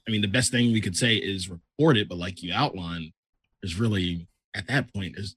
I 0.07 0.11
mean, 0.11 0.21
the 0.21 0.27
best 0.27 0.51
thing 0.51 0.71
we 0.71 0.81
could 0.81 0.95
say 0.95 1.15
is 1.15 1.49
report 1.49 1.97
it, 1.97 2.07
but 2.07 2.17
like 2.17 2.41
you 2.41 2.53
outlined, 2.53 3.11
is 3.61 3.79
really 3.79 4.27
at 4.55 4.67
that 4.67 4.93
point 4.93 5.15
is 5.17 5.35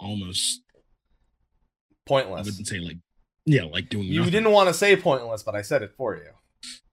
almost 0.00 0.62
pointless. 2.06 2.46
I 2.46 2.50
wouldn't 2.50 2.66
say 2.66 2.78
like 2.78 2.96
yeah, 3.46 3.64
like 3.64 3.90
doing. 3.90 4.04
You 4.04 4.20
nothing. 4.20 4.32
didn't 4.32 4.52
want 4.52 4.68
to 4.68 4.74
say 4.74 4.96
pointless, 4.96 5.42
but 5.42 5.54
I 5.54 5.62
said 5.62 5.82
it 5.82 5.92
for 5.96 6.16
you. 6.16 6.30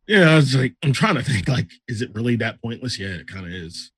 Yeah, 0.07 0.31
I 0.31 0.35
was 0.35 0.55
like, 0.55 0.75
I'm 0.83 0.91
trying 0.91 1.15
to 1.15 1.23
think 1.23 1.47
like, 1.47 1.69
is 1.87 2.01
it 2.01 2.13
really 2.13 2.35
that 2.37 2.61
pointless? 2.61 2.99
Yeah, 2.99 3.09
it 3.09 3.27
kind 3.27 3.45
of 3.45 3.53
is. 3.53 3.91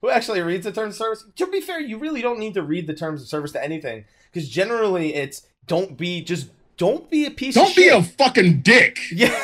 Who 0.00 0.10
actually 0.10 0.40
reads 0.40 0.64
the 0.64 0.72
terms 0.72 0.94
of 0.94 0.98
service. 0.98 1.24
To 1.36 1.46
be 1.46 1.60
fair, 1.60 1.80
you 1.80 1.98
really 1.98 2.22
don't 2.22 2.38
need 2.38 2.54
to 2.54 2.62
read 2.62 2.86
the 2.86 2.94
terms 2.94 3.22
of 3.22 3.28
service 3.28 3.52
to 3.52 3.62
anything 3.62 4.04
because 4.32 4.48
generally 4.48 5.14
it's 5.14 5.46
don't 5.66 5.96
be 5.96 6.22
just 6.22 6.50
don't 6.76 7.10
be 7.10 7.26
a 7.26 7.30
piece. 7.30 7.56
Of 7.56 7.64
Don't 7.64 7.76
be 7.76 7.88
a 7.88 8.02
fucking 8.02 8.62
dick. 8.62 8.98
Yeah. 9.12 9.38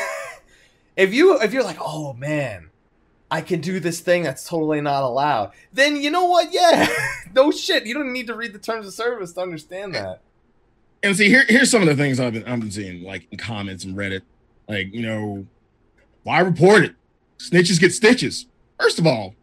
if 0.96 1.12
you 1.12 1.38
if 1.40 1.52
you're 1.52 1.62
like, 1.62 1.76
oh 1.80 2.14
man, 2.14 2.70
I 3.30 3.42
can 3.42 3.60
do 3.60 3.78
this 3.78 4.00
thing 4.00 4.22
that's 4.22 4.48
totally 4.48 4.80
not 4.80 5.02
allowed, 5.02 5.52
then 5.72 5.96
you 5.96 6.10
know 6.10 6.24
what? 6.24 6.48
Yeah, 6.50 6.88
no 7.34 7.50
shit. 7.50 7.84
You 7.84 7.92
don't 7.92 8.12
need 8.12 8.26
to 8.28 8.34
read 8.34 8.54
the 8.54 8.58
terms 8.58 8.86
of 8.86 8.94
service 8.94 9.34
to 9.34 9.42
understand 9.42 9.94
that. 9.94 10.22
And 11.02 11.14
see, 11.14 11.28
here 11.28 11.44
here's 11.46 11.70
some 11.70 11.82
of 11.82 11.88
the 11.88 11.94
things 11.94 12.18
I've 12.18 12.32
been 12.32 12.44
I've 12.44 12.60
been 12.60 12.70
seeing 12.70 13.02
like 13.02 13.26
in 13.30 13.36
comments 13.36 13.84
and 13.84 13.94
Reddit, 13.94 14.22
like 14.66 14.94
you 14.94 15.02
know, 15.02 15.46
why 16.22 16.40
report 16.40 16.84
it? 16.84 16.94
Snitches 17.38 17.78
get 17.78 17.92
stitches. 17.92 18.46
First 18.80 18.98
of 18.98 19.06
all, 19.06 19.34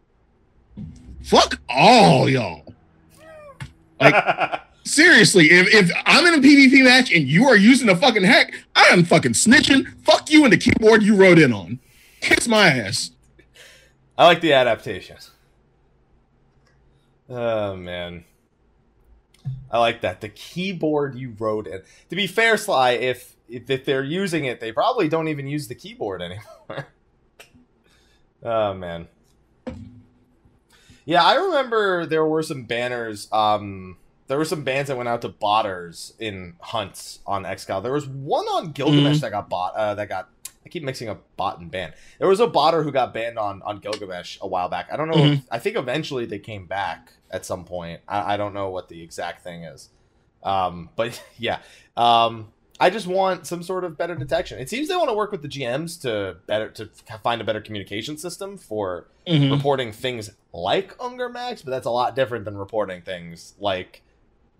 fuck 1.24 1.60
all 1.68 2.28
y'all. 2.28 2.64
Like 4.00 4.60
seriously, 4.84 5.50
if, 5.50 5.74
if 5.74 5.90
I'm 6.06 6.26
in 6.26 6.34
a 6.34 6.42
PvP 6.42 6.84
match 6.84 7.12
and 7.12 7.26
you 7.26 7.48
are 7.48 7.56
using 7.56 7.88
a 7.88 7.96
fucking 7.96 8.22
hack, 8.22 8.54
I 8.76 8.84
am 8.92 9.04
fucking 9.04 9.32
snitching. 9.32 9.86
Fuck 10.04 10.30
you 10.30 10.44
and 10.44 10.52
the 10.52 10.58
keyboard 10.58 11.02
you 11.02 11.16
wrote 11.16 11.38
in 11.38 11.52
on. 11.52 11.80
Kiss 12.20 12.46
my 12.46 12.68
ass. 12.68 13.10
I 14.16 14.26
like 14.26 14.40
the 14.40 14.52
adaptation. 14.52 15.16
Oh 17.28 17.74
man. 17.74 18.24
I 19.70 19.78
like 19.78 20.02
that. 20.02 20.20
The 20.20 20.28
keyboard 20.28 21.16
you 21.16 21.34
wrote 21.38 21.66
in. 21.66 21.82
To 22.10 22.16
be 22.16 22.26
fair, 22.26 22.56
Sly, 22.56 22.92
if 22.92 23.34
if, 23.48 23.68
if 23.68 23.84
they're 23.84 24.04
using 24.04 24.46
it, 24.46 24.60
they 24.60 24.72
probably 24.72 25.08
don't 25.08 25.28
even 25.28 25.46
use 25.46 25.68
the 25.68 25.74
keyboard 25.74 26.22
anymore. 26.22 26.88
oh 28.42 28.74
man. 28.74 29.08
Yeah, 31.04 31.22
I 31.24 31.34
remember 31.34 32.06
there 32.06 32.24
were 32.24 32.42
some 32.42 32.64
banners. 32.64 33.28
Um, 33.32 33.98
there 34.26 34.38
were 34.38 34.44
some 34.46 34.64
bans 34.64 34.88
that 34.88 34.96
went 34.96 35.08
out 35.08 35.20
to 35.22 35.28
botters 35.28 36.12
in 36.18 36.54
hunts 36.60 37.18
on 37.26 37.44
Excal. 37.44 37.82
There 37.82 37.92
was 37.92 38.06
one 38.06 38.46
on 38.46 38.72
Gilgamesh 38.72 39.18
Mhm. 39.18 39.20
that 39.20 39.30
got 39.32 39.48
bought. 39.50 39.74
Uh, 39.74 39.94
that 39.94 40.08
got. 40.08 40.30
I 40.64 40.70
keep 40.70 40.82
mixing 40.82 41.10
up 41.10 41.22
bot 41.36 41.58
and 41.58 41.70
ban. 41.70 41.92
There 42.18 42.26
was 42.26 42.40
a 42.40 42.46
botter 42.46 42.82
who 42.84 42.90
got 42.90 43.12
banned 43.12 43.38
on 43.38 43.60
on 43.62 43.80
Gilgamesh 43.80 44.38
a 44.40 44.46
while 44.48 44.70
back. 44.70 44.88
I 44.90 44.96
don't 44.96 45.08
know. 45.08 45.22
If, 45.24 45.40
I 45.50 45.58
think 45.58 45.76
eventually 45.76 46.24
they 46.24 46.38
came 46.38 46.64
back 46.66 47.12
at 47.30 47.44
some 47.44 47.64
point. 47.66 48.00
I, 48.08 48.34
I 48.34 48.36
don't 48.38 48.54
know 48.54 48.70
what 48.70 48.88
the 48.88 49.02
exact 49.02 49.44
thing 49.44 49.64
is. 49.64 49.90
Um, 50.42 50.88
but 50.96 51.22
yeah. 51.38 51.58
Um, 51.98 52.48
I 52.80 52.90
just 52.90 53.06
want 53.06 53.46
some 53.46 53.62
sort 53.62 53.84
of 53.84 53.96
better 53.96 54.16
detection. 54.16 54.58
It 54.58 54.68
seems 54.68 54.88
they 54.88 54.96
want 54.96 55.08
to 55.08 55.14
work 55.14 55.30
with 55.30 55.42
the 55.42 55.48
GMs 55.48 56.00
to 56.02 56.36
better 56.46 56.68
to 56.70 56.86
find 57.22 57.40
a 57.40 57.44
better 57.44 57.60
communication 57.60 58.18
system 58.18 58.58
for 58.58 59.06
Mhm. 59.26 59.52
reporting 59.52 59.92
things 59.92 60.30
like 60.52 60.94
Unger 61.00 61.28
Max, 61.28 61.62
but 61.62 61.70
that's 61.70 61.86
a 61.86 61.90
lot 61.90 62.16
different 62.16 62.44
than 62.44 62.56
reporting 62.58 63.00
things 63.02 63.54
like 63.60 64.02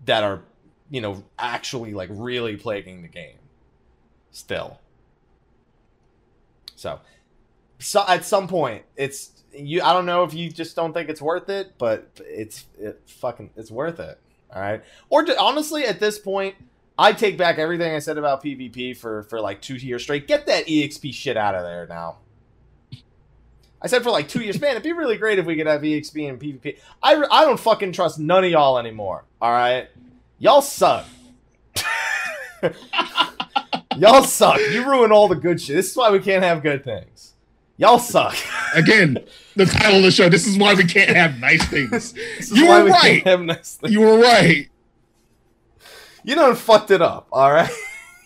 that 0.05 0.23
are, 0.23 0.43
you 0.89 1.01
know, 1.01 1.23
actually 1.37 1.93
like 1.93 2.09
really 2.11 2.55
plaguing 2.55 3.01
the 3.01 3.07
game. 3.09 3.37
Still. 4.31 4.79
So, 6.75 6.99
so 7.79 8.03
at 8.07 8.23
some 8.25 8.47
point, 8.47 8.83
it's 8.95 9.43
you. 9.53 9.81
I 9.81 9.93
don't 9.93 10.05
know 10.05 10.23
if 10.23 10.33
you 10.33 10.49
just 10.49 10.75
don't 10.75 10.93
think 10.93 11.09
it's 11.09 11.21
worth 11.21 11.49
it, 11.49 11.73
but 11.77 12.07
it's 12.19 12.65
it 12.79 13.01
fucking 13.07 13.51
it's 13.55 13.71
worth 13.71 13.99
it. 13.99 14.19
All 14.53 14.61
right. 14.61 14.81
Or 15.09 15.23
to, 15.23 15.37
honestly, 15.39 15.85
at 15.85 15.99
this 15.99 16.17
point, 16.19 16.55
I 16.97 17.11
take 17.13 17.37
back 17.37 17.57
everything 17.57 17.93
I 17.93 17.99
said 17.99 18.17
about 18.17 18.43
PvP 18.43 18.95
for 18.95 19.23
for 19.23 19.41
like 19.41 19.61
two 19.61 19.75
years 19.75 20.03
straight. 20.03 20.27
Get 20.27 20.45
that 20.47 20.65
EXP 20.67 21.13
shit 21.13 21.37
out 21.37 21.55
of 21.55 21.63
there 21.63 21.87
now. 21.87 22.17
I 23.81 23.87
said 23.87 24.03
for 24.03 24.09
like 24.11 24.27
two 24.27 24.41
years, 24.41 24.59
man, 24.59 24.71
it'd 24.71 24.83
be 24.83 24.93
really 24.93 25.17
great 25.17 25.37
if 25.37 25.45
we 25.45 25.55
could 25.55 25.67
have 25.67 25.81
EXP 25.81 26.29
and 26.29 26.39
PvP. 26.39 26.79
I, 27.03 27.23
I 27.29 27.45
don't 27.45 27.59
fucking 27.59 27.91
trust 27.91 28.17
none 28.17 28.43
of 28.43 28.49
y'all 28.49 28.79
anymore. 28.79 29.25
All 29.41 29.51
right, 29.51 29.89
y'all 30.39 30.61
suck. 30.61 31.05
y'all 33.97 34.23
suck. 34.23 34.59
You 34.71 34.89
ruin 34.89 35.11
all 35.11 35.27
the 35.27 35.35
good 35.35 35.61
shit. 35.61 35.75
This 35.75 35.91
is 35.91 35.97
why 35.97 36.09
we 36.09 36.19
can't 36.19 36.43
have 36.43 36.63
good 36.63 36.83
things. 36.83 37.33
Y'all 37.77 37.99
suck. 37.99 38.37
Again, 38.73 39.17
the 39.57 39.65
title 39.65 39.97
of 39.97 40.03
the 40.03 40.11
show. 40.11 40.29
This 40.29 40.47
is 40.47 40.57
why 40.57 40.73
we 40.73 40.85
can't 40.85 41.15
have 41.15 41.39
nice 41.39 41.65
things. 41.65 42.13
You 42.55 42.67
were 42.67 42.85
right. 42.85 43.23
can't 43.23 43.27
have 43.27 43.41
nice 43.41 43.75
things. 43.75 43.93
You 43.93 43.99
were 43.99 44.17
right. 44.17 44.69
You 46.25 46.33
done 46.33 46.55
fucked 46.55 46.89
it 46.89 47.03
up, 47.03 47.27
alright? 47.31 47.69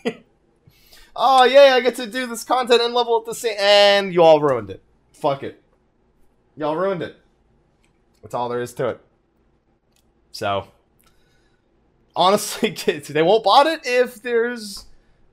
oh, 1.15 1.43
yeah, 1.43 1.73
I 1.75 1.81
get 1.81 1.95
to 1.95 2.07
do 2.07 2.27
this 2.27 2.45
content 2.45 2.81
and 2.81 2.93
level 2.93 3.19
at 3.19 3.25
the 3.25 3.35
same... 3.35 3.57
And 3.59 4.13
you 4.13 4.23
all 4.23 4.39
ruined 4.39 4.69
it. 4.69 4.81
Fuck 5.11 5.43
it. 5.43 5.61
Y'all 6.55 6.77
ruined 6.77 7.01
it. 7.01 7.17
That's 8.21 8.33
all 8.33 8.47
there 8.47 8.61
is 8.61 8.73
to 8.75 8.87
it. 8.87 9.01
So, 10.31 10.69
honestly, 12.15 12.71
kids, 12.75 13.09
they 13.09 13.21
won't 13.21 13.43
bot 13.43 13.67
it 13.67 13.81
if 13.83 14.21
there's 14.21 14.85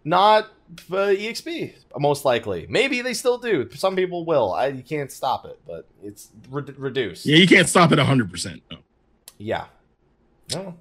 not 0.03 0.47
uh, 0.91 1.15
EXP, 1.15 1.73
most 2.01 2.25
likely. 2.25 2.67
Maybe 2.69 3.01
they 3.01 3.15
still 3.15 3.39
do. 3.39 3.71
Some 3.75 3.95
people 3.95 4.25
will. 4.25 4.53
I, 4.53 4.69
you 4.69 4.83
can't 4.83 5.13
stop 5.13 5.45
it, 5.45 5.61
but 5.69 5.87
it's 6.03 6.31
re- 6.51 6.65
reduced. 6.77 7.27
Yeah, 7.27 7.37
you 7.37 7.47
can't 7.47 7.69
stop 7.69 7.93
it 7.93 8.01
100%. 8.01 8.61
No. 8.73 8.79
Yeah. 9.39 9.67
No. 10.53 10.75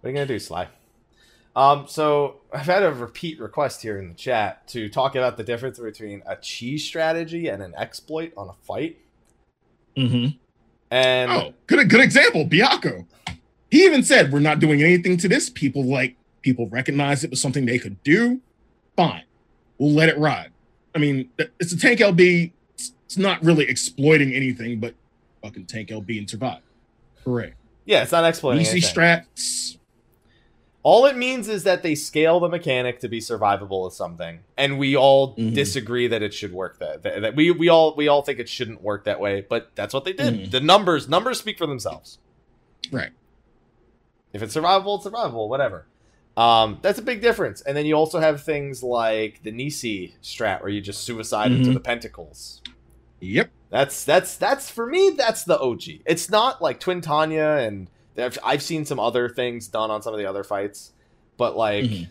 What 0.00 0.08
are 0.08 0.08
you 0.08 0.14
gonna 0.14 0.26
do, 0.26 0.38
Sly? 0.38 0.68
Um, 1.58 1.88
so 1.88 2.36
I've 2.52 2.66
had 2.66 2.84
a 2.84 2.92
repeat 2.92 3.40
request 3.40 3.82
here 3.82 3.98
in 3.98 4.10
the 4.10 4.14
chat 4.14 4.68
to 4.68 4.88
talk 4.88 5.16
about 5.16 5.36
the 5.36 5.42
difference 5.42 5.80
between 5.80 6.22
a 6.24 6.36
cheese 6.36 6.84
strategy 6.84 7.48
and 7.48 7.60
an 7.60 7.74
exploit 7.76 8.32
on 8.36 8.48
a 8.48 8.52
fight. 8.52 8.96
Mm-hmm. 9.96 10.36
And 10.92 11.30
Oh, 11.32 11.54
good 11.66 11.90
good 11.90 12.00
example, 12.00 12.44
Byakko. 12.44 13.06
He 13.72 13.84
even 13.84 14.04
said 14.04 14.32
we're 14.32 14.38
not 14.38 14.60
doing 14.60 14.84
anything 14.84 15.16
to 15.16 15.28
this. 15.28 15.50
People 15.50 15.82
like 15.82 16.14
people 16.42 16.68
recognize 16.68 17.24
it 17.24 17.30
was 17.30 17.42
something 17.42 17.66
they 17.66 17.80
could 17.80 18.00
do. 18.04 18.40
Fine, 18.96 19.24
we'll 19.78 19.90
let 19.90 20.08
it 20.08 20.16
ride. 20.16 20.52
I 20.94 20.98
mean, 20.98 21.28
it's 21.58 21.72
a 21.72 21.76
tank 21.76 21.98
LB. 21.98 22.52
It's, 22.74 22.92
it's 23.06 23.18
not 23.18 23.42
really 23.42 23.68
exploiting 23.68 24.32
anything, 24.32 24.78
but 24.78 24.94
fucking 25.42 25.66
tank 25.66 25.88
LB 25.88 26.18
and 26.18 26.30
survive. 26.30 26.62
Hooray! 27.24 27.54
yeah, 27.84 28.04
it's 28.04 28.12
not 28.12 28.24
exploiting. 28.24 28.60
Easy 28.60 28.70
anything. 28.70 28.94
strats. 28.94 29.77
All 30.90 31.04
it 31.04 31.18
means 31.18 31.48
is 31.48 31.64
that 31.64 31.82
they 31.82 31.94
scale 31.94 32.40
the 32.40 32.48
mechanic 32.48 33.00
to 33.00 33.08
be 33.10 33.20
survivable 33.20 33.86
as 33.86 33.94
something, 33.94 34.40
and 34.56 34.78
we 34.78 34.96
all 34.96 35.36
Mhm. 35.36 35.52
disagree 35.52 36.06
that 36.06 36.22
it 36.22 36.32
should 36.32 36.50
work 36.54 36.78
that, 36.78 37.02
that 37.02 37.20
that 37.20 37.36
we 37.36 37.50
we 37.50 37.68
all 37.68 37.94
we 37.94 38.08
all 38.08 38.22
think 38.22 38.38
it 38.38 38.48
shouldn't 38.48 38.80
work 38.82 39.04
that 39.04 39.20
way. 39.20 39.42
But 39.42 39.72
that's 39.74 39.92
what 39.92 40.06
they 40.06 40.14
did. 40.14 40.32
Mhm. 40.34 40.50
The 40.50 40.60
numbers 40.60 41.06
numbers 41.06 41.38
speak 41.38 41.58
for 41.58 41.66
themselves. 41.66 42.18
Right. 42.90 43.10
If 44.32 44.42
it's 44.42 44.56
survivable, 44.56 44.96
it's 44.96 45.06
survivable, 45.06 45.46
whatever. 45.50 45.84
Um, 46.38 46.78
that's 46.80 46.98
a 46.98 47.02
big 47.02 47.20
difference. 47.20 47.60
And 47.60 47.76
then 47.76 47.84
you 47.84 47.92
also 47.94 48.18
have 48.20 48.42
things 48.42 48.82
like 48.82 49.42
the 49.42 49.50
Nisi 49.52 50.14
strat, 50.22 50.62
where 50.62 50.70
you 50.70 50.80
just 50.80 51.02
suicide 51.04 51.52
into 51.52 51.68
Mhm. 51.68 51.74
the 51.74 51.80
pentacles. 51.80 52.62
Yep. 53.20 53.50
That's 53.68 54.04
that's 54.04 54.38
that's 54.38 54.70
for 54.70 54.86
me. 54.86 55.10
That's 55.10 55.44
the 55.44 55.58
OG. 55.60 56.00
It's 56.06 56.30
not 56.30 56.62
like 56.62 56.80
Twintania, 56.80 57.66
and 57.66 57.90
I've, 58.18 58.38
I've 58.44 58.62
seen 58.62 58.84
some 58.84 58.98
other 59.00 59.28
things 59.28 59.68
done 59.68 59.90
on 59.90 60.02
some 60.02 60.12
of 60.12 60.18
the 60.18 60.26
other 60.26 60.44
fights, 60.44 60.92
but 61.36 61.56
like 61.56 61.84
Mhm. 61.84 62.08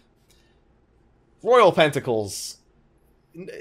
Royal 1.43 1.71
Pentacles, 1.71 2.57
they 3.35 3.55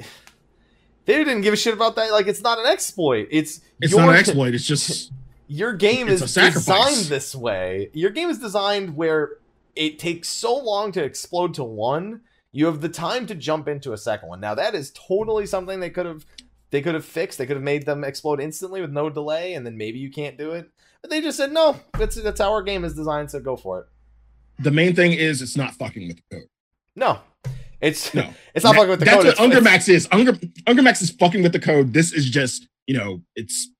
didn't 1.07 1.42
give 1.42 1.55
a 1.55 1.57
shit 1.57 1.74
about 1.74 1.97
that. 1.97 2.11
Like 2.12 2.26
it's 2.26 2.40
not 2.42 2.59
an 2.59 2.66
exploit. 2.66 3.28
It's 3.30 3.61
It's 3.80 3.92
your- 3.92 4.01
not 4.03 4.11
an 4.11 4.16
exploit. 4.20 4.55
It's 4.55 4.66
just 4.66 5.12
your 5.49 5.72
game 5.74 6.09
is 6.09 6.20
designed 6.20 6.97
this 7.07 7.34
way. 7.34 7.90
Your 7.92 8.11
game 8.11 8.30
is 8.30 8.38
designed 8.38 8.97
where 8.97 9.36
it 9.76 9.99
takes 9.99 10.28
so 10.28 10.57
long 10.57 10.90
to 10.92 11.05
explode 11.05 11.55
to 11.55 11.62
one, 11.64 12.22
you 12.51 12.66
have 12.66 12.80
the 12.80 12.88
time 12.88 13.26
to 13.26 13.34
jump 13.34 13.68
into 13.68 13.92
a 13.92 13.99
second 13.99 14.28
one. 14.28 14.40
Now 14.40 14.55
that 14.55 14.74
is 14.74 14.90
totally 14.92 15.47
something 15.47 15.80
they 15.80 15.90
could 15.90 16.07
have 16.07 16.24
they 16.70 16.82
could 16.82 16.94
have 16.94 17.05
fixed. 17.05 17.38
They 17.38 17.47
could 17.47 17.57
have 17.57 17.62
made 17.62 17.86
them 17.86 18.03
explode 18.03 18.40
instantly 18.40 18.80
with 18.80 18.90
no 18.90 19.09
delay, 19.09 19.55
and 19.55 19.64
then 19.64 19.76
maybe 19.76 19.99
you 20.01 20.11
can't 20.11 20.36
do 20.36 20.51
it. 20.53 20.68
They 21.09 21.20
just 21.20 21.36
said 21.36 21.52
no. 21.52 21.78
That's 21.98 22.20
that's 22.22 22.40
how 22.40 22.52
our 22.52 22.62
game 22.62 22.84
is 22.84 22.94
designed. 22.94 23.30
So 23.30 23.40
go 23.40 23.57
for 23.57 23.80
it. 23.80 23.86
the 24.62 24.70
main 24.70 24.94
thing 24.94 25.12
is 25.12 25.42
it's 25.42 25.57
not 25.57 25.74
fucking 25.74 26.09
with 26.09 26.16
the 26.16 26.36
code. 26.36 26.48
No, 26.94 27.18
it's 27.80 28.12
No. 28.14 28.28
it's 28.54 28.64
not 28.64 28.74
fucking 28.74 28.90
with 28.90 29.00
the 29.00 29.04
That's 29.04 29.16
code. 29.16 29.24
what 29.26 29.32
It's, 29.32 29.40
Unger 29.40 29.57
it's- 29.59 29.64
Max 29.72 29.88
is. 29.88 30.09
Unger 30.12 30.38
Unger 30.66 30.82
Max 30.82 31.02
is 31.02 31.11
fucking 31.11 31.42
with 31.42 31.52
the 31.52 31.61
code. 31.61 31.92
This 31.92 32.12
is 32.12 32.28
just, 32.28 32.66
you 32.86 32.96
know, 32.96 33.20
it's 33.34 33.70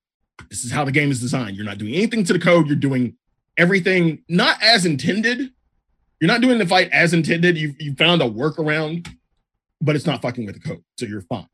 this 0.51 0.65
is 0.65 0.71
how 0.71 0.85
the 0.85 0.93
game 0.93 1.11
is 1.11 1.21
designed. 1.21 1.57
You're 1.57 1.65
not 1.65 1.79
doing 1.79 1.95
anything 1.95 2.23
to 2.25 2.33
the 2.33 2.39
code. 2.39 2.67
You're 2.67 2.77
doing 2.77 3.17
everything 3.57 4.23
not 4.29 4.63
as 4.63 4.85
intended. 4.85 5.51
You're 6.21 6.29
not 6.29 6.41
doing 6.43 6.59
the 6.59 6.67
fight 6.67 6.91
as 6.93 7.13
intended. 7.15 7.57
You 7.57 7.75
you 7.79 7.95
found 7.95 8.21
a 8.23 8.27
workaround, 8.27 9.09
but 9.81 9.97
it's 9.97 10.07
not 10.07 10.21
fucking 10.23 10.45
with 10.47 10.55
the 10.63 10.69
code, 10.69 10.83
so 10.99 11.07
you're 11.07 11.23
fine. 11.23 11.47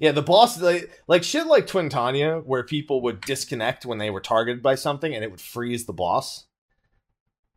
Yeah, 0.00 0.12
the 0.12 0.22
boss 0.22 0.60
like, 0.60 0.90
like 1.06 1.22
shit 1.22 1.46
like 1.46 1.66
Twintania, 1.66 2.42
where 2.44 2.64
people 2.64 3.02
would 3.02 3.20
disconnect 3.20 3.84
when 3.84 3.98
they 3.98 4.08
were 4.10 4.20
targeted 4.22 4.62
by 4.62 4.74
something, 4.74 5.14
and 5.14 5.22
it 5.22 5.30
would 5.30 5.42
freeze 5.42 5.84
the 5.84 5.92
boss. 5.92 6.46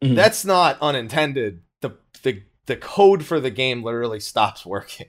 Mhm. 0.03 0.15
That's 0.15 0.43
not 0.43 0.77
unintended. 0.81 1.61
The 1.79 1.97
the 2.21 2.43
the 2.65 2.75
code 2.75 3.23
for 3.25 3.39
the 3.39 3.49
game 3.49 3.81
literally 3.81 4.19
stops 4.19 4.65
working. 4.65 5.07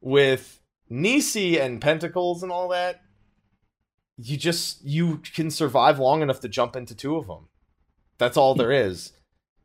With 0.00 0.60
Nisi 0.90 1.58
and 1.58 1.80
Pentacles 1.80 2.42
and 2.42 2.50
all 2.50 2.68
that, 2.68 3.00
you 4.18 4.36
just 4.36 4.84
you 4.84 5.18
can 5.18 5.50
survive 5.52 6.00
long 6.00 6.20
enough 6.20 6.40
to 6.40 6.48
jump 6.48 6.74
into 6.74 6.96
two 6.96 7.16
of 7.16 7.28
them. 7.28 7.48
That's 8.18 8.36
all 8.36 8.56
there 8.56 8.72
is. 8.72 9.12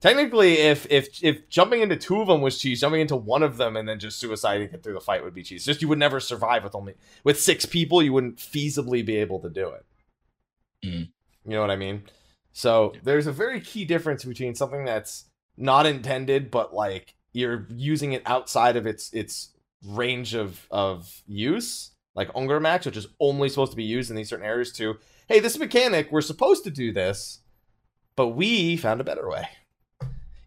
Technically, 0.02 0.54
if 0.54 0.88
if 0.90 1.24
if 1.24 1.48
jumping 1.48 1.82
into 1.82 1.96
two 1.96 2.22
of 2.22 2.28
them 2.28 2.42
was 2.42 2.58
cheese, 2.58 2.82
jumping 2.82 3.02
into 3.02 3.16
one 3.16 3.44
of 3.44 3.58
them 3.58 3.78
and 3.78 3.88
then 3.88 4.00
just 4.00 4.22
suiciding 4.22 4.74
it 4.74 4.82
through 4.82 4.96
the 4.96 5.00
fight 5.00 5.24
would 5.24 5.36
be 5.36 5.44
cheese. 5.44 5.64
Just 5.64 5.82
you 5.82 5.88
would 5.88 6.00
never 6.00 6.20
survive 6.20 6.64
with 6.64 6.74
only 6.74 6.96
with 7.24 7.40
six 7.40 7.66
people. 7.66 8.02
You 8.02 8.12
wouldn't 8.12 8.38
feasibly 8.38 9.06
be 9.06 9.18
able 9.18 9.40
to 9.42 9.50
do 9.50 9.70
it. 9.70 9.86
Mm. 10.84 11.10
You 11.46 11.52
know 11.52 11.62
what 11.62 11.70
I 11.70 11.76
mean? 11.76 12.04
So 12.52 12.94
there's 13.04 13.28
a 13.28 13.32
very 13.32 13.62
key 13.62 13.86
difference 13.86 14.26
between 14.26 14.56
something 14.56 14.86
that's 14.86 15.26
not 15.56 15.86
intended, 15.86 16.50
but 16.50 16.74
like 16.74 17.14
you're 17.32 17.68
using 17.70 18.14
it 18.14 18.24
outside 18.26 18.76
of 18.76 18.88
its 18.88 19.14
its 19.14 19.54
range 19.86 20.34
of 20.34 20.66
of 20.72 21.22
use, 21.28 21.92
like 22.16 22.32
Unger 22.36 22.60
Max, 22.60 22.88
which 22.88 22.98
is 22.98 23.08
only 23.20 23.50
supposed 23.50 23.72
to 23.72 23.78
be 23.78 23.84
used 23.84 24.10
in 24.10 24.16
these 24.16 24.30
certain 24.30 24.46
areas 24.46 24.72
to, 24.74 24.98
hey, 25.28 25.40
this 25.40 25.60
mechanic, 25.60 26.12
we're 26.12 26.22
supposed 26.22 26.64
to 26.64 26.72
do 26.72 26.92
this, 26.92 27.42
but 28.16 28.30
we 28.30 28.78
found 28.78 29.00
a 29.00 29.04
better 29.04 29.30
way. 29.30 29.48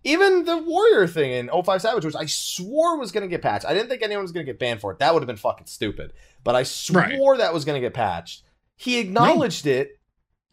Even 0.07 0.45
the 0.45 0.59
Warrior 0.59 1.07
thing 1.07 1.33
in 1.33 1.49
05 1.49 1.81
Savage, 1.81 2.05
which 2.05 2.15
I 2.15 2.27
swore 2.27 2.99
was 2.99 3.11
going 3.11 3.23
to 3.23 3.29
get 3.29 3.41
patched. 3.41 3.65
I 3.65 3.73
didn't 3.73 3.89
think 3.89 4.03
anyone 4.03 4.23
was 4.23 4.33
going 4.33 4.45
to 4.45 4.53
get 4.53 4.59
banned 4.59 4.81
for 4.81 4.93
it. 4.93 4.99
That 4.99 5.15
would 5.15 5.23
have 5.23 5.27
been 5.27 5.37
fucking 5.37 5.67
stupid. 5.67 6.13
But 6.45 6.55
I 6.55 6.63
swore 6.63 7.01
Right. 7.33 7.39
that 7.39 7.55
was 7.55 7.65
going 7.65 7.81
to 7.81 7.87
get 7.87 7.95
patched. 7.95 8.43
He 8.77 8.99
acknowledged 8.99 9.67
it 9.67 9.99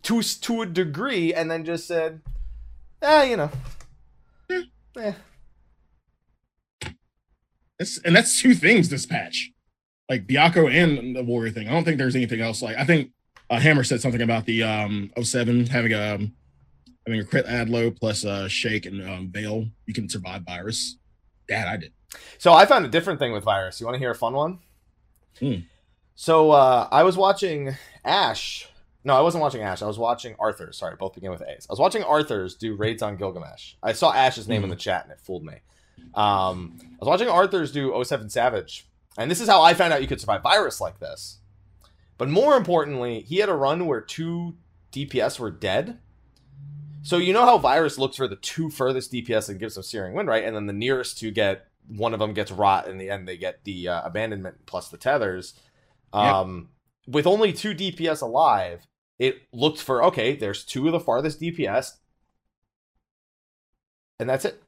to 0.04 0.22
to 0.22 0.62
a 0.62 0.66
degree 0.66 1.34
and 1.34 1.52
then 1.52 1.66
just 1.66 1.86
said, 1.88 2.22
ah, 3.02 3.24
you 3.24 3.36
know. 3.36 3.52
Eh. 4.98 5.14
That's, 7.78 7.98
and 8.00 8.16
that's 8.16 8.42
two 8.42 8.54
things 8.54 8.90
this 8.90 9.06
patch, 9.06 9.52
like 10.10 10.28
Byakko 10.28 10.72
and 10.72 11.16
the 11.16 11.24
Warrior 11.24 11.52
thing. 11.52 11.68
I 11.68 11.72
don't 11.72 11.84
think 11.84 11.98
there's 11.98 12.16
anything 12.16 12.42
else. 12.42 12.62
Like 12.62 12.78
I 12.78 12.86
think 12.86 13.12
uh, 13.50 13.60
Hammer 13.60 13.84
said 13.84 14.02
something 14.02 14.22
about 14.22 14.46
the 14.46 14.64
um 14.64 15.12
07 15.22 15.68
having 15.68 15.94
a 15.94 16.16
um, 16.16 16.34
having 17.06 17.20
a 17.20 17.26
crit 17.26 17.46
ad 17.46 17.70
low 17.70 17.92
plus 17.92 18.26
uh 18.26 18.48
shake 18.48 18.86
and 18.86 19.02
um, 19.08 19.30
veil. 19.32 19.68
You 19.86 19.94
can 19.94 20.10
survive 20.10 20.44
virus. 20.44 20.98
That 21.50 21.68
I 21.68 21.78
did. 21.78 21.94
So 22.38 22.54
I 22.54 22.66
found 22.66 22.86
a 22.86 22.90
different 22.90 23.20
thing 23.20 23.32
with 23.32 23.44
virus. 23.44 23.80
You 23.80 23.86
want 23.86 23.96
to 23.96 24.00
hear 24.00 24.12
a 24.12 24.16
fun 24.16 24.34
one? 24.34 24.60
Hmm. 25.40 25.56
So 26.16 26.52
uh, 26.52 26.88
I 26.92 27.04
was 27.04 27.18
watching 27.18 27.76
Ash. 28.06 28.68
No, 29.04 29.16
I 29.16 29.22
wasn't 29.22 29.42
watching 29.42 29.62
Ash. 29.62 29.82
I 29.82 29.88
was 29.88 29.98
watching 29.98 30.36
Arthur's. 30.38 30.78
Sorry, 30.78 30.96
both 30.96 31.16
begin 31.16 31.32
with 31.32 31.42
A's. 31.42 31.66
I 31.70 31.74
was 31.74 31.80
watching 31.80 32.04
Arthur's 32.04 32.56
do 32.56 32.76
raids 32.76 33.02
on 33.02 33.18
Gilgamesh. 33.18 33.74
I 33.82 33.94
saw 33.94 34.14
Ash's 34.14 34.48
name 34.48 34.64
in 34.64 34.70
the 34.70 34.76
chat 34.76 35.04
and 35.04 35.12
it 35.12 35.20
fooled 35.20 35.44
me. 35.44 35.56
Um, 36.14 36.78
I 36.82 36.98
was 37.00 37.08
watching 37.08 37.30
Arthur's 37.30 37.72
do 37.72 38.04
07 38.04 38.30
Savage, 38.30 38.88
and 39.18 39.32
this 39.32 39.42
is 39.42 39.48
how 39.48 39.62
I 39.62 39.74
found 39.74 39.94
out 39.94 40.02
you 40.02 40.08
could 40.08 40.20
survive 40.20 40.44
virus 40.44 40.82
like 40.82 41.00
this. 41.00 41.40
But 42.18 42.30
more 42.30 42.56
importantly, 42.56 43.22
he 43.22 43.38
had 43.38 43.50
a 43.50 43.56
run 43.56 43.88
where 43.88 44.02
two 44.02 44.56
DPS 44.92 45.40
were 45.40 45.52
dead. 45.52 45.98
So 47.04 47.18
you 47.18 47.34
know 47.34 47.46
how 47.46 47.58
virus 47.58 47.98
looks 47.98 48.18
for 48.18 48.28
the 48.28 48.36
two 48.36 48.70
furthest 48.70 49.12
DPS 49.12 49.50
and 49.50 49.60
gives 49.60 49.74
them 49.76 49.84
searing 49.84 50.14
wind, 50.14 50.28
right? 50.28 50.44
And 50.44 50.56
then 50.56 50.68
the 50.68 50.74
nearest 50.74 51.18
two 51.18 51.32
get 51.32 51.66
one 51.88 52.14
of 52.14 52.20
them 52.20 52.34
gets 52.34 52.52
rot 52.52 52.88
in 52.88 52.98
the 53.00 53.10
end 53.10 53.28
they 53.28 53.38
get 53.38 53.64
the 53.64 53.88
uh, 53.88 54.02
abandonment 54.06 54.66
plus 54.68 54.90
the 54.90 54.98
tethers. 54.98 55.54
Um 56.14 56.70
with 57.08 57.26
only 57.26 57.52
two 57.52 57.74
dps 57.74 58.22
alive 58.22 58.86
it 59.18 59.42
looked 59.52 59.82
for 59.82 60.04
okay 60.06 60.36
there's 60.36 60.64
two 60.64 60.86
of 60.86 60.92
the 60.92 61.00
farthest 61.00 61.42
dps 61.42 61.94
and 64.20 64.30
that's 64.30 64.46
it. 64.46 64.62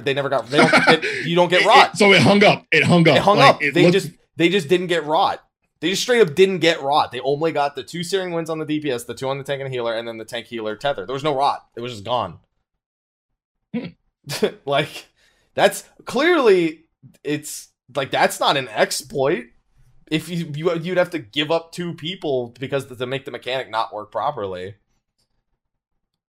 They 0.00 0.14
never 0.14 0.28
got 0.30 0.46
they 0.48 0.56
don't 0.58 0.72
it, 0.72 1.26
you 1.26 1.36
don't 1.36 1.50
get 1.50 1.62
It- 1.62 1.66
rot. 1.66 1.90
It- 1.94 1.96
so 1.98 2.12
it 2.12 2.22
hung 2.22 2.42
up. 2.42 2.64
It 2.72 2.84
hung 2.84 3.06
up. 3.06 3.16
it 3.16 3.22
hung 3.22 3.36
Like, 3.38 3.54
up. 3.56 3.62
it 3.62 3.74
they 3.74 3.82
looked- 3.82 3.92
just 3.92 4.10
they 4.36 4.48
just 4.48 4.68
didn't 4.68 4.86
get 4.86 5.04
rot 5.04 5.44
they 5.80 5.90
just 5.90 6.02
straight 6.02 6.20
up 6.20 6.34
didn't 6.34 6.58
get 6.58 6.82
rot. 6.82 7.12
They 7.12 7.20
only 7.20 7.52
got 7.52 7.76
the 7.76 7.82
two 7.84 8.02
searing 8.02 8.32
winds 8.32 8.50
on 8.50 8.58
the 8.58 8.66
dps 8.66 9.06
the 9.06 9.14
two 9.14 9.28
on 9.28 9.38
the 9.38 9.44
tank 9.44 9.62
and 9.62 9.72
healer 9.72 9.94
and 9.94 10.06
then 10.08 10.18
the 10.18 10.24
tank 10.24 10.46
healer 10.46 10.74
tether. 10.76 11.06
There 11.06 11.12
was 11.14 11.24
no 11.24 11.34
rot. 11.36 11.66
It 11.76 11.80
was 11.80 11.92
just 11.92 12.04
gone. 12.04 12.38
Hmm. 13.74 13.86
Like 14.64 15.06
that's 15.54 15.84
clearly 16.04 16.84
it's 17.24 17.68
like 17.94 18.10
that's 18.10 18.40
not 18.40 18.56
an 18.56 18.68
exploit. 18.68 19.46
If 20.10 20.28
you, 20.28 20.50
you 20.54 20.74
you'd 20.78 20.98
have 20.98 21.10
to 21.10 21.18
give 21.18 21.50
up 21.50 21.72
two 21.72 21.94
people 21.94 22.54
because 22.58 22.86
to 22.86 23.06
make 23.06 23.24
the 23.24 23.30
mechanic 23.30 23.70
not 23.70 23.92
work 23.94 24.10
properly. 24.10 24.74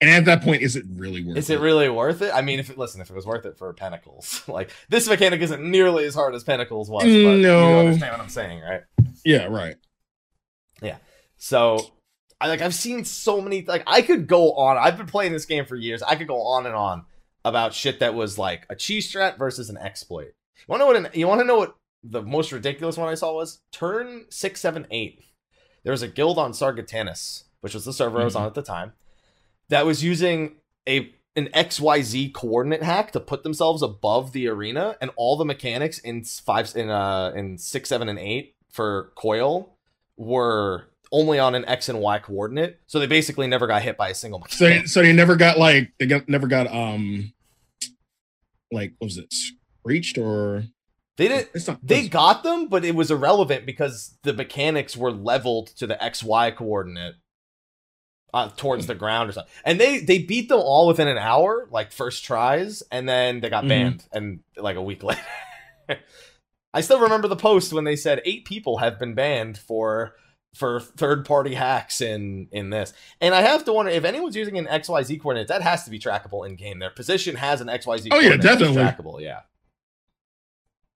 And 0.00 0.10
at 0.10 0.24
that 0.26 0.42
point, 0.42 0.60
is 0.62 0.76
it 0.76 0.84
really 0.96 1.24
worth 1.24 1.36
is 1.38 1.48
it 1.50 1.60
really 1.60 1.88
worth 1.88 2.20
it? 2.20 2.32
I 2.34 2.42
mean 2.42 2.58
if 2.58 2.68
it 2.70 2.76
listen 2.76 3.00
if 3.00 3.10
it 3.10 3.14
was 3.16 3.26
worth 3.26 3.46
it 3.46 3.56
for 3.56 3.72
pentacles 3.72 4.42
like 4.48 4.70
this 4.88 5.08
mechanic 5.08 5.40
isn't 5.40 5.62
nearly 5.62 6.04
as 6.04 6.14
hard 6.14 6.34
as 6.34 6.44
pentacles 6.44 6.90
was 6.90 7.04
but 7.04 7.08
mm, 7.08 7.36
you 7.38 7.42
No. 7.42 7.78
understand 7.80 8.12
what 8.12 8.20
i'm 8.20 8.28
saying 8.28 8.60
right 8.60 8.82
Yeah, 9.24 9.46
right. 9.46 9.76
Yeah. 10.82 10.96
So 11.36 11.78
I 12.40 12.48
like 12.48 12.60
I've 12.60 12.74
seen 12.74 13.04
so 13.04 13.40
many 13.40 13.64
like 13.64 13.82
I 13.86 14.02
could 14.02 14.26
go 14.26 14.52
on. 14.52 14.76
I've 14.76 14.96
been 14.96 15.06
playing 15.06 15.32
this 15.32 15.46
game 15.46 15.64
for 15.64 15.76
years. 15.76 16.02
I 16.02 16.16
could 16.16 16.28
go 16.28 16.42
on 16.42 16.66
and 16.66 16.74
on 16.74 17.04
about 17.44 17.74
shit 17.74 18.00
that 18.00 18.14
was 18.14 18.38
like 18.38 18.66
a 18.68 18.76
cheese 18.76 19.10
strat 19.10 19.38
versus 19.38 19.70
an 19.70 19.76
exploit. 19.76 20.34
You 20.56 20.64
want 20.68 20.80
to 20.80 20.84
know 20.84 20.86
what 20.86 20.96
an, 20.96 21.18
you 21.18 21.26
want 21.26 21.40
to 21.40 21.46
know 21.46 21.58
what 21.58 21.76
the 22.02 22.22
most 22.22 22.52
ridiculous 22.52 22.96
one 22.96 23.08
I 23.08 23.14
saw 23.14 23.34
was 23.34 23.60
turn 23.72 24.26
six 24.30 24.60
seven 24.60 24.86
eight. 24.90 25.20
There 25.84 25.92
was 25.92 26.02
a 26.02 26.08
guild 26.08 26.38
on 26.38 26.52
Sargatanas, 26.52 27.44
which 27.60 27.74
was 27.74 27.84
the 27.84 27.92
server 27.92 28.20
I 28.20 28.24
was 28.24 28.36
on 28.36 28.46
at 28.46 28.54
the 28.54 28.62
time, 28.62 28.92
that 29.68 29.86
was 29.86 30.02
using 30.02 30.56
a 30.88 31.14
an 31.36 31.48
XYZ 31.48 32.32
coordinate 32.32 32.82
hack 32.82 33.10
to 33.12 33.20
put 33.20 33.42
themselves 33.42 33.82
above 33.82 34.32
the 34.32 34.46
arena 34.48 34.96
and 35.00 35.10
all 35.16 35.36
the 35.36 35.44
mechanics 35.44 35.98
in 35.98 36.24
five 36.24 36.72
in 36.76 36.90
uh 36.90 37.32
in 37.34 37.58
six, 37.58 37.88
seven, 37.88 38.08
and 38.08 38.18
eight 38.18 38.54
for 38.74 39.12
coil 39.14 39.76
were 40.16 40.86
only 41.12 41.38
on 41.38 41.54
an 41.54 41.64
X 41.66 41.88
and 41.88 42.00
Y 42.00 42.18
coordinate. 42.18 42.80
So 42.88 42.98
they 42.98 43.06
basically 43.06 43.46
never 43.46 43.68
got 43.68 43.82
hit 43.82 43.96
by 43.96 44.08
a 44.08 44.14
single 44.14 44.44
So, 44.48 44.64
mechanic. 44.66 44.88
so 44.88 45.00
they 45.00 45.12
never 45.12 45.36
got 45.36 45.58
like 45.60 45.92
they 46.00 46.06
got, 46.06 46.28
never 46.28 46.48
got 46.48 46.66
um 46.74 47.32
like 48.72 48.94
what 48.98 49.06
was 49.06 49.18
it 49.18 49.32
screeched 49.32 50.18
or 50.18 50.64
They 51.16 51.28
didn't 51.28 51.68
not 51.68 51.78
they 51.86 52.08
got 52.08 52.42
them, 52.42 52.66
but 52.68 52.84
it 52.84 52.96
was 52.96 53.12
irrelevant 53.12 53.64
because 53.64 54.18
the 54.24 54.32
mechanics 54.32 54.96
were 54.96 55.12
leveled 55.12 55.68
to 55.76 55.86
the 55.86 55.94
XY 56.02 56.56
coordinate 56.56 57.14
uh, 58.32 58.48
towards 58.56 58.88
the 58.88 58.96
ground 58.96 59.30
or 59.30 59.32
something. 59.32 59.52
And 59.64 59.78
they 59.78 60.00
they 60.00 60.18
beat 60.18 60.48
them 60.48 60.58
all 60.58 60.88
within 60.88 61.06
an 61.06 61.18
hour, 61.18 61.68
like 61.70 61.92
first 61.92 62.24
tries, 62.24 62.82
and 62.90 63.08
then 63.08 63.38
they 63.40 63.48
got 63.50 63.64
Mhm. 63.64 63.68
banned 63.68 64.06
and 64.12 64.40
like 64.56 64.74
a 64.74 64.82
week 64.82 65.02
later. 65.08 65.20
I 66.74 66.80
still 66.80 66.98
remember 66.98 67.28
the 67.28 67.36
post 67.36 67.72
when 67.72 67.84
they 67.84 67.94
said 67.94 68.20
eight 68.24 68.44
people 68.44 68.78
have 68.78 68.98
been 68.98 69.14
banned 69.14 69.56
for 69.56 70.16
for 70.54 70.80
third 70.80 71.24
party 71.24 71.54
hacks 71.54 72.00
in 72.00 72.48
in 72.50 72.70
this. 72.70 72.92
And 73.20 73.34
I 73.34 73.42
have 73.42 73.64
to 73.64 73.72
wonder 73.72 73.92
if 73.92 74.04
anyone's 74.04 74.36
using 74.36 74.58
an 74.58 74.66
XYZ 74.66 75.20
coordinate, 75.20 75.48
that 75.48 75.62
has 75.62 75.84
to 75.84 75.90
be 75.90 76.00
trackable 76.00 76.46
in 76.46 76.56
game. 76.56 76.80
Their 76.80 76.90
position 76.90 77.36
has 77.36 77.60
an 77.60 77.68
XYZ 77.68 78.10
coordinate. 78.10 78.12
Oh, 78.12 78.20
yeah, 78.20 78.36
definitely. 78.36 78.76
trackable, 78.76 79.20
yeah. 79.20 79.40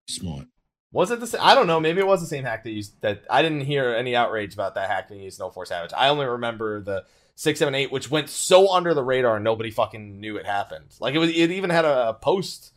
smart. 0.07 0.47
Was 0.91 1.11
it 1.11 1.19
the 1.19 1.27
same? 1.27 1.41
I 1.43 1.55
don't 1.55 1.67
know. 1.67 1.79
Maybe 1.79 1.99
it 1.99 2.07
was 2.07 2.19
the 2.19 2.27
same 2.27 2.43
hack 2.43 2.63
that 2.63 2.71
used 2.71 2.99
that. 3.01 3.23
I 3.29 3.41
didn't 3.41 3.61
hear 3.61 3.93
any 3.93 4.15
outrage 4.15 4.53
about 4.53 4.75
that 4.75 4.89
hack 4.89 5.07
being 5.07 5.21
used 5.21 5.39
in 5.39 5.49
04 5.49 5.65
Savage. 5.65 5.91
I 5.95 6.09
only 6.09 6.25
remember 6.25 6.81
the 6.81 7.05
six, 7.35 7.59
seven, 7.59 7.75
eight, 7.75 7.91
which 7.91 8.11
went 8.11 8.29
so 8.29 8.73
under 8.73 8.93
the 8.93 9.03
radar 9.03 9.35
and 9.35 9.45
nobody 9.45 9.71
fucking 9.71 10.19
knew 10.19 10.35
it 10.35 10.45
happened. 10.45 10.95
Like 10.99 11.15
it 11.15 11.19
was. 11.19 11.29
It 11.29 11.51
even 11.51 11.69
had 11.69 11.85
a, 11.85 12.13
post 12.15 12.73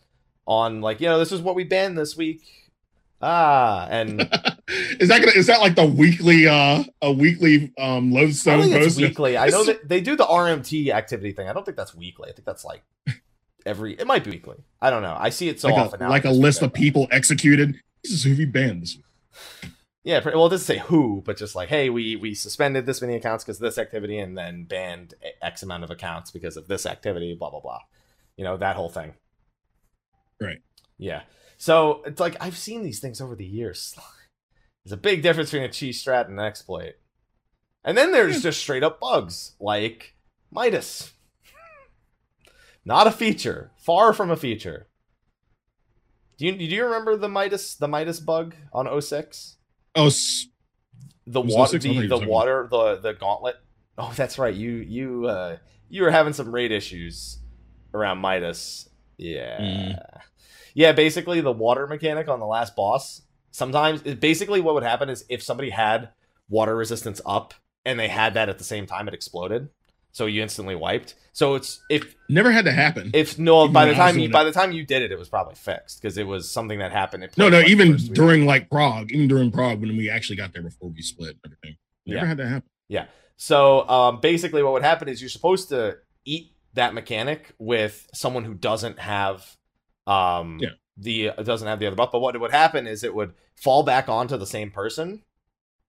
on 0.46 0.80
like, 0.80 1.00
you 1.00 1.08
know, 1.08 1.18
this 1.18 1.32
is 1.32 1.40
what 1.40 1.54
we 1.54 1.64
banned 1.64 1.96
this 1.96 2.16
week. 2.16 2.61
Ah, 3.22 3.86
and 3.88 4.20
is 4.68 5.08
that 5.08 5.20
gonna 5.20 5.32
is 5.32 5.46
that 5.46 5.60
like 5.60 5.76
the 5.76 5.86
weekly 5.86 6.48
uh 6.48 6.82
a 7.00 7.12
weekly 7.12 7.72
um 7.78 8.12
lodestone 8.12 8.58
don't 8.58 8.70
think 8.70 8.76
it's 8.76 8.86
post? 8.86 9.00
weekly. 9.00 9.38
I 9.38 9.46
know 9.48 9.64
that 9.64 9.88
they 9.88 10.00
do 10.00 10.16
the 10.16 10.24
RMT 10.24 10.88
activity 10.90 11.32
thing. 11.32 11.48
I 11.48 11.52
don't 11.52 11.64
think 11.64 11.76
that's 11.76 11.94
weekly. 11.94 12.30
I 12.30 12.32
think 12.32 12.44
that's 12.44 12.64
like 12.64 12.82
every. 13.64 13.94
It 13.94 14.06
might 14.06 14.24
be 14.24 14.30
weekly. 14.30 14.56
I 14.80 14.90
don't 14.90 15.02
know. 15.02 15.16
I 15.18 15.30
see 15.30 15.48
it 15.48 15.60
so 15.60 15.68
like 15.68 15.78
often 15.78 16.00
a, 16.00 16.04
now. 16.04 16.10
like 16.10 16.24
a 16.24 16.30
list 16.30 16.62
of 16.62 16.72
people 16.72 17.06
executed. 17.12 17.80
This 18.02 18.12
is 18.12 18.24
who 18.24 18.36
we 18.36 18.44
banned 18.44 18.82
this 18.82 18.96
week. 18.96 19.70
Yeah, 20.04 20.20
well, 20.24 20.46
it 20.46 20.50
doesn't 20.50 20.66
say 20.66 20.78
who, 20.78 21.22
but 21.24 21.36
just 21.36 21.54
like, 21.54 21.68
hey, 21.68 21.88
we 21.88 22.16
we 22.16 22.34
suspended 22.34 22.86
this 22.86 23.00
many 23.00 23.14
accounts 23.14 23.44
because 23.44 23.58
of 23.58 23.62
this 23.62 23.78
activity, 23.78 24.18
and 24.18 24.36
then 24.36 24.64
banned 24.64 25.14
X 25.40 25.62
amount 25.62 25.84
of 25.84 25.92
accounts 25.92 26.32
because 26.32 26.56
of 26.56 26.66
this 26.66 26.86
activity. 26.86 27.36
Blah 27.36 27.50
blah 27.50 27.60
blah. 27.60 27.78
You 28.36 28.42
know 28.42 28.56
that 28.56 28.74
whole 28.74 28.88
thing. 28.88 29.14
Right. 30.40 30.58
Yeah. 30.98 31.22
So 31.62 32.02
it's 32.04 32.18
like 32.18 32.36
I've 32.40 32.58
seen 32.58 32.82
these 32.82 32.98
things 32.98 33.20
over 33.20 33.36
the 33.36 33.44
years. 33.44 33.94
There's 34.84 34.90
a 34.92 34.96
big 34.96 35.22
difference 35.22 35.52
between 35.52 35.70
a 35.70 35.72
cheese 35.72 36.02
strat 36.02 36.24
and 36.28 36.40
an 36.40 36.44
exploit. 36.44 36.94
And 37.84 37.96
then 37.96 38.10
there's 38.10 38.42
just 38.42 38.60
straight 38.60 38.82
up 38.82 38.98
bugs 38.98 39.54
like 39.60 40.16
Midas. 40.50 41.12
Not 42.84 43.06
a 43.06 43.12
feature. 43.12 43.70
Far 43.76 44.12
from 44.12 44.28
a 44.32 44.36
feature. 44.36 44.88
Do 46.36 46.46
you 46.46 46.56
do 46.56 46.64
you 46.64 46.84
remember 46.84 47.16
the 47.16 47.28
Midas 47.28 47.76
the 47.76 47.86
Midas 47.86 48.18
bug 48.18 48.56
on 48.72 49.00
06? 49.00 49.56
Oh, 49.94 50.06
s- 50.06 50.46
the 51.28 51.40
water 51.40 51.80
06? 51.80 51.84
The, 51.84 52.06
the 52.08 52.26
water 52.26 52.66
the 52.68 52.96
the 52.96 53.12
gauntlet 53.14 53.54
oh 53.98 54.12
that's 54.16 54.36
right 54.36 54.54
you 54.54 54.72
you 54.72 55.26
uh 55.26 55.58
you 55.88 56.02
were 56.02 56.10
having 56.10 56.32
some 56.32 56.50
raid 56.52 56.72
issues 56.72 57.38
around 57.94 58.18
midas 58.18 58.88
yeah 59.16 59.60
Mm. 59.60 60.02
Yeah 60.74 60.92
basically 60.92 61.40
the 61.40 61.52
water 61.52 61.86
mechanic 61.86 62.28
on 62.28 62.40
the 62.40 62.46
last 62.46 62.74
boss 62.76 63.22
sometimes 63.50 64.02
it, 64.04 64.20
basically 64.20 64.60
what 64.60 64.74
would 64.74 64.82
happen 64.82 65.08
is 65.08 65.24
if 65.28 65.42
somebody 65.42 65.70
had 65.70 66.10
water 66.48 66.74
resistance 66.76 67.20
up 67.26 67.54
and 67.84 67.98
they 67.98 68.08
had 68.08 68.34
that 68.34 68.48
at 68.48 68.58
the 68.58 68.64
same 68.64 68.86
time 68.86 69.08
it 69.08 69.14
exploded 69.14 69.68
so 70.12 70.26
you 70.26 70.42
instantly 70.42 70.74
wiped 70.74 71.14
so 71.32 71.54
it's 71.54 71.80
if 71.88 72.14
never 72.28 72.52
had 72.52 72.66
to 72.66 72.72
happen. 72.72 73.10
if 73.14 73.38
no 73.38 73.62
Even 73.62 73.72
by 73.72 73.86
the 73.86 73.94
time 73.94 74.18
you 74.18 74.28
by 74.28 74.44
the 74.44 74.52
time 74.52 74.72
you 74.72 74.84
did 74.84 75.00
it 75.02 75.10
it 75.10 75.18
was 75.18 75.28
probably 75.30 75.54
fixed 75.54 76.00
because 76.00 76.18
it 76.18 76.26
was 76.26 76.50
something 76.50 76.78
that 76.80 76.92
happened 76.92 77.26
no, 77.36 77.48
no, 77.48 77.60
even 77.60 77.96
during 77.96 78.44
like 78.44 78.68
Prague, 78.70 79.10
even 79.12 79.28
during 79.28 79.50
Prague 79.50 79.80
when 79.80 79.96
we 79.96 80.10
actually 80.10 80.36
got 80.36 80.52
there 80.52 80.62
before 80.62 80.90
we 80.90 81.00
split 81.00 81.36
everything. 81.44 81.76
Never 82.06 82.20
Yeah. 82.20 82.26
had 82.26 82.36
that 82.38 82.46
happen. 82.48 82.68
Yeah. 82.88 83.06
So 83.36 83.88
um, 83.88 84.20
basically, 84.20 84.62
what 84.62 84.72
would 84.74 84.82
happen 84.82 85.08
is 85.08 85.20
you're 85.22 85.30
supposed 85.30 85.70
to 85.70 85.96
eat 86.24 86.52
that 86.74 86.94
mechanic 86.94 87.52
with 87.58 88.08
someone 88.12 88.44
who 88.44 88.54
doesn't 88.54 88.98
have 88.98 89.56
um, 90.06 90.58
Yeah. 90.60 90.70
the 90.96 91.30
uh, 91.30 91.42
doesn't 91.42 91.68
have 91.68 91.78
the 91.78 91.86
other 91.86 91.96
buff. 91.96 92.10
But 92.12 92.20
what 92.20 92.38
would 92.40 92.50
happen 92.52 92.86
is 92.86 93.02
it 93.04 93.14
would 93.14 93.34
fall 93.56 93.82
back 93.82 94.08
onto 94.08 94.36
the 94.36 94.46
same 94.46 94.70
person, 94.70 95.22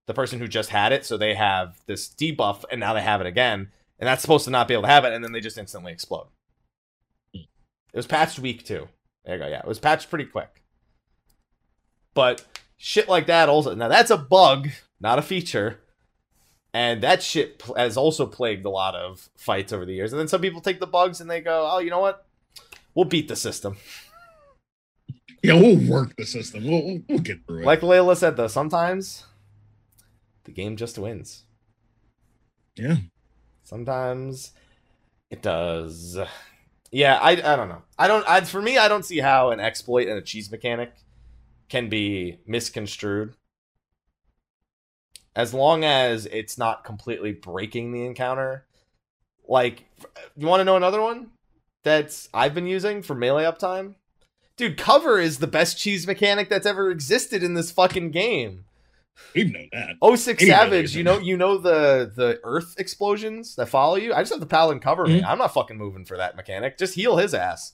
the 0.05 0.14
person 0.14 0.39
who 0.39 0.47
just 0.47 0.70
had 0.70 0.91
it, 0.91 1.05
so 1.05 1.18
they 1.18 1.34
have 1.36 1.82
this 1.86 2.07
debuff, 2.09 2.64
and 2.72 2.80
now 2.80 2.93
they 2.93 3.01
have 3.01 3.22
it 3.22 3.28
again, 3.28 3.72
and 3.99 4.07
that's 4.07 4.22
supposed 4.22 4.45
to 4.45 4.51
not 4.51 4.68
be 4.68 4.74
able 4.74 4.84
to 4.84 4.89
have 4.89 5.05
it, 5.05 5.14
and 5.14 5.24
then 5.24 5.32
they 5.32 5.39
just 5.39 5.57
instantly 5.57 5.91
explode. 5.91 6.28
It 7.34 7.97
was 7.97 8.07
patched 8.07 8.39
week 8.39 8.66
two. 8.66 8.88
There 9.26 9.36
you 9.36 9.41
go. 9.41 9.47
Yeah, 9.47 9.59
it 9.59 9.68
was 9.68 9.80
patched 9.80 10.09
pretty 10.09 10.26
quick. 10.26 10.64
But 12.14 12.45
shit 12.78 13.07
like 13.07 13.28
that 13.28 13.49
also 13.49 13.74
now 13.76 13.88
that's 13.88 14.11
a 14.11 14.18
bug, 14.18 14.70
not 14.99 15.20
a 15.20 15.22
feature. 15.22 15.80
And 16.76 17.03
that 17.03 17.22
shit 17.22 17.61
has 17.78 17.97
also 17.97 18.26
plagued 18.26 18.66
a 18.66 18.70
lot 18.70 18.95
of 18.95 19.30
fights 19.38 19.72
over 19.72 19.86
the 19.86 19.93
years. 19.93 20.11
And 20.11 20.20
then 20.20 20.28
some 20.28 20.41
people 20.41 20.59
take 20.59 20.80
the 20.80 20.88
bugs 20.88 21.22
and 21.22 21.30
they 21.30 21.39
go, 21.39 21.70
"Oh, 21.72 21.78
you 21.78 21.91
know 21.91 21.99
what? 21.99 22.26
We'll 22.95 23.05
beat 23.05 23.27
the 23.27 23.35
system." 23.35 23.77
Yeah, 25.43 25.55
we'll 25.55 25.89
work 25.89 26.15
the 26.15 26.25
system. 26.25 26.65
We'll 26.65 27.01
we'll, 27.09 27.19
get 27.19 27.45
through 27.45 27.63
it. 27.63 27.65
Like 27.65 27.81
Layla 27.81 28.15
said, 28.15 28.37
though, 28.37 28.47
sometimes 28.47 29.25
the 30.45 30.51
game 30.51 30.77
just 30.77 30.97
wins. 30.97 31.43
yeah. 32.75 32.97
Sometimes 33.63 34.51
it 35.29 35.41
does. 35.41 36.17
Yeah, 36.91 37.17
I, 37.21 37.31
I 37.31 37.55
don't 37.55 37.69
know. 37.69 37.81
I 37.97 38.07
don't. 38.07 38.27
I 38.27 38.41
for 38.41 38.61
me, 38.61 38.77
I 38.77 38.87
don't 38.87 39.03
see 39.03 39.19
how 39.19 39.51
an 39.51 39.59
exploit 39.59 40.07
and 40.07 40.17
a 40.17 40.21
cheese 40.21 40.49
mechanic 40.51 40.93
can 41.69 41.89
be 41.89 42.39
misconstrued. 42.45 43.35
As 45.35 45.53
long 45.53 45.83
as 45.83 46.25
it's 46.27 46.57
not 46.57 46.83
completely 46.83 47.31
breaking 47.31 47.91
the 47.91 48.05
encounter. 48.05 48.65
Like, 49.45 49.83
you 50.37 50.47
want 50.47 50.61
to 50.61 50.65
know 50.65 50.77
another 50.77 51.01
one 51.01 51.31
that's 51.84 52.29
I've 52.34 52.53
been 52.53 52.67
using 52.67 53.01
for 53.01 53.13
melee 53.15 53.43
uptime? 53.43 53.95
Dude, 54.55 54.77
cover 54.77 55.19
is 55.19 55.39
the 55.39 55.47
best 55.47 55.77
cheese 55.79 56.05
mechanic 56.05 56.47
that's 56.49 56.65
ever 56.65 56.91
existed 56.91 57.41
in 57.43 57.53
this 57.55 57.71
fucking 57.71 58.11
game. 58.11 58.65
We've 59.36 59.51
known 59.51 59.69
that. 59.73 59.95
Oh 60.01 60.15
six 60.15 60.45
Savage, 60.45 60.95
you 60.95 61.03
know 61.03 61.15
there. 61.15 61.23
you 61.23 61.38
know 61.38 61.57
the 61.57 62.11
the 62.15 62.39
earth 62.43 62.75
explosions 62.79 63.55
that 63.55 63.67
follow 63.69 63.95
you? 63.95 64.13
I 64.13 64.21
just 64.21 64.31
have 64.31 64.39
the 64.39 64.45
paladin 64.47 64.79
cover 64.79 65.05
me. 65.05 65.21
Mhm. 65.21 65.25
I'm 65.25 65.38
not 65.38 65.53
fucking 65.53 65.77
moving 65.77 66.05
for 66.05 66.17
that 66.17 66.36
mechanic. 66.36 66.77
Just 66.77 66.95
heal 66.95 67.17
his 67.17 67.34
ass. 67.34 67.73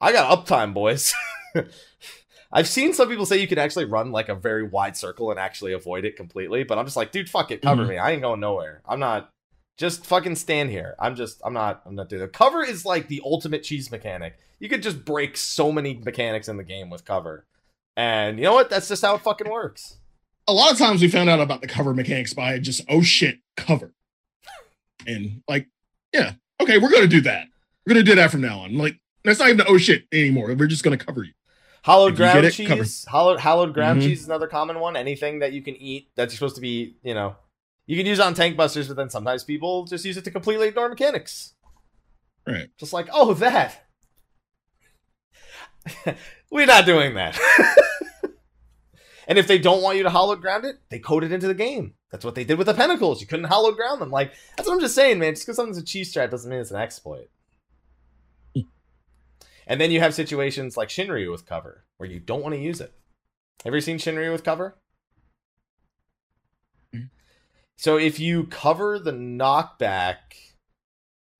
I 0.00 0.10
got 0.12 0.36
uptime, 0.46 0.74
boys. 0.74 1.14
I've 2.52 2.68
seen 2.68 2.92
some 2.92 3.08
people 3.08 3.24
say 3.26 3.38
you 3.38 3.46
can 3.48 3.58
actually 3.58 3.86
run 3.86 4.12
like 4.12 4.28
a 4.28 4.34
very 4.34 4.62
wide 4.68 4.96
circle 4.96 5.30
and 5.30 5.40
actually 5.40 5.72
avoid 5.72 6.04
it 6.04 6.16
completely, 6.16 6.64
but 6.64 6.78
I'm 6.78 6.84
just 6.84 6.96
like, 6.96 7.10
dude, 7.12 7.30
fuck 7.30 7.50
it, 7.50 7.62
cover 7.62 7.84
Mhm. 7.84 7.88
me. 7.88 7.98
I 7.98 8.10
ain't 8.10 8.22
going 8.22 8.40
nowhere. 8.40 8.82
I'm 8.86 9.00
not 9.00 9.30
just 9.78 10.06
fucking 10.06 10.36
stand 10.36 10.70
here. 10.70 10.94
I'm 10.98 11.16
just 11.16 11.40
I'm 11.44 11.54
not 11.54 11.82
I'm 11.86 11.94
not 11.94 12.08
doing 12.08 12.22
it. 12.22 12.32
Cover 12.32 12.62
is 12.62 12.84
like 12.84 13.08
the 13.08 13.22
ultimate 13.24 13.62
cheese 13.62 13.90
mechanic. 13.90 14.36
You 14.60 14.68
could 14.68 14.82
just 14.82 15.04
break 15.04 15.36
so 15.36 15.72
many 15.72 15.94
mechanics 15.94 16.48
in 16.48 16.56
the 16.56 16.64
game 16.64 16.88
with 16.90 17.04
cover. 17.04 17.46
And 17.96 18.38
you 18.38 18.44
know 18.44 18.54
what? 18.54 18.70
That's 18.70 18.88
just 18.88 19.02
how 19.02 19.14
it 19.16 19.22
fucking 19.22 19.50
works. 19.50 19.96
A 20.48 20.52
lot 20.52 20.72
of 20.72 20.78
times 20.78 21.00
we 21.02 21.08
found 21.08 21.28
out 21.30 21.40
about 21.40 21.60
the 21.60 21.66
cover 21.68 21.94
mechanics 21.94 22.32
by 22.34 22.58
just 22.58 22.82
oh 22.88 23.02
shit 23.02 23.38
cover, 23.56 23.92
and 25.06 25.42
like 25.48 25.68
yeah 26.12 26.32
okay 26.60 26.78
we're 26.78 26.90
gonna 26.90 27.06
do 27.06 27.20
that. 27.22 27.46
We're 27.86 27.94
gonna 27.94 28.04
do 28.04 28.14
that 28.16 28.30
from 28.30 28.40
now 28.40 28.60
on. 28.60 28.76
Like 28.76 28.98
that's 29.24 29.38
not 29.38 29.48
even 29.50 29.64
oh 29.68 29.78
shit 29.78 30.04
anymore. 30.12 30.54
We're 30.54 30.66
just 30.66 30.84
gonna 30.84 30.96
cover 30.98 31.22
you. 31.24 31.32
Hallowed 31.84 32.12
If 32.12 32.16
ground 32.18 32.44
it, 32.44 32.52
cheese. 32.52 32.68
cover. 32.68 32.84
Hollowed 33.08 33.40
hallowed 33.40 33.74
ground 33.74 34.00
Mhm. 34.00 34.04
cheese 34.04 34.20
is 34.20 34.26
another 34.26 34.46
common 34.46 34.78
one. 34.80 34.96
Anything 34.96 35.40
that 35.40 35.52
you 35.52 35.62
can 35.62 35.74
eat 35.76 36.08
that's 36.14 36.34
supposed 36.34 36.54
to 36.56 36.60
be, 36.60 36.96
you 37.02 37.14
know, 37.14 37.36
you 37.86 37.96
can 37.96 38.06
use 38.06 38.18
it 38.18 38.24
on 38.24 38.34
tank 38.34 38.56
busters, 38.56 38.88
but 38.88 38.96
then 38.96 39.10
sometimes 39.10 39.44
people 39.44 39.84
just 39.84 40.04
use 40.04 40.16
it 40.16 40.24
to 40.24 40.30
completely 40.30 40.68
ignore 40.68 40.88
mechanics. 40.88 41.54
Right. 42.46 42.68
Just 42.78 42.92
like, 42.92 43.08
oh, 43.12 43.34
that. 43.34 43.86
We're 46.50 46.66
not 46.66 46.86
doing 46.86 47.14
that. 47.14 47.38
and 49.28 49.38
if 49.38 49.46
they 49.46 49.58
don't 49.58 49.82
want 49.82 49.96
you 49.96 50.04
to 50.04 50.10
hollow 50.10 50.36
ground 50.36 50.64
it, 50.64 50.76
they 50.90 50.98
code 50.98 51.24
it 51.24 51.32
into 51.32 51.46
the 51.46 51.54
game. 51.54 51.94
That's 52.10 52.24
what 52.24 52.34
they 52.34 52.44
did 52.44 52.58
with 52.58 52.66
the 52.66 52.74
Pentacles. 52.74 53.20
You 53.20 53.26
couldn't 53.26 53.46
hollow 53.46 53.72
ground 53.72 54.00
them. 54.00 54.10
Like, 54.10 54.32
that's 54.56 54.68
what 54.68 54.74
I'm 54.74 54.80
just 54.80 54.94
saying, 54.94 55.18
man. 55.18 55.32
Just 55.32 55.46
because 55.46 55.56
something's 55.56 55.78
a 55.78 55.84
cheese 55.84 56.12
strat 56.12 56.30
doesn't 56.30 56.50
mean 56.50 56.60
it's 56.60 56.70
an 56.70 56.80
exploit. 56.80 57.30
and 59.66 59.80
then 59.80 59.90
you 59.90 60.00
have 60.00 60.14
situations 60.14 60.76
like 60.76 60.88
Shinryu 60.88 61.32
with 61.32 61.46
cover, 61.46 61.84
where 61.96 62.08
you 62.08 62.20
don't 62.20 62.42
want 62.42 62.54
to 62.54 62.60
use 62.60 62.80
it. 62.80 62.92
Have 63.64 63.72
you 63.72 63.78
ever 63.78 63.80
seen 63.80 63.98
Shinryu 63.98 64.30
with 64.30 64.44
cover? 64.44 64.76
So 67.82 67.96
if 67.98 68.20
you 68.20 68.44
cover 68.44 69.00
the 69.00 69.10
knockback, 69.10 70.16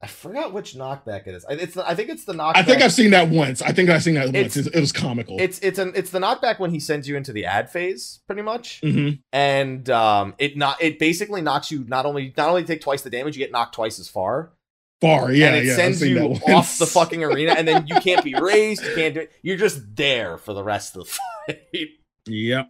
I 0.03 0.09
forgot 0.09 0.53
which 0.53 0.75
knockback 0.75 1.29
it 1.29 1.37
is. 1.37 1.45
I- 1.45 1.53
It's 1.53 1.77
I 1.77 1.95
think 1.95 2.09
it's 2.11 2.25
the 2.25 2.33
knockback. 2.33 2.57
I 2.57 2.63
think 2.65 2.83
I've 2.83 2.93
seen 2.93 3.13
that 3.13 3.29
once. 3.29 3.63
I 3.63 3.71
think 3.71 3.89
I've 3.91 4.03
seen 4.03 4.15
that 4.15 4.35
It's- 4.35 4.57
once. 4.57 4.67
It, 4.67 4.75
it 4.75 4.81
was 4.81 4.91
comical. 4.91 5.37
it's 5.39 5.61
it's 5.61 5.79
an 5.79 5.93
it's 5.95 6.11
the 6.11 6.19
knockback 6.19 6.59
when 6.59 6.73
he 6.73 6.81
sends 6.81 7.07
you 7.07 7.17
into 7.17 7.33
the 7.33 7.45
ad 7.45 7.71
phase, 7.71 8.19
pretty 8.27 8.43
much, 8.43 8.81
Mhm. 8.83 9.21
and 9.33 9.89
um, 9.89 10.35
it 10.39 10.57
not 10.57 10.83
it 10.83 10.99
basically 10.99 11.43
knocks 11.43 11.71
you 11.71 11.85
not 11.87 12.07
only 12.07 12.35
not 12.37 12.49
only 12.49 12.65
take 12.65 12.81
twice 12.81 13.03
the 13.03 13.11
damage, 13.11 13.37
you 13.37 13.45
get 13.45 13.53
knocked 13.53 13.77
twice 13.77 14.01
as 14.01 14.09
far, 14.09 14.53
Far, 15.01 15.31
yeah, 15.31 15.47
and 15.47 15.57
it 15.59 15.65
yeah. 15.67 15.77
Sends 15.77 16.03
you 16.03 16.19
off 16.49 16.77
the 16.79 16.87
fucking 16.87 17.23
arena, 17.23 17.53
and 17.57 17.69
then 17.69 17.87
you 17.87 17.95
can't 18.01 18.25
be 18.25 18.35
raised, 18.41 18.83
you 18.83 18.95
can't 18.97 19.15
do 19.15 19.21
it. 19.21 19.33
You're 19.43 19.57
just 19.57 19.95
there 19.95 20.39
for 20.39 20.55
the 20.55 20.65
rest 20.65 20.97
of 20.97 21.05
the 21.07 21.55
fight. 21.77 21.89
Yep. 22.27 22.67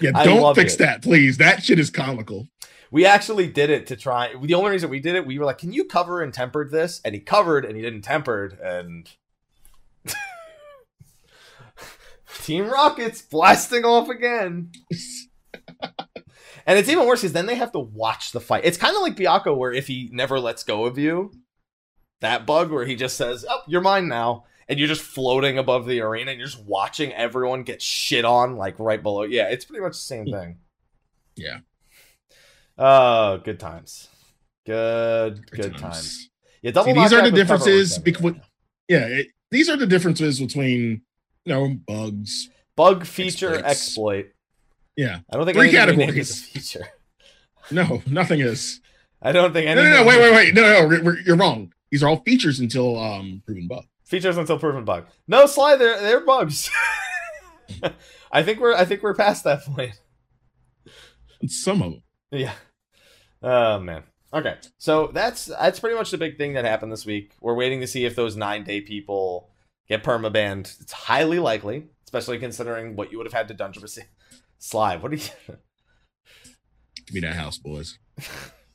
Yeah, 0.00 0.10
don't 0.24 0.54
fix 0.54 0.74
it. 0.74 0.78
that, 0.78 1.02
please. 1.02 1.36
That 1.36 1.62
shit 1.62 1.78
is 1.78 1.90
comical. 1.90 2.48
We 2.94 3.06
actually 3.06 3.48
did 3.48 3.70
it 3.70 3.88
to 3.88 3.96
try. 3.96 4.36
The 4.40 4.54
only 4.54 4.70
reason 4.70 4.88
we 4.88 5.00
did 5.00 5.16
it, 5.16 5.26
we 5.26 5.36
were 5.36 5.44
like, 5.44 5.58
"Can 5.58 5.72
you 5.72 5.84
cover 5.84 6.22
and 6.22 6.32
tempered 6.32 6.70
this?" 6.70 7.00
And 7.04 7.12
he 7.12 7.20
covered, 7.20 7.64
and 7.64 7.74
he 7.74 7.82
didn't 7.82 8.02
tempered, 8.02 8.56
and 8.62 9.10
Team 12.44 12.70
Rockets 12.70 13.20
blasting 13.20 13.84
off 13.84 14.08
again. 14.08 14.70
And 16.66 16.78
it's 16.78 16.88
even 16.88 17.06
worse 17.06 17.20
because 17.20 17.34
then 17.34 17.44
they 17.44 17.56
have 17.56 17.72
to 17.72 17.78
watch 17.78 18.32
the 18.32 18.40
fight. 18.40 18.64
It's 18.64 18.78
kind 18.78 18.96
of 18.96 19.02
like 19.02 19.16
Byakko, 19.16 19.54
where 19.54 19.70
if 19.70 19.86
he 19.86 20.08
never 20.12 20.40
lets 20.40 20.64
go 20.64 20.86
of 20.86 20.96
you, 20.96 21.30
that 22.20 22.46
bug 22.46 22.70
where 22.70 22.86
he 22.86 22.96
just 22.96 23.18
says, 23.18 23.44
"Oh, 23.46 23.60
you're 23.66 23.82
mine 23.82 24.08
now," 24.08 24.44
and 24.66 24.78
you're 24.78 24.88
just 24.88 25.02
floating 25.02 25.58
above 25.58 25.84
the 25.84 26.00
arena 26.00 26.30
and 26.30 26.38
you're 26.40 26.48
just 26.48 26.64
watching 26.64 27.12
everyone 27.12 27.64
get 27.64 27.82
shit 27.82 28.24
on 28.24 28.56
like 28.56 28.78
right 28.78 29.02
below. 29.02 29.24
Yeah, 29.24 29.48
it's 29.50 29.66
pretty 29.66 29.82
much 29.82 29.92
the 29.92 29.98
same 29.98 30.24
hmm. 30.24 30.32
thing. 30.32 30.58
Yeah. 31.34 31.58
Oh, 32.78 33.38
good 33.38 33.60
times. 33.60 34.08
Good, 34.66 35.50
good, 35.50 35.76
times. 35.78 36.30
Yeah, 36.62 36.70
double. 36.72 36.86
See, 36.94 37.00
these 37.00 37.12
are 37.12 37.22
the 37.22 37.30
differences 37.30 37.98
between- 37.98 38.40
Yeah, 38.88 39.06
it, 39.06 39.28
these 39.50 39.68
are 39.68 39.76
the 39.76 39.86
differences 39.86 40.40
between 40.40 41.02
you 41.44 41.52
know 41.54 41.74
bugs. 41.86 42.48
bug 42.76 43.04
feature 43.06 43.54
Exploits. 43.54 43.70
exploit. 43.70 44.26
Yeah, 44.96 45.18
I 45.30 45.36
don't 45.36 45.44
think 45.44 45.56
Three 45.58 45.70
categories. 45.70 46.30
is 46.30 46.42
feature. 46.42 46.88
no, 47.70 48.02
nothing 48.06 48.40
is. 48.40 48.80
I 49.22 49.32
don't 49.32 49.52
think 49.52 49.66
No, 49.66 49.74
no, 49.74 49.90
no, 50.02 50.04
wait, 50.06 50.20
wait, 50.20 50.32
wait. 50.32 50.54
No, 50.54 50.62
no, 50.62 50.86
we're- 50.88 51.02
we're- 51.02 51.22
you're 51.26 51.36
wrong. 51.36 51.72
These 51.90 52.02
are 52.02 52.08
all 52.08 52.22
features 52.24 52.58
until 52.60 52.98
um 52.98 53.42
proven 53.46 53.68
bug. 53.68 53.84
Features 54.04 54.36
until 54.36 54.58
proven 54.58 54.84
bug. 54.84 55.06
No, 55.28 55.46
Sly, 55.46 55.76
they're 55.76 56.00
they're 56.00 56.20
bugs. 56.24 56.70
I 58.32 58.42
think 58.42 58.60
we're 58.60 58.74
I 58.74 58.84
think 58.84 59.02
we're 59.02 59.14
past 59.14 59.44
that 59.44 59.62
point. 59.64 59.92
Some 61.46 61.82
of 61.82 61.92
them. 61.92 62.02
Yeah. 62.34 62.54
Oh 63.42 63.78
man. 63.78 64.02
Okay. 64.32 64.56
So 64.78 65.08
that's 65.12 65.46
that's 65.46 65.80
pretty 65.80 65.96
much 65.96 66.10
the 66.10 66.18
big 66.18 66.36
thing 66.36 66.54
that 66.54 66.64
happened 66.64 66.92
this 66.92 67.06
week. 67.06 67.32
We're 67.40 67.54
waiting 67.54 67.80
to 67.80 67.86
see 67.86 68.04
if 68.04 68.16
those 68.16 68.36
nine 68.36 68.64
day 68.64 68.80
people 68.80 69.50
get 69.88 70.02
permabanned. 70.02 70.80
It's 70.80 70.92
highly 70.92 71.38
likely, 71.38 71.86
especially 72.06 72.38
considering 72.38 72.96
what 72.96 73.12
you 73.12 73.18
would 73.18 73.26
have 73.26 73.32
had 73.32 73.48
to 73.48 73.54
dungeon 73.54 73.82
receive. 73.82 74.06
Sly, 74.58 74.96
what 74.96 75.10
do 75.10 75.18
you 75.18 75.22
Give 77.06 77.14
me 77.14 77.20
that 77.20 77.36
house, 77.36 77.58
boys. 77.58 77.98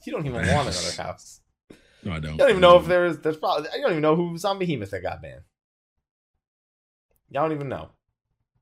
You 0.05 0.13
don't 0.13 0.25
even 0.25 0.41
want 0.47 0.69
another 0.69 1.03
house. 1.03 1.41
No, 2.03 2.13
I 2.13 2.19
don't. 2.19 2.31
You 2.31 2.37
don't 2.37 2.49
even 2.51 2.61
know 2.61 2.77
if 2.77 2.85
there's 2.85 3.17
there's 3.19 3.35
probably 3.35 3.67
I 3.69 3.77
don't 3.81 3.91
even 3.91 4.01
know 4.01 4.15
who 4.15 4.37
Zombie 4.37 4.65
Behemoth 4.65 4.91
that 4.91 5.03
got 5.03 5.21
banned. 5.21 5.41
Y'all 7.29 7.43
don't 7.43 7.51
even 7.51 7.67
know. 7.67 7.89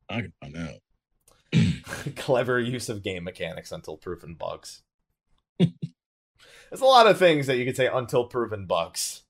I 0.09 0.21
can 0.21 0.33
find 0.41 0.57
out. 0.57 2.15
Clever 2.15 2.59
use 2.59 2.89
of 2.89 3.03
game 3.03 3.23
mechanics 3.23 3.71
until 3.71 3.97
proven 3.97 4.33
bugs. 4.33 4.81
There's 5.59 6.81
a 6.81 6.85
lot 6.85 7.07
of 7.07 7.17
things 7.17 7.47
that 7.47 7.57
you 7.57 7.65
could 7.65 7.75
say 7.75 7.87
until 7.87 8.25
proven 8.25 8.65
bugs. 8.65 9.23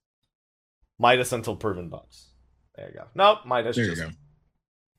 Midas 0.98 1.32
until 1.32 1.56
proven 1.56 1.88
bugs. 1.88 2.26
There 2.74 2.88
you 2.88 2.94
go. 2.94 3.04
Nope, 3.14 3.40
Midas 3.46 3.76
There 3.76 3.84
you 3.84 3.94
just 3.94 4.02
go. 4.02 4.10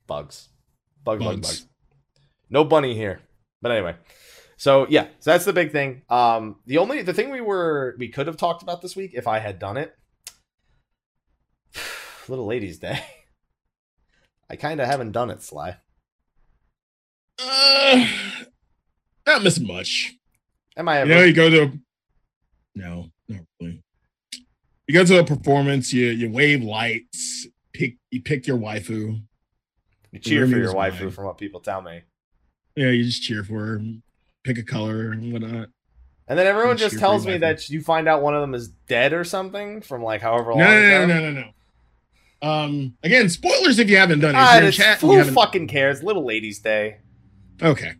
bugs. 0.06 0.48
Bug, 1.04 1.18
bug, 1.18 1.28
Bugs. 1.28 1.40
bugs. 1.60 1.66
No 2.48 2.64
bunny 2.64 2.94
here. 2.94 3.20
But 3.62 3.72
anyway. 3.72 3.96
So 4.56 4.86
yeah, 4.90 5.08
so 5.20 5.30
that's 5.30 5.44
the 5.44 5.52
big 5.52 5.72
thing. 5.72 6.02
Um 6.08 6.56
the 6.66 6.78
only 6.78 7.02
the 7.02 7.14
thing 7.14 7.30
we 7.30 7.40
were 7.40 7.94
we 7.98 8.08
could 8.08 8.26
have 8.26 8.36
talked 8.36 8.62
about 8.62 8.82
this 8.82 8.96
week 8.96 9.12
if 9.14 9.26
I 9.26 9.38
had 9.38 9.58
done 9.58 9.76
it. 9.76 9.94
Little 12.28 12.46
ladies 12.46 12.78
day. 12.78 13.02
I 14.50 14.56
kind 14.56 14.80
of 14.80 14.86
haven't 14.86 15.12
done 15.12 15.30
it, 15.30 15.42
Sly. 15.42 15.76
Uh, 17.38 18.06
not 19.26 19.42
missing 19.42 19.66
much. 19.66 20.16
Am 20.76 20.88
I 20.88 20.96
You 20.96 21.00
ever? 21.02 21.08
know, 21.10 21.22
you 21.24 21.32
go 21.34 21.50
to 21.50 21.78
no, 22.74 23.10
not 23.28 23.40
really. 23.60 23.82
You 24.86 24.94
go 24.94 25.04
to 25.04 25.18
a 25.18 25.24
performance, 25.24 25.92
you 25.92 26.06
you 26.06 26.30
wave 26.30 26.62
lights, 26.62 27.46
pick 27.72 27.96
you 28.10 28.22
pick 28.22 28.46
your 28.46 28.58
waifu. 28.58 29.20
You 30.12 30.18
cheer 30.18 30.46
for 30.46 30.56
your 30.56 30.72
waifu 30.74 31.00
mine. 31.02 31.10
from 31.10 31.24
what 31.26 31.38
people 31.38 31.60
tell 31.60 31.82
me. 31.82 32.00
Yeah, 32.76 32.90
you 32.90 33.04
just 33.04 33.22
cheer 33.22 33.44
for 33.44 33.58
her. 33.66 33.82
pick 34.44 34.58
a 34.58 34.62
color 34.62 35.10
and 35.12 35.32
whatnot. 35.32 35.68
And 36.28 36.38
then 36.38 36.46
everyone 36.46 36.76
just 36.76 36.98
tells 36.98 37.26
me 37.26 37.38
that 37.38 37.68
you 37.68 37.82
find 37.82 38.08
out 38.08 38.22
one 38.22 38.34
of 38.34 38.40
them 38.40 38.54
is 38.54 38.68
dead 38.88 39.12
or 39.12 39.24
something 39.24 39.80
from 39.82 40.02
like 40.04 40.20
however 40.22 40.50
No, 40.50 40.56
long. 40.56 40.58
no, 40.58 40.72
ago. 41.02 41.06
no, 41.06 41.20
no, 41.20 41.30
no, 41.32 41.40
no. 41.40 42.48
Um, 42.48 42.94
again, 43.02 43.28
spoilers 43.28 43.78
if 43.80 43.90
you 43.90 43.96
haven't 43.96 44.20
done 44.20 44.34
it. 44.34 44.38
If 44.38 44.44
you're 44.50 44.62
in 44.62 44.68
it's- 44.68 44.76
chat 44.76 45.00
who 45.00 45.22
fucking 45.24 45.66
cares? 45.68 46.02
Little 46.02 46.24
Ladies 46.24 46.60
Day. 46.60 46.98
Okay. 47.60 47.94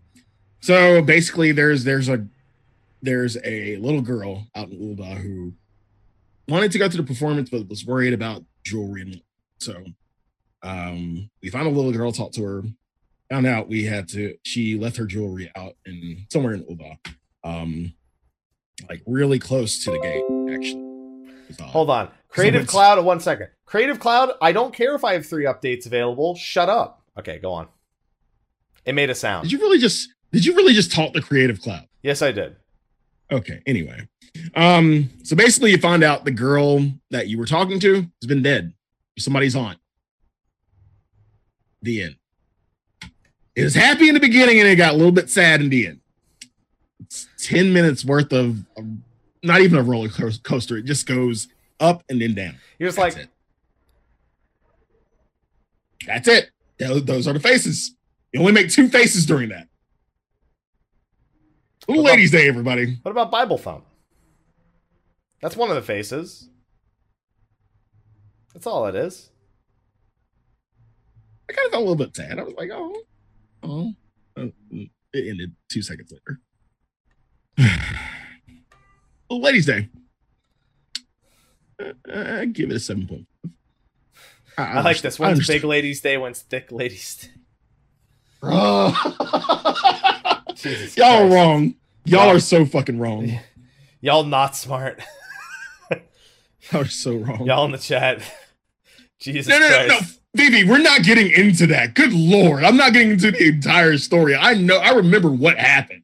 So 0.61 1.03
basically 1.03 1.53
there's 1.53 1.85
there's 1.85 2.09
a 2.09 2.27
there's 3.03 3.37
a 3.45 3.77
little 3.77 4.01
girl 4.03 4.47
out 4.55 4.71
in 4.71 4.79
Ul'dah 4.79 5.17
who 5.17 5.53
wanted 6.49 6.73
to 6.73 6.79
go 6.79 6.89
to 6.89 6.97
the 6.97 7.03
performance 7.03 7.51
but 7.51 7.69
was 7.69 7.87
worried 7.87 8.13
about 8.13 8.45
jewelry 8.65 9.03
and 9.03 9.23
so 9.59 9.83
um 10.63 11.31
we 11.43 11.49
found 11.51 11.67
a 11.67 11.71
little 11.71 11.93
girl, 11.93 12.13
talked 12.13 12.35
to 12.35 12.43
her, 12.45 12.63
found 13.31 13.47
out 13.47 13.69
we 13.69 13.85
had 13.85 14.09
to 14.09 14.35
she 14.43 14.79
left 14.79 14.97
her 14.97 15.07
jewelry 15.07 15.51
out 15.57 15.75
in 15.87 16.27
somewhere 16.31 16.55
in 16.55 16.65
Ul'dah. 16.65 16.99
Um 17.45 17.95
like 18.89 19.03
really 19.07 19.39
close 19.39 19.85
to 19.85 19.91
the 19.91 19.99
gate, 19.99 20.55
actually. 20.55 20.87
It's. 21.49 21.61
Hold 21.61 21.91
on. 21.91 22.11
Creative 22.29 22.67
Cloud, 22.67 23.05
one 23.05 23.21
second. 23.21 23.49
Creative 23.67 23.99
Cloud, 23.99 24.33
I 24.41 24.53
don't 24.53 24.73
care 24.73 24.95
if 24.95 25.05
I 25.05 25.15
have 25.15 25.27
three 25.27 25.45
updates 25.45 25.87
available. 25.87 26.35
Shut 26.37 26.69
up. 26.69 27.03
Okay, 27.19 27.39
go 27.39 27.53
on. 27.53 27.69
It 28.85 28.95
made 28.95 29.11
a 29.11 29.15
sound. 29.15 29.45
Did 29.45 29.53
you 29.53 29.59
really 29.59 29.79
just 29.79 30.09
did 30.33 30.45
you 30.45 30.55
really 30.55 30.75
just 30.75 30.93
talk 30.93 31.13
the 31.13 31.21
creative 31.21 31.61
cloud? 31.61 31.87
yes, 32.03 32.23
I 32.23 32.33
did. 32.33 32.57
Okay. 33.33 33.63
Anyway, 33.67 34.09
um, 34.55 35.11
so 35.23 35.37
basically, 35.37 35.71
you 35.71 35.79
find 35.79 36.03
out 36.03 36.25
the 36.25 36.31
girl 36.31 36.85
that 37.11 37.29
you 37.29 37.39
were 37.39 37.47
talking 37.47 37.79
to 37.81 37.95
has 37.95 38.27
been 38.27 38.43
dead. 38.43 38.73
Somebody's 39.19 39.55
aunt. 39.55 39.79
The 41.83 42.03
end. 42.03 42.17
It 43.55 43.65
was 43.65 43.75
happy 43.75 44.09
in 44.09 44.15
the 44.15 44.21
beginning, 44.21 44.59
and 44.61 44.69
it 44.69 44.77
got 44.77 44.95
a 44.95 44.97
little 44.97 45.13
bit 45.13 45.31
sad 45.31 45.61
in 45.61 45.69
the 45.69 45.87
end. 45.89 46.01
It's 47.01 47.29
ten 47.39 47.73
minutes 47.73 48.05
worth 48.05 48.33
of, 48.33 48.65
of 48.77 48.85
not 49.43 49.61
even 49.61 49.79
a 49.79 49.83
roller 49.83 50.09
coaster. 50.09 50.77
It 50.77 50.85
just 50.85 51.07
goes 51.07 51.49
up 51.79 52.03
and 52.09 52.21
then 52.21 52.35
down. 52.35 52.57
You're 52.79 52.89
just 52.89 52.99
That's 52.99 53.17
like, 53.17 53.25
it. 53.25 53.31
That's 56.07 56.29
it. 56.29 56.51
Those, 56.79 57.05
those 57.05 57.29
are 57.29 57.33
the 57.33 57.41
faces. 57.41 57.95
You 58.33 58.41
only 58.41 58.53
make 58.53 58.71
two 58.71 58.89
faces 58.89 59.27
during 59.27 59.51
that. 59.51 59.69
Little 61.91 62.05
about- 62.05 62.15
ladies' 62.17 62.31
day, 62.31 62.49
everybody. 62.49 62.99
what 63.03 63.11
about 63.11 63.31
Bible 63.31 63.59
Thump? 63.59 63.85
That's 65.43 65.57
one 65.57 65.71
of 65.71 65.77
the 65.77 65.83
faces. 65.83 66.49
That's 68.55 68.67
all 68.67 68.87
it 68.87 68.95
is. 68.95 69.31
I 71.49 71.53
kind 71.53 71.67
of 71.67 71.73
felt 71.73 71.83
a 71.83 71.87
little 71.89 72.07
bit 72.07 72.15
sad. 72.15 72.39
I 72.39 72.43
was 72.43 72.55
like, 72.55 72.71
oh, 72.73 72.95
oh. 73.63 73.93
Uh, 74.37 74.47
It 75.13 75.29
ended 75.31 75.55
two 75.69 75.83
seconds 75.83 76.13
later. 77.59 77.59
Ladies' 79.31 79.67
Day. 79.67 79.89
Uh, 81.83 81.93
uh, 82.13 82.45
give 82.45 82.71
it 82.71 82.77
a 82.77 82.81
seven 82.81 83.07
point. 83.09 83.27
I, 84.59 84.83
like 84.83 85.01
this. 85.01 85.19
When's 85.19 85.47
Big 85.47 85.65
Ladies 85.65 86.01
Day? 86.03 86.19
When's 86.19 86.43
Thick 86.43 86.71
Ladies 86.71 87.17
Day? 87.17 87.29
Jesus 90.55 90.97
Y'all 90.97 91.25
are 91.25 91.29
wrong. 91.35 91.75
Y'all 92.05 92.27
Wrong. 92.27 92.37
are 92.37 92.41
so 92.41 92.65
fucking 92.65 92.99
wrong. 92.99 93.39
Y'all 94.01 94.25
not 94.25 94.57
smart. 94.57 95.03
Y'all 95.91 96.83
are 96.83 96.85
so 96.87 97.17
wrong. 97.17 97.45
Y'all 97.47 97.65
in 97.67 97.73
the 97.73 97.79
chat. 97.79 98.23
Jesus 99.21 99.49
no, 99.49 99.59
no, 99.59 99.69
no, 99.69 99.87
no, 99.87 99.99
Christ. 99.99 100.21
Vivi, 100.35 100.65
we're 100.65 100.79
not 100.79 101.03
getting 101.03 101.31
into 101.31 101.67
that. 101.67 101.95
Good 101.95 102.13
lord, 102.13 102.65
I'm 102.65 102.77
not 102.77 102.93
getting 102.93 103.11
into 103.11 103.31
the 103.31 103.49
entire 103.49 103.99
story. 103.99 104.35
I 104.35 104.55
know, 104.55 104.79
I 104.79 104.93
remember 104.93 105.31
what 105.31 105.59
happened. 105.59 106.03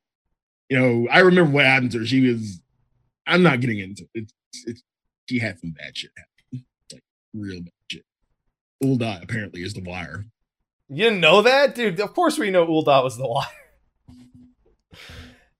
You 0.68 0.78
know, 0.78 1.08
I 1.10 1.20
remember 1.20 1.50
what 1.50 1.64
happened 1.64 1.92
to 1.92 2.00
her. 2.00 2.06
She 2.06 2.28
was. 2.28 2.60
I'm 3.26 3.42
not 3.42 3.60
getting 3.60 3.78
into 3.78 4.06
it. 4.14 4.30
It's, 4.52 4.64
it's, 4.66 4.82
she 5.28 5.38
had 5.38 5.58
some 5.58 5.70
bad 5.70 5.96
shit 5.96 6.10
happen, 6.16 6.66
like 6.92 7.02
real 7.34 7.60
bad 7.60 7.72
shit. 7.90 8.04
Ul'dah 8.84 9.22
apparently 9.22 9.62
is 9.62 9.74
the 9.74 9.82
wire. 9.82 10.26
You 10.88 11.10
know 11.10 11.42
that? 11.42 11.74
Dude, 11.74 11.98
of 12.00 12.14
course 12.14 12.38
we 12.38 12.50
know 12.50 12.66
Ul'dah 12.66 13.02
was 13.02 13.16
the 13.16 13.26
wire. 13.26 13.46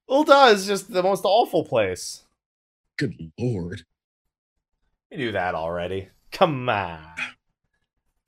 Ul'dah 0.09 0.53
is 0.53 0.67
just 0.67 0.93
the 0.93 1.03
most 1.03 1.23
awful 1.25 1.65
place. 1.65 2.23
Good 2.97 3.33
lord. 3.39 3.83
We 5.11 5.17
knew 5.19 5.33
that 5.33 5.55
already. 5.55 6.09
Come 6.33 6.69
on. 6.69 7.01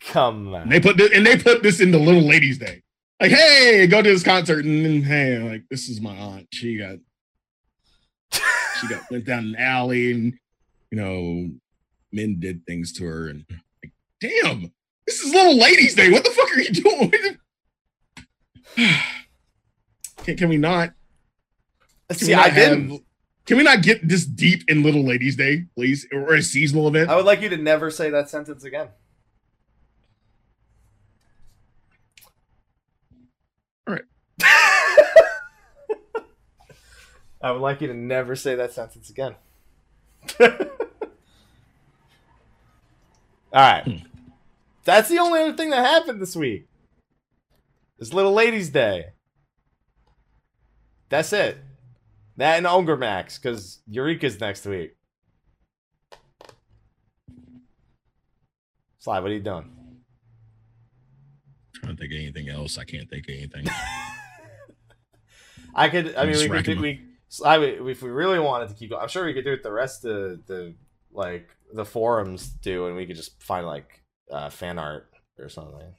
Come 0.01 0.55
And 0.55 0.57
on. 0.65 0.69
they 0.69 0.81
put 0.81 0.97
this, 0.97 1.11
and 1.13 1.27
they 1.27 1.37
put 1.37 1.63
this 1.63 1.81
in 1.81 1.91
the 1.91 1.99
Little 1.99 2.23
Ladies 2.23 2.59
Day. 2.59 2.83
Like, 3.21 3.33
hey, 3.33 3.87
go 3.89 4.01
to 4.01 4.09
this 4.09 4.23
concert, 4.23 4.65
and 4.65 4.85
then 4.85 5.03
hey, 5.03 5.39
like 5.39 5.65
this 5.71 5.89
is 5.89 6.01
my 6.01 6.17
aunt. 6.17 6.47
She 6.53 6.79
got 6.79 6.99
she 8.81 8.87
got 8.89 9.11
went 9.11 9.25
down 9.25 9.45
an 9.45 9.57
alley, 9.57 10.13
and 10.13 10.35
you 10.91 10.99
know, 10.99 11.51
men 12.13 12.39
did 12.39 12.65
things 12.65 12.93
to 12.95 13.05
her, 13.05 13.29
and 13.29 13.45
like, 13.83 13.93
damn, 14.21 14.73
this 15.07 15.21
is 15.21 15.33
Little 15.35 15.59
Ladies 15.59 15.97
Day. 15.97 16.11
What 16.11 16.25
the 16.25 16.31
fuck 16.31 16.49
are 16.57 16.61
you 16.61 16.71
doing? 16.71 17.39
can, 20.25 20.37
can 20.37 20.49
we 20.49 20.57
not? 20.59 20.93
Can 22.09 22.19
See, 22.19 22.27
we 22.29 22.35
not 22.37 22.47
I 22.47 22.51
didn't. 22.55 22.91
have- 22.91 23.01
Can 23.47 23.57
we 23.59 23.63
not 23.63 23.83
get 23.83 24.07
this 24.07 24.25
deep 24.25 24.63
in 24.69 24.83
Little 24.83 25.05
Ladies 25.05 25.37
Day, 25.37 25.67
please, 25.75 26.07
or 26.13 26.35
a 26.35 26.43
seasonal 26.43 26.89
event? 26.89 27.11
I 27.11 27.17
would 27.17 27.25
like 27.27 27.41
you 27.43 27.49
to 27.51 27.57
never 27.57 27.91
say 27.91 28.11
that 28.11 28.29
sentence 28.31 28.65
again. 28.65 28.89
All 33.87 33.95
right. 33.95 34.05
I 37.41 37.53
would 37.53 37.61
like 37.63 37.81
you 37.81 37.87
to 37.89 37.95
never 37.95 38.35
say 38.37 38.55
that 38.57 38.73
sentence 38.73 39.09
again. 39.11 39.35
All 40.41 40.49
right. 43.55 43.85
Hmm. 43.85 43.97
That's 44.85 45.09
the 45.09 45.19
only 45.19 45.41
other 45.41 45.53
thing 45.57 45.71
that 45.71 45.85
happened 45.85 46.21
this 46.21 46.35
week. 46.37 46.67
This 47.99 48.13
Little 48.13 48.33
Ladies' 48.33 48.71
Day. 48.71 49.07
That's 51.11 51.33
it. 51.33 51.59
That 52.39 52.57
and 52.59 52.67
Ogre 52.69 52.97
Max, 52.97 53.37
because 53.37 53.81
Eureka's 53.89 54.41
next 54.41 54.65
week. 54.65 54.93
Sly, 59.01 59.19
what 59.19 59.31
are 59.31 59.35
you 59.35 59.41
doing? 59.41 59.69
I 61.75 61.79
trying 61.81 61.97
to 61.97 62.01
think 62.01 62.13
of 62.13 62.19
anything 62.19 62.49
else. 62.49 62.79
I 62.79 62.85
can't 62.85 63.11
think 63.11 63.29
of 63.29 63.35
anything. 63.35 63.67
I 65.75 65.89
could. 65.89 66.15
I 66.15 66.23
I'm 66.23 66.31
mean, 66.31 66.49
we 66.51 66.63
could. 66.63 66.77
Do, 66.77 66.81
we. 66.81 67.01
I 67.45 67.59
would- 67.59 67.89
if 67.89 68.03
we 68.03 68.11
really 68.11 68.39
wanted 68.39 68.69
to 68.69 68.75
keep 68.75 68.91
going, 68.91 69.03
I'm 69.03 69.09
sure 69.09 69.27
we 69.27 69.35
could 69.35 69.45
do 69.45 69.53
it. 69.53 69.65
The 69.65 69.73
rest 69.73 70.05
of 70.05 70.47
the 70.47 70.77
like 71.13 71.49
the 71.75 71.85
forums 71.85 72.47
do, 72.49 72.87
and 72.87 72.95
we 72.95 73.05
could 73.05 73.17
just 73.17 73.43
find 73.43 73.67
like 73.67 74.01
uh, 74.31 74.49
fan 74.49 74.79
art 74.79 75.09
or 75.41 75.49
something. 75.49 75.93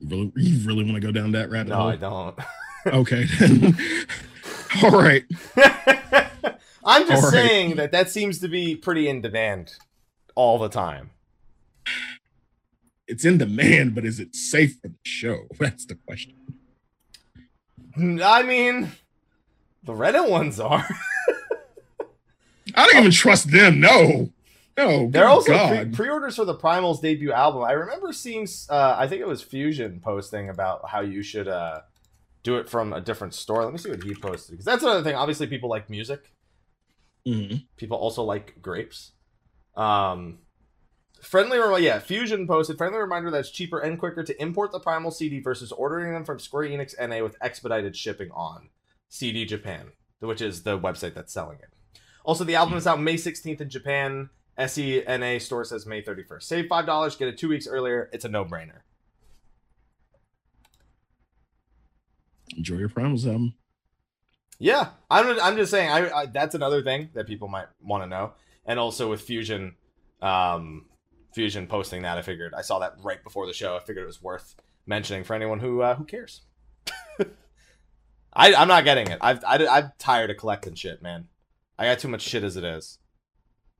You 0.00 0.08
really, 0.08 0.32
you 0.36 0.66
really 0.68 0.84
want 0.84 0.96
to 0.96 1.00
go 1.00 1.12
down 1.12 1.32
that 1.32 1.50
rabbit 1.50 1.70
No, 1.70 1.76
hole? 1.76 1.88
I 1.88 1.96
don't. 1.96 2.38
Okay. 2.86 3.24
All 4.82 4.90
right. 4.90 5.24
I'm 6.84 7.06
just 7.08 7.24
All 7.24 7.30
right. 7.30 7.32
saying 7.32 7.76
that 7.76 7.92
that 7.92 8.10
seems 8.10 8.40
to 8.40 8.48
be 8.48 8.76
pretty 8.76 9.08
in 9.08 9.20
demand 9.22 9.74
all 10.34 10.58
the 10.58 10.68
time. 10.68 11.10
It's 13.06 13.24
in 13.24 13.38
demand, 13.38 13.94
but 13.94 14.04
is 14.04 14.20
it 14.20 14.34
safe 14.34 14.78
for 14.80 14.88
the 14.88 14.94
show? 15.04 15.46
That's 15.58 15.86
the 15.86 15.94
question. 16.06 16.34
I 17.96 18.42
mean, 18.42 18.92
the 19.84 19.92
Reddit 19.92 20.28
ones 20.28 20.58
are. 20.58 20.86
I 22.74 22.86
don't 22.86 22.96
even 22.98 23.10
trust 23.12 23.50
them. 23.50 23.78
No. 23.80 24.30
No. 24.76 25.08
They're 25.10 25.28
also 25.28 25.52
pre- 25.68 25.76
God. 25.76 25.94
pre-orders 25.94 26.36
for 26.36 26.44
the 26.44 26.54
Primal's 26.54 27.00
debut 27.00 27.30
album. 27.32 27.62
I 27.62 27.72
remember 27.72 28.12
seeing, 28.12 28.48
uh, 28.68 28.96
I 28.98 29.06
think 29.06 29.20
it 29.20 29.28
was 29.28 29.42
Fusion 29.42 30.00
posting 30.02 30.48
about 30.48 30.88
how 30.88 31.00
you 31.02 31.22
should 31.22 31.46
uh, 31.46 31.80
do 32.44 32.56
it 32.56 32.68
from 32.68 32.92
a 32.92 33.00
different 33.00 33.34
store. 33.34 33.64
Let 33.64 33.72
me 33.72 33.78
see 33.78 33.90
what 33.90 34.04
he 34.04 34.14
posted 34.14 34.52
because 34.52 34.64
that's 34.66 34.84
another 34.84 35.02
thing. 35.02 35.16
Obviously, 35.16 35.48
people 35.48 35.68
like 35.68 35.90
music. 35.90 36.30
Mhm. 37.26 37.66
People 37.76 37.96
also 37.96 38.22
like 38.22 38.60
grapes. 38.62 39.12
Um, 39.74 40.38
friendly 41.20 41.58
reminder, 41.58 41.80
yeah. 41.80 41.98
Fusion 41.98 42.46
posted 42.46 42.76
friendly 42.78 42.98
reminder 42.98 43.30
that 43.30 43.40
it's 43.40 43.50
cheaper 43.50 43.80
and 43.80 43.98
quicker 43.98 44.22
to 44.22 44.40
import 44.42 44.70
the 44.70 44.78
Primal 44.78 45.10
CD 45.10 45.40
versus 45.40 45.72
ordering 45.72 46.12
them 46.12 46.24
from 46.24 46.38
Square 46.38 46.68
Enix 46.68 46.94
NA 47.00 47.22
with 47.22 47.36
expedited 47.40 47.96
shipping 47.96 48.30
on 48.30 48.68
CD 49.08 49.44
Japan, 49.46 49.92
which 50.20 50.42
is 50.42 50.62
the 50.62 50.78
website 50.78 51.14
that's 51.14 51.32
selling 51.32 51.58
it. 51.58 51.70
Also, 52.24 52.44
the 52.44 52.54
album 52.54 52.76
is 52.76 52.86
out 52.86 53.00
May 53.00 53.16
16th 53.16 53.60
in 53.60 53.70
Japan. 53.70 54.30
SENA 54.58 55.40
store 55.40 55.64
says 55.64 55.84
May 55.86 56.00
31st. 56.02 56.42
Save 56.42 56.66
five 56.68 56.86
dollars, 56.86 57.16
get 57.16 57.26
it 57.28 57.36
two 57.38 57.48
weeks 57.48 57.66
earlier. 57.66 58.08
It's 58.12 58.24
a 58.24 58.28
no-brainer. 58.28 58.82
Enjoy 62.64 62.78
your 62.78 62.88
primals 62.88 63.26
album. 63.26 63.52
Yeah, 64.58 64.88
I'm. 65.10 65.38
I'm 65.38 65.56
just 65.56 65.70
saying. 65.70 65.90
I, 65.90 66.10
I 66.10 66.26
that's 66.26 66.54
another 66.54 66.82
thing 66.82 67.10
that 67.12 67.26
people 67.26 67.46
might 67.46 67.66
want 67.82 68.02
to 68.04 68.06
know. 68.06 68.32
And 68.64 68.78
also 68.78 69.10
with 69.10 69.20
Fusion, 69.20 69.74
um, 70.22 70.86
Fusion 71.34 71.66
posting 71.66 72.00
that, 72.02 72.16
I 72.16 72.22
figured 72.22 72.54
I 72.54 72.62
saw 72.62 72.78
that 72.78 72.94
right 73.02 73.22
before 73.22 73.46
the 73.46 73.52
show. 73.52 73.76
I 73.76 73.80
figured 73.80 74.04
it 74.04 74.06
was 74.06 74.22
worth 74.22 74.54
mentioning 74.86 75.24
for 75.24 75.34
anyone 75.34 75.58
who 75.58 75.82
uh, 75.82 75.94
who 75.96 76.04
cares. 76.04 76.40
I, 78.32 78.54
I'm 78.54 78.68
not 78.68 78.84
getting 78.84 79.08
it. 79.08 79.18
I've 79.20 79.44
I, 79.44 79.66
I'm 79.66 79.92
tired 79.98 80.30
of 80.30 80.38
collecting 80.38 80.74
shit, 80.74 81.02
man. 81.02 81.28
I 81.78 81.84
got 81.84 81.98
too 81.98 82.08
much 82.08 82.22
shit 82.22 82.44
as 82.44 82.56
it 82.56 82.64
is. 82.64 82.98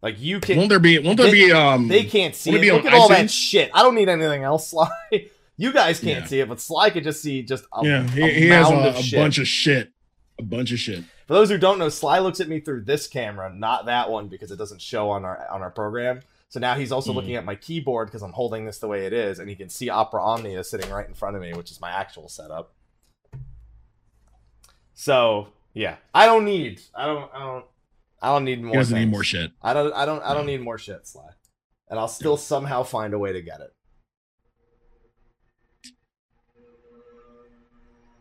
Like 0.02 0.20
you 0.20 0.40
can, 0.40 0.58
Won't 0.58 0.68
there 0.68 0.78
be? 0.78 0.98
Won't 0.98 1.16
there 1.16 1.28
They- 1.30 1.46
be? 1.46 1.52
Um, 1.52 1.88
they 1.88 2.04
can't 2.04 2.34
see 2.34 2.50
it. 2.50 2.56
it 2.56 2.60
be 2.60 2.70
Look 2.70 2.84
at 2.84 2.92
all 2.92 3.08
that 3.08 3.30
shit. 3.30 3.70
I 3.72 3.80
don't 3.82 3.94
need 3.94 4.10
anything 4.10 4.42
else, 4.42 4.68
Sly. 4.72 4.90
You 5.56 5.72
guys 5.72 6.00
can't 6.00 6.22
Yeah. 6.22 6.26
see 6.26 6.40
it, 6.40 6.48
but 6.48 6.60
Sly 6.60 6.90
could 6.90 7.04
just 7.04 7.22
see 7.22 7.42
just 7.42 7.64
a, 7.72 7.84
yeah, 7.86 8.04
a 8.04 8.08
he, 8.08 8.30
he 8.32 8.48
has 8.48 8.68
a, 8.68 8.74
of 8.74 8.96
a 8.96 9.16
bunch 9.16 9.38
of 9.38 9.46
shit. 9.46 9.92
A 10.38 10.42
bunch 10.42 10.72
of 10.72 10.78
shit. 10.80 11.04
For 11.28 11.34
those 11.34 11.48
who 11.48 11.58
don't 11.58 11.78
know, 11.78 11.88
Sly 11.88 12.18
looks 12.18 12.40
at 12.40 12.48
me 12.48 12.58
through 12.60 12.82
this 12.84 13.06
camera, 13.06 13.54
not 13.54 13.86
that 13.86 14.10
one, 14.10 14.26
because 14.28 14.50
it 14.50 14.56
doesn't 14.56 14.82
show 14.82 15.10
on 15.10 15.24
our 15.24 15.48
on 15.48 15.62
our 15.62 15.70
program. 15.70 16.20
So 16.48 16.58
now 16.60 16.74
he's 16.74 16.90
also 16.92 17.12
Mhm. 17.12 17.14
looking 17.16 17.36
at 17.36 17.44
my 17.44 17.54
keyboard 17.54 18.08
because 18.08 18.22
I'm 18.22 18.32
holding 18.32 18.64
this 18.66 18.78
the 18.78 18.88
way 18.88 19.06
it 19.06 19.12
is, 19.12 19.38
and 19.38 19.48
he 19.48 19.54
can 19.56 19.68
see 19.68 19.88
Opera 19.88 20.22
Omnia 20.22 20.64
sitting 20.64 20.90
right 20.90 21.06
in 21.06 21.14
front 21.14 21.36
of 21.36 21.42
me, 21.42 21.52
which 21.54 21.70
is 21.70 21.80
my 21.80 21.90
actual 21.90 22.28
setup. 22.28 22.72
So 24.94 25.48
yeah, 25.72 25.96
I 26.14 26.26
don't 26.26 26.44
need, 26.44 26.80
I 26.94 27.06
don't, 27.06 27.30
I 27.34 27.38
don't, 27.40 27.64
I 28.22 28.28
don't 28.28 28.44
need 28.44 28.62
more. 28.62 28.72
He 28.72 28.78
doesn't 28.78 28.98
need 28.98 29.10
more 29.10 29.24
shit. 29.24 29.50
I 29.62 29.72
don't, 29.72 29.92
I 29.92 30.04
don't, 30.04 30.22
I 30.22 30.34
don't 30.34 30.46
No. 30.46 30.52
need 30.52 30.60
more 30.62 30.78
shit, 30.78 31.06
Sly, 31.06 31.30
and 31.88 31.98
I'll 31.98 32.08
still 32.08 32.36
somehow 32.36 32.82
find 32.82 33.12
a 33.14 33.18
way 33.18 33.32
to 33.32 33.42
get 33.42 33.60
it. 33.60 33.72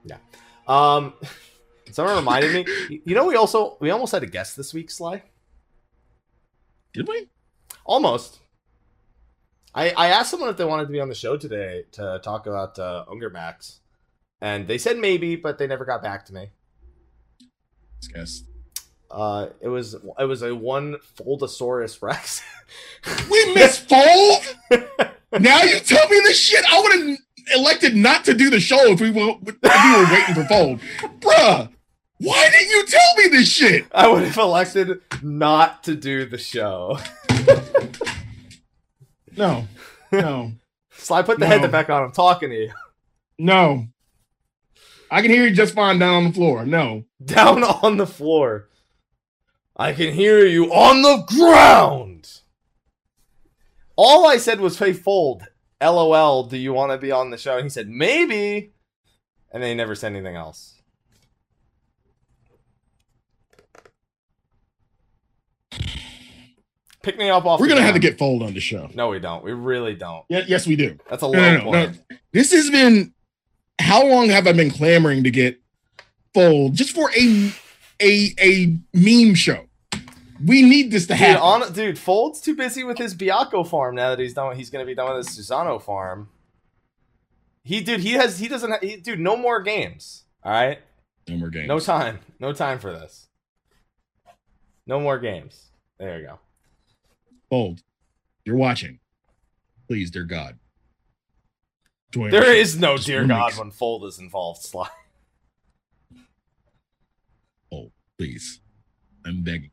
Yeah. 0.05 0.17
Um. 0.67 1.13
Someone 1.91 2.15
reminded 2.15 2.53
me. 2.53 2.99
you- 3.05 3.13
know, 3.13 3.25
we 3.25 3.35
also 3.35 3.77
we 3.79 3.89
almost 3.91 4.11
had 4.13 4.23
a 4.23 4.27
guest 4.27 4.57
this 4.57 4.73
week, 4.73 4.89
Sly. 4.89 5.21
Did 6.93 7.07
we? 7.07 7.27
Almost. 7.85 8.39
I 9.75 9.89
I 9.91 10.07
asked 10.07 10.31
someone 10.31 10.49
if 10.49 10.57
they 10.57 10.65
wanted 10.65 10.85
to 10.85 10.91
be 10.91 10.99
on 11.01 11.09
the 11.09 11.15
show 11.15 11.37
today 11.37 11.83
to 11.93 12.19
talk 12.23 12.47
about 12.47 12.77
uh, 12.79 13.05
Unger 13.09 13.29
Max, 13.29 13.79
and 14.41 14.67
they 14.67 14.77
said 14.77 14.97
maybe, 14.97 15.35
but 15.35 15.57
they 15.57 15.67
never 15.67 15.85
got 15.85 16.01
back 16.01 16.25
to 16.27 16.33
me. 16.33 16.51
Let's 17.95 18.07
guess. 18.07 18.43
Uh, 19.11 19.49
it 19.61 19.67
was 19.67 19.95
it 20.19 20.25
was 20.25 20.41
a 20.41 20.55
one 20.55 20.95
Foldosaurus 21.17 22.01
Rex. 22.01 22.41
We 23.29 23.53
misfold. 23.53 24.55
now 25.39 25.61
you 25.63 25.79
tell 25.79 26.07
me 26.09 26.19
this 26.21 26.39
shit. 26.39 26.63
I 26.71 26.81
would 26.81 26.91
have 27.09 27.17
elected 27.55 27.95
not 27.95 28.25
to 28.25 28.33
do 28.33 28.49
the 28.49 28.59
show 28.59 28.87
if 28.91 28.99
we 29.01 29.11
were 29.11 29.35
if 29.45 29.55
we 29.61 29.97
were 29.97 30.11
waiting 30.11 30.35
for 30.35 30.45
fold, 30.45 30.79
bruh. 31.19 31.69
Why 32.19 32.49
didn't 32.49 32.69
you 32.69 32.85
tell 32.85 33.15
me 33.17 33.27
this 33.37 33.49
shit? 33.51 33.85
I 33.91 34.07
would 34.07 34.23
have 34.23 34.37
elected 34.37 35.01
not 35.21 35.83
to 35.83 35.95
do 35.95 36.25
the 36.25 36.37
show. 36.37 36.99
No, 39.35 39.67
no, 40.11 40.51
So 40.91 41.15
I 41.15 41.23
put 41.23 41.39
the 41.39 41.45
No. 41.45 41.51
headset 41.51 41.71
back 41.71 41.89
on. 41.89 42.03
I'm 42.03 42.11
talking 42.11 42.49
to 42.49 42.55
you. 42.55 42.71
no. 43.39 43.87
I 45.09 45.21
can 45.21 45.29
hear 45.31 45.43
you 45.47 45.53
just 45.55 45.75
fine 45.75 45.99
down 45.99 46.13
on 46.15 46.23
the 46.25 46.33
floor. 46.33 46.65
No, 46.65 47.05
Down 47.23 47.63
on 47.63 47.97
the 47.97 48.07
floor. 48.07 48.69
I 49.75 49.93
can 49.93 50.13
hear 50.13 50.45
you 50.45 50.71
on 50.73 51.01
the 51.03 51.23
ground. 51.27 52.29
All 53.95 54.27
I 54.27 54.37
said 54.37 54.59
was, 54.59 54.79
"Hey, 54.79 54.93
fold." 54.93 55.43
LOL. 55.83 56.43
Do 56.43 56.57
you 56.57 56.73
want 56.73 56.91
to 56.91 56.97
be 56.97 57.11
on 57.11 57.29
the 57.29 57.37
show? 57.37 57.55
And 57.57 57.65
he 57.65 57.69
said, 57.69 57.89
"Maybe," 57.89 58.71
and 59.51 59.61
then 59.61 59.69
he 59.69 59.75
never 59.75 59.95
said 59.95 60.13
anything 60.13 60.35
else. 60.35 60.81
Pick 67.03 67.17
me 67.17 67.29
up 67.29 67.45
off. 67.45 67.59
we're 67.59 67.67
gonna 67.67 67.81
have 67.81 67.95
to 67.95 67.99
get 67.99 68.17
fold 68.17 68.41
on 68.43 68.53
the 68.53 68.61
show. 68.61 68.89
No, 68.95 69.09
we 69.09 69.19
don't. 69.19 69.43
We 69.43 69.51
really 69.51 69.93
don't. 69.93 70.23
Yeah, 70.29 70.43
yes, 70.47 70.65
we 70.65 70.77
do. 70.77 70.97
That's 71.09 71.21
a 71.21 71.27
low 71.27 71.37
No, 71.37 71.57
no, 71.57 71.71
no. 71.71 71.91
This 72.31 72.51
has 72.53 72.69
been. 72.69 73.13
How 73.79 74.05
long 74.07 74.29
have 74.29 74.47
I 74.47 74.53
been 74.53 74.71
clamoring 74.71 75.23
to 75.25 75.31
get 75.31 75.59
fold 76.33 76.75
just 76.75 76.91
for 76.95 77.11
a 77.11 77.51
a 78.01 78.33
a 78.39 78.77
meme 78.93 79.35
show? 79.35 79.65
We 80.45 80.61
need 80.61 80.91
this 80.91 81.03
to 81.07 81.13
Dude, 81.13 81.17
happen. 81.19 81.41
on, 81.41 81.73
dude, 81.73 81.97
Fold's 81.99 82.41
too 82.41 82.55
busy 82.55 82.83
with 82.83 82.97
his 82.97 83.15
Byakko 83.15 83.67
farm 83.67 83.95
now 83.95 84.09
that 84.09 84.19
he's 84.19 84.33
done. 84.33 84.55
He's 84.55 84.69
gonna 84.69 84.85
be 84.85 84.95
done 84.95 85.15
with 85.15 85.27
his 85.27 85.37
Susano 85.37 85.81
farm. 85.81 86.29
He, 87.63 87.79
dude, 87.81 88.01
he 88.01 88.13
has. 88.13 88.39
He 88.39 88.47
doesn't. 88.47 88.83
He, 88.83 88.97
dude, 88.97 89.19
no 89.19 89.37
more 89.37 89.61
games. 89.61 90.23
All 90.43 90.51
right, 90.51 90.79
no 91.29 91.37
more 91.37 91.49
games. 91.49 91.67
no 91.67 91.79
time. 91.79 92.19
No 92.39 92.51
time 92.51 92.79
for 92.79 92.91
this. 92.91 93.29
No 94.85 94.99
more 94.99 95.17
games. 95.17 95.69
There 95.97 96.19
you 96.19 96.27
go. 96.27 96.39
Fold. 97.49 97.81
You're 98.43 98.57
watching. 98.57 98.99
Please, 99.87 100.11
dear 100.11 100.25
God. 100.25 100.57
Join 102.11 102.31
There 102.31 102.41
our 102.41 102.47
show. 102.47 102.51
is 102.51 102.77
no 102.77 102.97
dear 102.97 103.19
one 103.21 103.27
God 103.29 103.57
when 103.57 103.71
Fold 103.71 104.03
is 104.05 104.19
involved. 104.19 104.63
Sly. 104.63 104.89
Oh, 107.71 107.91
please. 108.17 108.59
I'm 109.25 109.41
begging 109.43 109.63
you. 109.63 109.69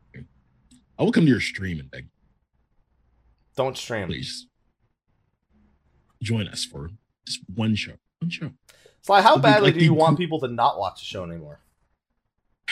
I 1.01 1.03
will 1.03 1.12
come 1.12 1.24
to 1.24 1.30
your 1.30 1.40
stream 1.40 1.80
and 1.80 1.90
beg, 1.90 2.09
Don't 3.57 3.76
stream. 3.76 4.09
please. 4.09 4.46
Join 6.22 6.46
us 6.46 6.66
for 6.66 6.90
just 7.26 7.40
one 7.55 7.74
show. 7.74 7.94
One 8.18 8.28
show. 8.28 8.51
Sly, 9.01 9.22
how 9.22 9.36
Dude, 9.36 9.42
badly 9.42 9.70
like 9.70 9.78
do 9.78 9.84
you 9.84 9.94
want 9.94 10.18
people 10.18 10.40
to 10.40 10.48
not 10.48 10.78
watch 10.78 11.01
the 11.01 11.07
show 11.07 11.24
anymore? 11.24 11.61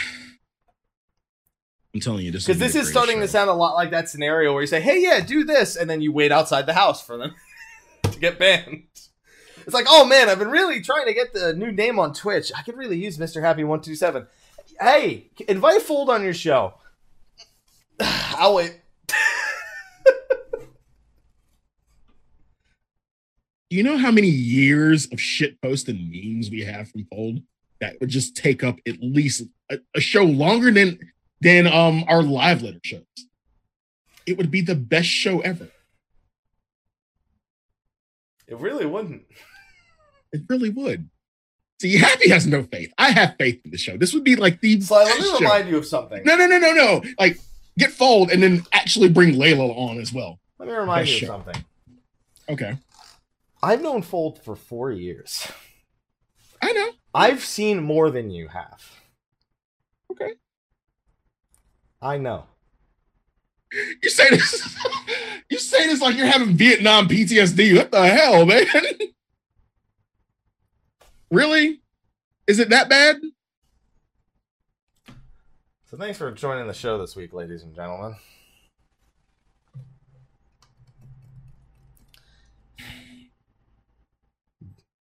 I'm 1.95 2.01
telling 2.01 2.27
you, 2.27 2.31
this 2.31 2.47
Because 2.47 2.61
this 2.61 2.75
is 2.75 2.91
starting 2.91 3.21
to 3.21 3.29
sound 3.29 3.49
a 3.49 3.55
lot 3.55 3.73
like 3.73 3.93
that 3.93 4.11
scenario 4.11 4.53
where 4.53 4.61
you 4.61 4.67
say, 4.67 4.83
"Hey, 4.83 5.01
yeah, 5.03 5.21
do 5.21 5.45
this," 5.45 5.75
and 5.75 5.89
then 5.89 6.03
you 6.03 6.13
wait 6.13 6.31
outside 6.31 6.67
the 6.67 6.75
house 6.75 7.03
for 7.03 7.17
them 7.17 7.35
to 8.03 8.19
get 8.19 8.39
banned. 8.39 8.83
It's 9.65 9.75
like, 9.75 9.87
oh 9.89 10.05
man, 10.05 10.29
I've 10.29 10.39
been 10.39 10.51
really 10.51 10.83
trying 10.83 11.07
to 11.07 11.15
get 11.15 11.33
the 11.33 11.55
new 11.55 11.73
name 11.73 11.99
on 11.99 12.13
Twitch. 12.13 12.53
I 12.55 12.61
could 12.61 12.77
really 12.77 12.99
use 12.99 13.17
Mr. 13.17 13.41
Happy 13.41 13.65
One 13.65 13.81
Two 13.81 13.95
Seven. 13.95 14.27
Hey, 14.79 15.31
invite 15.49 15.81
Fold 15.81 16.11
on 16.11 16.23
your 16.23 16.35
show. 16.35 16.75
I'll 18.01 18.55
wait. 18.55 18.81
Do 19.09 19.15
you 23.77 23.83
know 23.83 23.99
how 23.99 24.11
many 24.11 24.29
years 24.29 25.07
of 25.13 25.21
shit 25.21 25.61
posts 25.61 25.89
and 25.89 26.11
memes 26.11 26.51
we 26.51 26.63
have 26.63 26.91
from 26.91 27.07
Fold 27.11 27.43
that 27.81 28.01
would 28.01 28.09
just 28.09 28.37
take 28.37 28.65
up 28.65 28.77
at 28.87 29.01
least 29.01 29.43
a, 29.71 29.79
a 29.95 30.01
show 30.01 30.25
longer 30.25 30.71
than 30.71 30.99
than 31.41 31.67
um 31.67 32.05
our 32.09 32.23
live 32.23 32.63
letter 32.63 32.81
shows? 32.83 33.03
It 34.27 34.37
would 34.37 34.51
be 34.51 34.61
the 34.61 34.75
best 34.75 35.09
show 35.09 35.41
ever. 35.41 35.69
It 38.47 38.59
really 38.59 38.87
wouldn't. 38.87 39.25
It 40.33 40.43
really 40.49 40.71
would. 40.71 41.09
See, 41.81 41.97
Happy 41.97 42.29
has 42.31 42.47
no 42.47 42.65
faith. 42.65 42.93
I 42.99 43.11
have 43.11 43.37
faith 43.39 43.61
in 43.65 43.71
the 43.71 43.79
show. 43.79 43.97
This 43.97 44.13
would 44.13 44.25
be 44.25 44.37
like 44.37 44.61
the 44.61 44.81
Sly, 44.81 45.05
let 45.05 45.07
best 45.07 45.21
me 45.21 45.27
show. 45.27 45.39
remind 45.41 45.69
you 45.69 45.77
of 45.79 45.87
something. 45.87 46.23
No, 46.25 46.35
no, 46.37 46.47
no, 46.47 46.59
no, 46.59 46.73
no. 46.73 47.03
Like 47.19 47.39
get 47.79 47.93
Fold 47.93 48.31
and 48.31 48.43
then 48.43 48.65
actually 48.73 49.09
bring 49.09 49.35
Layla 49.35 49.77
on 49.77 49.99
as 49.99 50.13
well. 50.13 50.41
Let 50.59 50.69
me 50.69 50.75
remind 50.75 51.07
Best 51.07 51.21
you 51.21 51.27
show. 51.27 51.35
of 51.35 51.45
something. 51.45 51.65
Okay. 52.49 52.77
I've 53.63 53.81
known 53.81 54.03
Fold 54.03 54.43
for 54.43 54.57
four 54.57 54.91
years. 54.91 55.47
I 56.63 56.73
know. 56.73 56.91
I've 57.15 57.45
seen 57.45 57.83
more 57.83 58.11
than 58.11 58.31
you 58.31 58.49
have. 58.49 58.91
Okay. 60.13 60.33
I 62.03 62.19
know. 62.19 62.45
You 64.03 64.11
say 64.11 64.29
this. 64.31 64.77
you 65.51 65.59
say 65.59 65.87
this 65.87 66.01
like 66.01 66.17
you're 66.17 66.27
having 66.27 66.55
Vietnam 66.55 67.09
PTSD. 67.09 67.77
What 67.77 67.93
the 67.93 68.07
hell, 68.07 68.47
man? 68.47 68.67
really? 71.31 71.81
Is 72.47 72.59
it 72.59 72.71
that 72.71 72.89
bad? 72.89 73.17
So 75.91 75.97
thanks 75.97 76.19
for 76.19 76.31
joining 76.31 76.67
the 76.67 76.75
show 76.75 76.99
this 76.99 77.17
week, 77.17 77.33
ladies 77.33 77.63
and 77.63 77.75
gentlemen. 77.75 78.15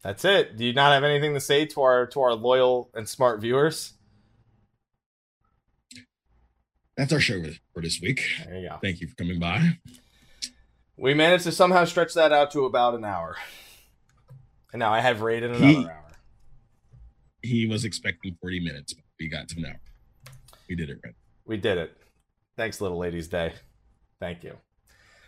That's 0.03 0.23
it. 0.23 0.55
Do 0.57 0.65
you 0.65 0.73
not 0.73 0.93
have 0.93 1.03
anything 1.03 1.33
to 1.33 1.39
say 1.39 1.65
to 1.65 1.81
our 1.81 2.05
to 2.07 2.21
our 2.21 2.33
loyal 2.33 2.89
and 2.93 3.07
smart 3.07 3.41
viewers? 3.41 3.93
That's 6.95 7.11
our 7.13 7.19
show 7.19 7.41
for 7.73 7.81
this 7.81 7.99
week. 8.01 8.21
There 8.45 8.59
you 8.59 8.69
go. 8.69 8.77
Thank 8.81 9.01
you 9.01 9.07
for 9.07 9.15
coming 9.15 9.39
by. 9.39 9.77
We 10.97 11.13
managed 11.13 11.45
to 11.45 11.51
somehow 11.51 11.85
stretch 11.85 12.13
that 12.13 12.31
out 12.31 12.51
to 12.51 12.65
about 12.65 12.93
an 12.95 13.05
hour. 13.05 13.37
And 14.73 14.79
now 14.79 14.93
I 14.93 14.99
have 14.99 15.21
rated 15.21 15.51
another 15.51 15.65
He- 15.65 15.85
hour. 15.85 16.05
He 17.41 17.65
was 17.67 17.85
expecting 17.85 18.35
40 18.41 18.59
minutes, 18.59 18.93
but 18.93 19.05
we 19.17 19.29
got 19.29 19.47
to 19.49 19.57
an 19.59 19.65
hour. 19.65 19.79
We 20.69 20.75
did 20.75 20.89
it 20.91 20.99
right. 21.03 21.15
We 21.45 21.57
did 21.57 21.77
it. 21.77 21.97
Thanks, 22.55 22.79
Little 22.79 22.99
Ladies 22.99 23.27
Day. 23.27 23.53
Thank 24.19 24.43
you. 24.43 24.55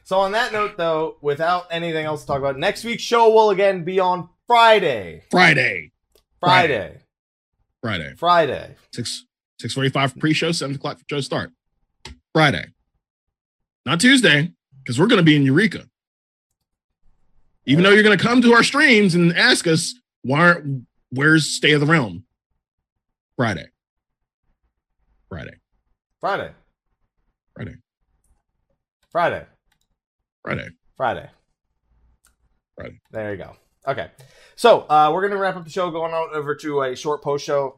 So 0.03 0.19
on 0.19 0.31
that 0.33 0.53
note, 0.53 0.77
though, 0.77 1.17
without 1.21 1.65
anything 1.71 2.05
else 2.05 2.21
to 2.21 2.27
talk 2.27 2.39
about, 2.39 2.57
next 2.57 2.83
week's 2.83 3.03
show 3.03 3.29
will 3.29 3.49
again 3.49 3.83
be 3.83 3.99
on 3.99 4.29
Friday. 4.47 5.23
Friday. 5.31 5.91
Friday. 6.39 6.99
Friday. 7.81 8.13
Friday. 8.17 8.75
6 8.93 9.25
645 9.59 10.13
for 10.13 10.19
pre-show, 10.19 10.51
7 10.51 10.75
o'clock 10.75 10.97
for 10.97 11.05
show 11.09 11.21
start. 11.21 11.51
Friday. 12.33 12.65
Not 13.85 13.99
Tuesday, 13.99 14.51
because 14.79 14.99
we're 14.99 15.07
gonna 15.07 15.23
be 15.23 15.35
in 15.35 15.43
Eureka. 15.43 15.85
Even 17.65 17.83
though 17.83 17.91
you're 17.91 18.03
gonna 18.03 18.17
come 18.17 18.41
to 18.41 18.53
our 18.53 18.63
streams 18.63 19.15
and 19.15 19.35
ask 19.37 19.67
us 19.67 19.95
why 20.23 20.39
aren't 20.39 20.85
where's 21.09 21.47
Stay 21.47 21.71
of 21.71 21.81
the 21.81 21.87
Realm? 21.87 22.25
Friday. 23.35 23.69
Friday. 25.32 25.53
Friday. 26.19 26.51
Friday. 27.55 27.75
Friday. 29.09 29.45
Friday. 30.43 30.67
Friday. 30.97 31.29
Friday. 32.75 32.99
There 33.11 33.32
you 33.32 33.38
go. 33.38 33.55
Okay. 33.88 34.11
So 34.57 34.82
uh, 34.89 35.09
we're 35.13 35.25
gonna 35.25 35.39
wrap 35.39 35.55
up 35.55 35.63
the 35.63 35.69
show, 35.69 35.89
going 35.89 36.13
on 36.13 36.36
over 36.36 36.53
to 36.55 36.82
a 36.82 36.97
short 36.97 37.23
post 37.23 37.45
show. 37.45 37.77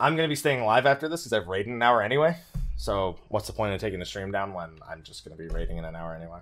I'm 0.00 0.16
gonna 0.16 0.26
be 0.26 0.34
staying 0.34 0.64
live 0.64 0.86
after 0.86 1.08
this 1.08 1.20
because 1.20 1.32
I've 1.34 1.46
raided 1.46 1.72
an 1.72 1.82
hour 1.82 2.02
anyway. 2.02 2.36
So 2.76 3.16
what's 3.28 3.46
the 3.46 3.52
point 3.52 3.72
of 3.72 3.80
taking 3.80 4.00
the 4.00 4.04
stream 4.04 4.32
down 4.32 4.52
when 4.52 4.70
I'm 4.90 5.04
just 5.04 5.24
gonna 5.24 5.36
be 5.36 5.46
raiding 5.46 5.76
in 5.76 5.84
an 5.84 5.94
hour 5.94 6.16
anyway? 6.16 6.40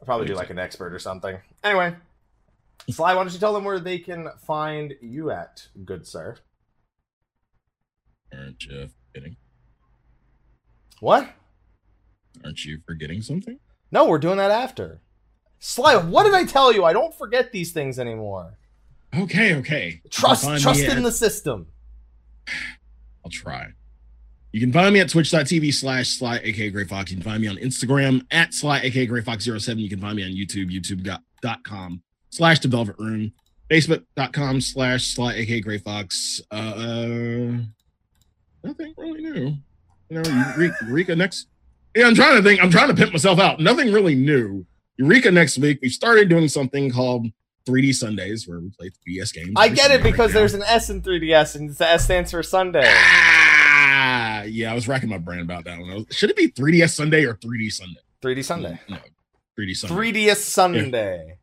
I'll 0.00 0.06
probably 0.06 0.26
do 0.26 0.36
like 0.36 0.48
an 0.48 0.58
expert 0.58 0.94
or 0.94 0.98
something. 0.98 1.36
Anyway, 1.62 1.94
Sly, 2.88 3.12
why 3.12 3.22
don't 3.22 3.34
you 3.34 3.38
tell 3.38 3.52
them 3.52 3.64
where 3.64 3.78
they 3.78 3.98
can 3.98 4.30
find 4.46 4.94
you 5.02 5.30
at, 5.30 5.68
good 5.84 6.06
sir? 6.06 6.38
Aren't 8.32 8.64
you 8.64 8.88
forgetting? 9.14 9.36
What? 11.00 11.28
Aren't 12.44 12.64
you 12.64 12.80
forgetting 12.86 13.22
something? 13.22 13.58
No, 13.90 14.06
we're 14.06 14.18
doing 14.18 14.38
that 14.38 14.50
after. 14.50 15.00
Sly, 15.60 15.96
what 15.96 16.24
did 16.24 16.34
I 16.34 16.44
tell 16.44 16.72
you? 16.72 16.84
I 16.84 16.92
don't 16.92 17.14
forget 17.14 17.52
these 17.52 17.72
things 17.72 17.98
anymore. 17.98 18.58
Okay, 19.16 19.54
okay. 19.54 20.00
Trust, 20.10 20.44
trust 20.62 20.80
in 20.80 20.98
at- 20.98 21.02
the 21.02 21.12
system. 21.12 21.66
I'll 23.24 23.30
try. 23.30 23.68
You 24.52 24.60
can 24.60 24.72
find 24.72 24.92
me 24.94 25.00
at 25.00 25.08
twitch.tv 25.08 25.72
slash 25.74 26.10
sly 26.10 26.38
aka 26.42 26.70
Gray 26.70 26.84
Fox. 26.84 27.10
You 27.10 27.16
can 27.16 27.24
find 27.24 27.40
me 27.42 27.48
on 27.48 27.56
Instagram 27.56 28.24
at 28.30 28.54
sly 28.54 28.80
aka 28.80 29.06
Gray 29.06 29.22
Fox 29.22 29.44
07. 29.44 29.78
You 29.78 29.88
can 29.88 30.00
find 30.00 30.14
me 30.14 30.22
on 30.22 30.30
YouTube, 30.30 30.70
youtube.com 30.70 32.02
slash 32.30 32.60
the 32.60 32.68
velvet 32.68 32.96
room, 32.98 33.32
facebook.com 33.70 34.60
slash 34.60 35.06
sly 35.06 35.34
aka 35.34 35.60
Gray 35.60 35.78
Fox. 35.78 36.40
Uh, 36.52 37.62
nothing 38.64 38.94
really 38.96 39.22
new. 39.22 39.56
You 40.08 40.22
know, 40.22 40.72
Eureka, 40.86 41.16
next. 41.16 41.48
Yeah, 41.94 42.06
I'm 42.06 42.14
trying 42.14 42.36
to 42.36 42.42
think. 42.42 42.62
I'm 42.62 42.70
trying 42.70 42.88
to 42.88 42.94
pimp 42.94 43.12
myself 43.12 43.38
out. 43.38 43.60
Nothing 43.60 43.92
really 43.92 44.14
new. 44.14 44.66
Eureka 44.96 45.30
next 45.30 45.58
week. 45.58 45.78
We 45.82 45.88
started 45.88 46.28
doing 46.28 46.48
something 46.48 46.90
called 46.90 47.26
3D 47.66 47.94
Sundays 47.94 48.46
where 48.46 48.60
we 48.60 48.70
play 48.70 48.90
3DS 48.90 49.32
games. 49.32 49.52
I 49.56 49.68
get 49.68 49.76
it 49.76 49.78
sitting 49.82 49.96
right 49.96 50.12
because 50.12 50.32
there's 50.32 50.54
an 50.54 50.62
S 50.62 50.90
in 50.90 51.02
3DS 51.02 51.56
and 51.56 51.70
the 51.70 51.88
S 51.88 52.04
stands 52.04 52.30
for 52.30 52.42
Sunday. 52.42 52.84
Ah, 52.86 54.42
yeah, 54.42 54.70
I 54.70 54.74
was 54.74 54.86
racking 54.88 55.08
my 55.08 55.18
brain 55.18 55.40
about 55.40 55.64
that 55.64 55.78
one. 55.78 56.06
Should 56.10 56.30
it 56.30 56.36
be 56.36 56.48
3DS 56.48 56.90
Sunday 56.90 57.24
or 57.24 57.34
3D 57.34 57.72
Sunday? 57.72 58.00
3D 58.22 58.44
Sunday. 58.44 58.80
No, 58.88 58.98
3D 59.58 59.76
Sunday. 59.76 60.12
3DS 60.12 60.36
Sunday. 60.36 61.38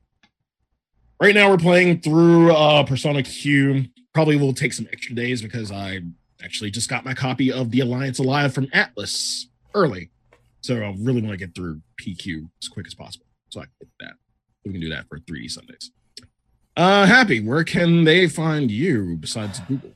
Right 1.20 1.36
now, 1.36 1.50
we're 1.50 1.58
playing 1.58 2.02
through 2.02 2.52
uh, 2.52 2.84
Persona 2.84 3.22
Q. 3.22 3.86
Probably 4.14 4.38
will 4.38 4.54
take 4.54 4.74
some 4.74 4.88
extra 4.92 5.16
days 5.16 5.42
because 5.42 5.72
I 5.72 6.02
actually 6.44 6.72
just 6.72 6.90
got 6.90 7.06
my 7.06 7.14
copy 7.14 7.52
of 7.52 7.72
The 7.72 7.82
Alliance 7.82 8.20
Alive 8.20 8.54
from 8.54 8.68
Atlus 8.68 9.46
early. 9.74 10.10
So 10.62 10.76
I 10.76 10.96
really 11.00 11.22
want 11.22 11.32
to 11.32 11.38
get 11.38 11.56
through 11.56 11.82
PQ 12.02 12.48
as 12.62 12.68
quick 12.70 12.88
as 12.88 12.94
possible. 12.94 13.26
So 13.50 13.62
I 13.62 13.64
can 13.64 13.72
get 13.80 13.90
that. 14.00 14.14
We 14.66 14.72
can 14.72 14.82
do 14.82 14.90
that 14.90 15.08
for 15.10 15.20
3D 15.20 15.50
Sundays. 15.50 15.92
Uh, 16.78 17.06
Happy, 17.06 17.42
where 17.42 17.64
can 17.64 18.04
they 18.04 18.28
find 18.28 18.72
you 18.72 19.18
besides 19.20 19.60
Google? 19.68 19.92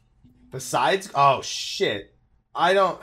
Besides, 0.52 1.10
oh 1.16 1.42
shit, 1.42 2.16
I 2.54 2.74
don't. 2.74 3.00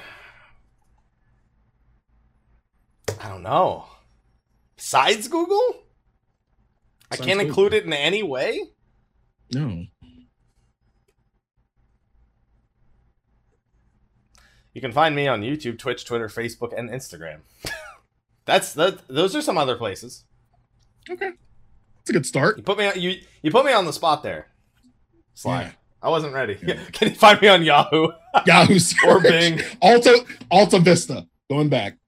I 3.21 3.29
don't 3.29 3.43
know. 3.43 3.85
Besides 4.77 5.29
Google, 5.29 5.85
I 7.11 7.17
can't 7.17 7.39
Google. 7.39 7.47
include 7.47 7.75
it 7.75 7.85
in 7.85 7.93
any 7.93 8.23
way. 8.23 8.61
No. 9.53 9.85
You 14.75 14.81
can 14.81 14.93
find 14.93 15.15
me 15.15 15.29
on 15.29 15.43
YouTube, 15.43 15.79
Twitch, 15.79 16.05
Twitter, 16.05 16.29
Facebook, 16.29 16.77
and 16.77 16.89
Instagram. 16.89 17.41
That's 18.47 18.73
that. 18.75 19.07
Those 19.09 19.37
are 19.37 19.43
some 19.43 19.59
other 19.59 19.77
places. 19.77 20.25
Okay. 21.09 21.33
It's 22.01 22.11
a 22.11 22.13
good 22.13 22.27
start. 22.27 22.57
You 22.57 22.63
put 22.63 22.79
me 22.79 22.87
on 22.87 23.01
you. 23.01 23.17
You 23.43 23.51
put 23.51 23.65
me 23.65 23.73
on 23.73 23.85
the 23.85 23.93
spot 23.93 24.23
there. 24.23 24.49
Sly. 25.35 25.63
Yeah. 25.63 25.71
I 26.03 26.09
wasn't 26.09 26.35
ready. 26.35 26.59
Yeah. 26.63 26.81
Can 26.93 27.09
you 27.11 27.15
find 27.15 27.41
me 27.41 27.49
on 27.49 27.63
Yahoo 27.63 28.09
Yahoo 28.47 28.79
or. 29.07 29.21
Bing? 29.21 29.61
Alta 29.81 30.25
Alta 30.51 30.79
Vista. 30.81 31.27
Going 31.49 31.69
back. 31.69 31.99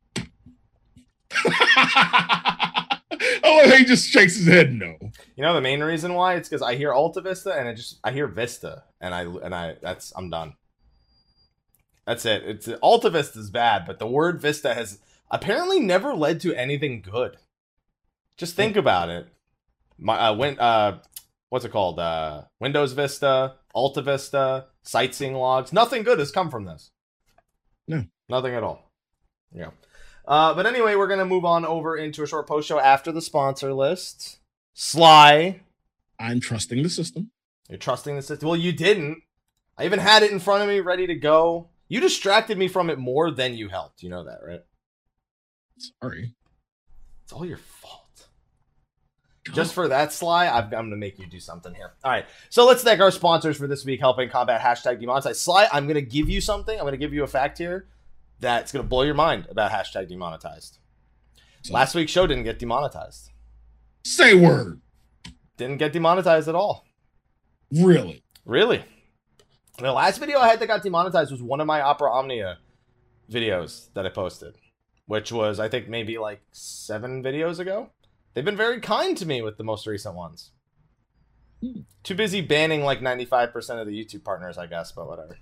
oh, 3.45 3.75
he 3.77 3.85
just 3.85 4.09
shakes 4.09 4.37
his 4.37 4.47
head. 4.47 4.73
No. 4.73 4.97
You 5.37 5.43
know 5.43 5.55
the 5.55 5.61
main 5.61 5.83
reason 5.83 6.15
why? 6.15 6.35
It's 6.35 6.49
because 6.49 6.63
I 6.63 6.77
hear 6.77 6.93
Alta 6.93 7.21
Vista 7.21 7.53
and 7.53 7.69
it 7.69 7.75
just 7.75 8.01
I 8.03 8.11
hear 8.11 8.27
Vista 8.27 8.85
and 9.01 9.15
I 9.15 9.23
and 9.23 9.55
I 9.55 9.77
that's 9.81 10.13
I'm 10.17 10.31
done. 10.31 10.55
That's 12.07 12.27
it. 12.27 12.43
It's 12.45 12.69
Alta 12.83 13.11
Vista 13.11 13.39
is 13.39 13.51
bad, 13.51 13.85
but 13.87 13.99
the 13.99 14.07
word 14.07 14.41
Vista 14.41 14.75
has 14.75 14.99
apparently 15.31 15.81
never 15.81 16.15
led 16.15 16.41
to 16.41 16.55
anything 16.55 17.01
good. 17.01 17.37
Just 18.37 18.57
think 18.57 18.77
about 18.77 19.09
it. 19.09 19.29
My 19.99 20.19
uh, 20.19 20.35
win, 20.35 20.59
uh 20.59 20.99
what's 21.49 21.65
it 21.65 21.73
called? 21.73 21.99
Uh 21.99 22.43
Windows 22.61 22.93
Vista, 22.93 23.55
Alta 23.75 24.03
Vista, 24.03 24.67
sightseeing 24.83 25.35
logs. 25.35 25.73
Nothing 25.73 26.03
good 26.03 26.19
has 26.19 26.31
come 26.31 26.51
from 26.51 26.65
this. 26.65 26.91
No. 27.87 28.05
Nothing 28.29 28.55
at 28.55 28.63
all. 28.63 28.91
Yeah. 29.55 29.71
Uh, 30.27 30.55
but 30.55 30.67
anyway, 30.67 30.95
we're 30.95 31.07
gonna 31.07 31.25
move 31.25 31.45
on 31.45 31.65
over 31.65 31.97
into 31.97 32.23
a 32.23 32.27
short 32.27 32.47
post 32.47 32.67
show 32.69 32.79
after 32.81 33.13
the 33.13 33.21
sponsor 33.23 33.73
list. 33.73 34.39
Sly, 34.73 35.61
I'm 36.19 36.41
trusting 36.41 36.83
the 36.83 36.89
system. 36.91 37.31
you're 37.69 37.79
trusting 37.79 38.17
the 38.17 38.23
system. 38.23 38.49
Well, 38.49 38.59
you 38.59 38.73
didn't. 38.73 39.23
I 39.79 39.85
even 39.85 39.99
had 39.99 40.23
it 40.23 40.31
in 40.33 40.41
front 40.41 40.63
of 40.63 40.69
me, 40.69 40.81
ready 40.81 41.07
to 41.07 41.15
go. 41.15 41.69
You 41.89 42.01
distracted 42.01 42.57
me 42.59 42.69
from 42.69 42.91
it 42.91 42.99
more 42.99 43.31
than 43.31 43.55
you 43.55 43.69
helped. 43.69 44.03
You 44.03 44.11
know 44.11 44.25
that, 44.25 44.39
right? 44.47 44.61
Sorry. 46.03 46.35
It's 47.25 47.33
all 47.33 47.45
your 47.47 47.59
fault. 47.59 48.01
Just 49.53 49.75
for 49.75 49.89
that, 49.89 50.11
Sly, 50.13 50.49
I've, 50.49 50.65
I'm 50.67 50.71
going 50.89 50.91
to 50.91 50.97
make 50.97 51.19
you 51.19 51.27
do 51.27 51.39
something 51.39 51.75
here. 51.75 51.93
All 52.03 52.11
right. 52.11 52.25
So 52.49 52.67
let's 52.67 52.83
thank 52.83 53.01
our 53.01 53.11
sponsors 53.11 53.59
for 53.59 53.67
this 53.67 53.85
week 53.85 54.01
helping 54.01 54.31
combat 54.31 54.61
hashtag 54.63 55.03
demonetize. 55.03 55.37
Sly, 55.37 55.69
I'm 55.71 55.85
going 55.87 55.97
to 55.97 56.01
give 56.03 56.31
you 56.31 56.41
something. 56.41 56.75
I'm 56.75 56.85
going 56.85 56.93
to 56.93 56.99
give 56.99 57.13
you 57.13 57.25
a 57.25 57.29
fact 57.29 57.59
here 57.59 57.89
that's 58.41 58.73
going 58.73 58.83
to 58.83 58.89
blow 58.89 59.03
your 59.03 59.15
mind 59.15 59.47
about 59.51 59.71
hashtag 59.71 60.09
demonetized. 60.09 60.79
So- 61.63 61.75
Last 61.75 61.95
week's 61.95 62.11
show 62.13 62.27
didn't 62.27 62.45
get 62.45 62.59
demonetized. 62.59 63.31
say 64.05 64.35
word. 64.35 64.81
Didn't 65.59 65.77
get 65.77 65.93
demonetized 65.93 66.49
at 66.49 66.55
all. 66.55 66.85
Really? 67.71 68.25
Really? 68.47 68.83
The 69.79 69.93
last 69.93 70.19
video 70.19 70.39
I 70.39 70.49
had 70.49 70.61
that 70.61 70.69
got 70.69 70.83
demonetized 70.83 71.33
was 71.33 71.43
one 71.43 71.61
of 71.61 71.67
my 71.67 71.81
Opera 71.81 72.13
Omnia 72.13 72.59
videos 73.31 73.93
that 73.95 74.07
I 74.07 74.09
posted, 74.09 74.55
which 75.07 75.33
was, 75.33 75.59
I 75.59 75.69
think, 75.69 75.89
maybe 75.89 76.17
like 76.17 76.43
seven 76.53 77.23
videos 77.25 77.59
ago. 77.59 77.91
They've 78.35 78.45
been 78.45 78.57
very 78.57 78.81
kind 78.81 79.17
to 79.17 79.27
me 79.27 79.43
with 79.43 79.59
the 79.59 79.65
most 79.65 79.87
recent 79.87 80.15
ones. 80.15 80.53
Too 82.05 82.15
busy 82.15 82.41
banning 82.41 82.83
like 82.83 83.01
95% 83.01 83.81
of 83.81 83.87
the 83.87 83.93
YouTube 83.93 84.23
partners, 84.23 84.59
I 84.59 84.67
guess, 84.67 84.93
but 84.93 85.09
whatever. 85.09 85.39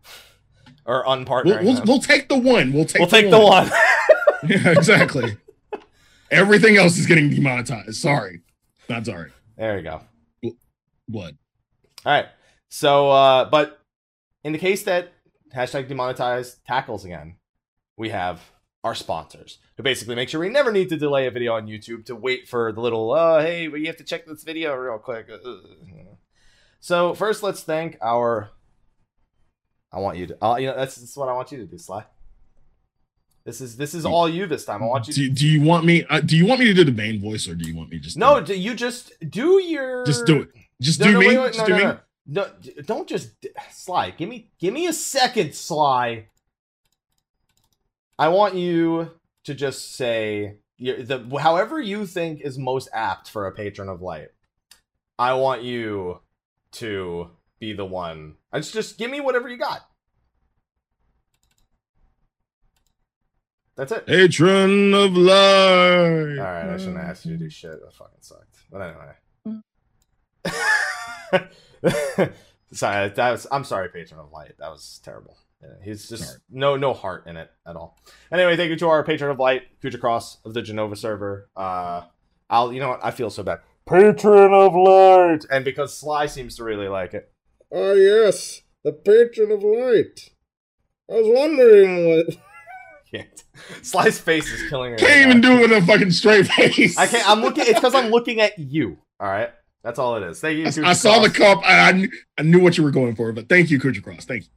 or 0.86 1.04
unpartnering. 1.06 1.64
We'll, 1.64 1.74
we'll, 1.74 1.84
we'll 1.84 2.00
take 2.00 2.28
the 2.28 2.38
one. 2.38 2.72
We'll 2.72 2.84
take 2.84 3.00
We'll 3.00 3.08
take 3.08 3.30
the 3.30 3.38
one. 3.38 3.70
yeah, 4.48 4.70
exactly. 4.72 5.36
Everything 6.30 6.76
else 6.76 6.98
is 6.98 7.06
getting 7.06 7.30
demonetized. 7.30 7.94
Sorry. 7.94 8.40
Not 8.88 9.06
sorry. 9.06 9.30
there 9.56 9.76
you 9.76 9.84
go. 9.84 10.00
What? 11.06 11.34
All 12.04 12.12
right. 12.12 12.26
So, 12.76 13.10
uh, 13.10 13.46
but 13.46 13.80
in 14.44 14.52
the 14.52 14.58
case 14.58 14.82
that 14.82 15.14
hashtag 15.54 15.88
demonetized 15.88 16.58
tackles 16.66 17.06
again, 17.06 17.36
we 17.96 18.10
have 18.10 18.42
our 18.84 18.94
sponsors 18.94 19.56
who 19.78 19.82
basically 19.82 20.14
make 20.14 20.28
sure 20.28 20.40
we 20.40 20.50
never 20.50 20.70
need 20.70 20.90
to 20.90 20.98
delay 20.98 21.26
a 21.26 21.30
video 21.30 21.54
on 21.54 21.68
YouTube 21.68 22.04
to 22.04 22.14
wait 22.14 22.46
for 22.46 22.72
the 22.72 22.80
little, 22.82 23.14
oh, 23.14 23.40
hey, 23.40 23.68
well, 23.68 23.78
you 23.78 23.86
have 23.86 23.96
to 23.96 24.04
check 24.04 24.26
this 24.26 24.44
video 24.44 24.74
real 24.74 24.98
quick. 24.98 25.26
Uh, 25.30 25.38
know. 25.46 26.18
So 26.80 27.14
first, 27.14 27.42
let's 27.42 27.62
thank 27.62 27.96
our. 28.02 28.50
I 29.90 30.00
want 30.00 30.18
you 30.18 30.26
to. 30.26 30.44
Uh, 30.44 30.56
you 30.56 30.66
know, 30.66 30.76
that's, 30.76 30.96
that's 30.96 31.16
what 31.16 31.30
I 31.30 31.32
want 31.32 31.50
you 31.52 31.56
to 31.56 31.64
do, 31.64 31.78
Sly. 31.78 32.04
This 33.46 33.62
is 33.62 33.78
this 33.78 33.94
is 33.94 34.04
all 34.04 34.28
you 34.28 34.44
this 34.44 34.66
time. 34.66 34.82
I 34.82 34.86
want 34.86 35.08
you. 35.08 35.14
To, 35.14 35.20
Do, 35.20 35.30
do 35.30 35.46
you 35.46 35.62
want 35.62 35.86
me? 35.86 36.04
Uh, 36.10 36.20
do 36.20 36.36
you 36.36 36.44
want 36.44 36.60
me 36.60 36.66
to 36.66 36.74
do 36.74 36.84
the 36.84 36.92
main 36.92 37.22
voice, 37.22 37.48
or 37.48 37.54
do 37.54 37.66
you 37.66 37.74
want 37.74 37.88
me 37.88 37.98
just 38.00 38.18
no, 38.18 38.38
do 38.42 38.54
you 38.54 38.74
just 38.74 39.14
do 39.30 39.62
your. 39.62 40.04
just 40.04 40.26
do 40.26 40.42
it? 40.42 40.50
Just 40.82 41.00
No, 41.00 41.06
do 41.06 41.12
no, 41.12 41.20
me. 41.20 41.28
wait, 41.28 41.38
wait, 41.38 41.54
just 41.54 41.68
no, 41.68 41.78
do 41.78 41.86
me. 41.86 41.94
No. 42.26 42.44
No, 42.44 42.82
don't 42.84 43.08
just 43.08 43.30
Sly. 43.72 44.10
Give 44.10 44.28
me, 44.28 44.50
give 44.58 44.74
me 44.74 44.86
a 44.86 44.92
second, 44.92 45.54
Sly. 45.54 46.26
I 48.18 48.28
want 48.28 48.54
you 48.54 49.10
to 49.44 49.54
just 49.54 49.94
say 49.94 50.56
the 50.78 51.38
however 51.40 51.80
you 51.80 52.06
think 52.06 52.40
is 52.40 52.58
most 52.58 52.88
apt 52.92 53.30
for 53.30 53.46
a 53.46 53.52
patron 53.52 53.88
of 53.88 54.02
light. 54.02 54.28
I 55.18 55.34
want 55.34 55.62
you 55.62 56.20
to 56.72 57.30
be 57.58 57.72
the 57.72 57.84
one. 57.84 58.36
I 58.52 58.58
just, 58.58 58.74
just 58.74 58.98
give 58.98 59.10
me 59.10 59.20
whatever 59.20 59.48
you 59.48 59.56
got. 59.56 59.88
That's 63.76 63.92
it. 63.92 64.06
Patron 64.06 64.94
of 64.94 65.16
life. 65.16 66.38
All 66.38 66.44
right, 66.44 66.68
I 66.68 66.76
shouldn't 66.78 66.96
ask 66.96 67.26
you 67.26 67.32
to 67.32 67.38
do 67.38 67.50
shit. 67.50 67.82
That 67.82 67.92
fucking 67.92 68.18
sucked. 68.20 68.56
But 68.70 68.80
anyway. 68.80 69.62
Mm. 71.34 71.48
Sorry, 72.72 73.08
that 73.10 73.30
was. 73.30 73.46
I'm 73.50 73.64
sorry, 73.64 73.88
patron 73.88 74.18
of 74.20 74.32
light. 74.32 74.54
That 74.58 74.70
was 74.70 75.00
terrible. 75.04 75.38
Yeah, 75.62 75.68
he's 75.84 76.08
just 76.08 76.24
Sorry. 76.24 76.38
no 76.50 76.76
no 76.76 76.92
heart 76.92 77.26
in 77.26 77.36
it 77.36 77.50
at 77.66 77.76
all. 77.76 77.96
Anyway, 78.32 78.56
thank 78.56 78.70
you 78.70 78.76
to 78.76 78.88
our 78.88 79.04
patron 79.04 79.30
of 79.30 79.38
light, 79.38 79.62
Future 79.80 79.98
Cross 79.98 80.38
of 80.44 80.52
the 80.52 80.62
Jenova 80.62 80.96
server. 80.96 81.48
Uh, 81.56 82.02
I'll. 82.50 82.72
You 82.72 82.80
know 82.80 82.88
what? 82.88 83.00
I 83.04 83.12
feel 83.12 83.30
so 83.30 83.42
bad. 83.42 83.60
Patron 83.88 84.52
of 84.52 84.74
light, 84.74 85.44
and 85.50 85.64
because 85.64 85.96
Sly 85.96 86.26
seems 86.26 86.56
to 86.56 86.64
really 86.64 86.88
like 86.88 87.14
it. 87.14 87.30
Ah, 87.72 87.92
yes, 87.92 88.62
the 88.82 88.92
patron 88.92 89.52
of 89.52 89.62
light. 89.62 90.30
I 91.08 91.14
was 91.14 91.28
wondering 91.28 92.08
what. 92.08 92.36
Can't. 93.12 93.44
Sly's 93.82 94.18
face 94.18 94.50
is 94.50 94.68
killing 94.68 94.92
me. 94.92 94.98
Can't 94.98 95.10
right 95.12 95.28
even 95.28 95.40
now. 95.40 95.48
do 95.50 95.64
it 95.64 95.70
with 95.70 95.82
a 95.84 95.86
fucking 95.86 96.10
straight 96.10 96.48
face. 96.48 96.98
I 96.98 97.06
can't. 97.06 97.28
I'm 97.30 97.40
looking. 97.40 97.62
It's 97.64 97.74
because 97.74 97.94
I'm 97.94 98.10
looking 98.10 98.40
at 98.40 98.58
you. 98.58 98.98
All 99.20 99.28
right. 99.28 99.50
That's 99.86 100.00
all 100.00 100.16
it 100.16 100.24
is. 100.24 100.40
Thank 100.40 100.58
you. 100.58 100.82
I, 100.82 100.88
I 100.88 100.92
saw 100.94 101.20
the 101.20 101.30
cup. 101.30 101.60
I, 101.64 101.90
I, 101.90 101.92
knew, 101.92 102.08
I 102.36 102.42
knew 102.42 102.58
what 102.58 102.76
you 102.76 102.82
were 102.82 102.90
going 102.90 103.14
for, 103.14 103.30
but 103.30 103.48
thank 103.48 103.70
you, 103.70 103.78
Kuja 103.78 104.02
Cross. 104.02 104.24
Thank 104.24 104.42
you. 104.42 104.48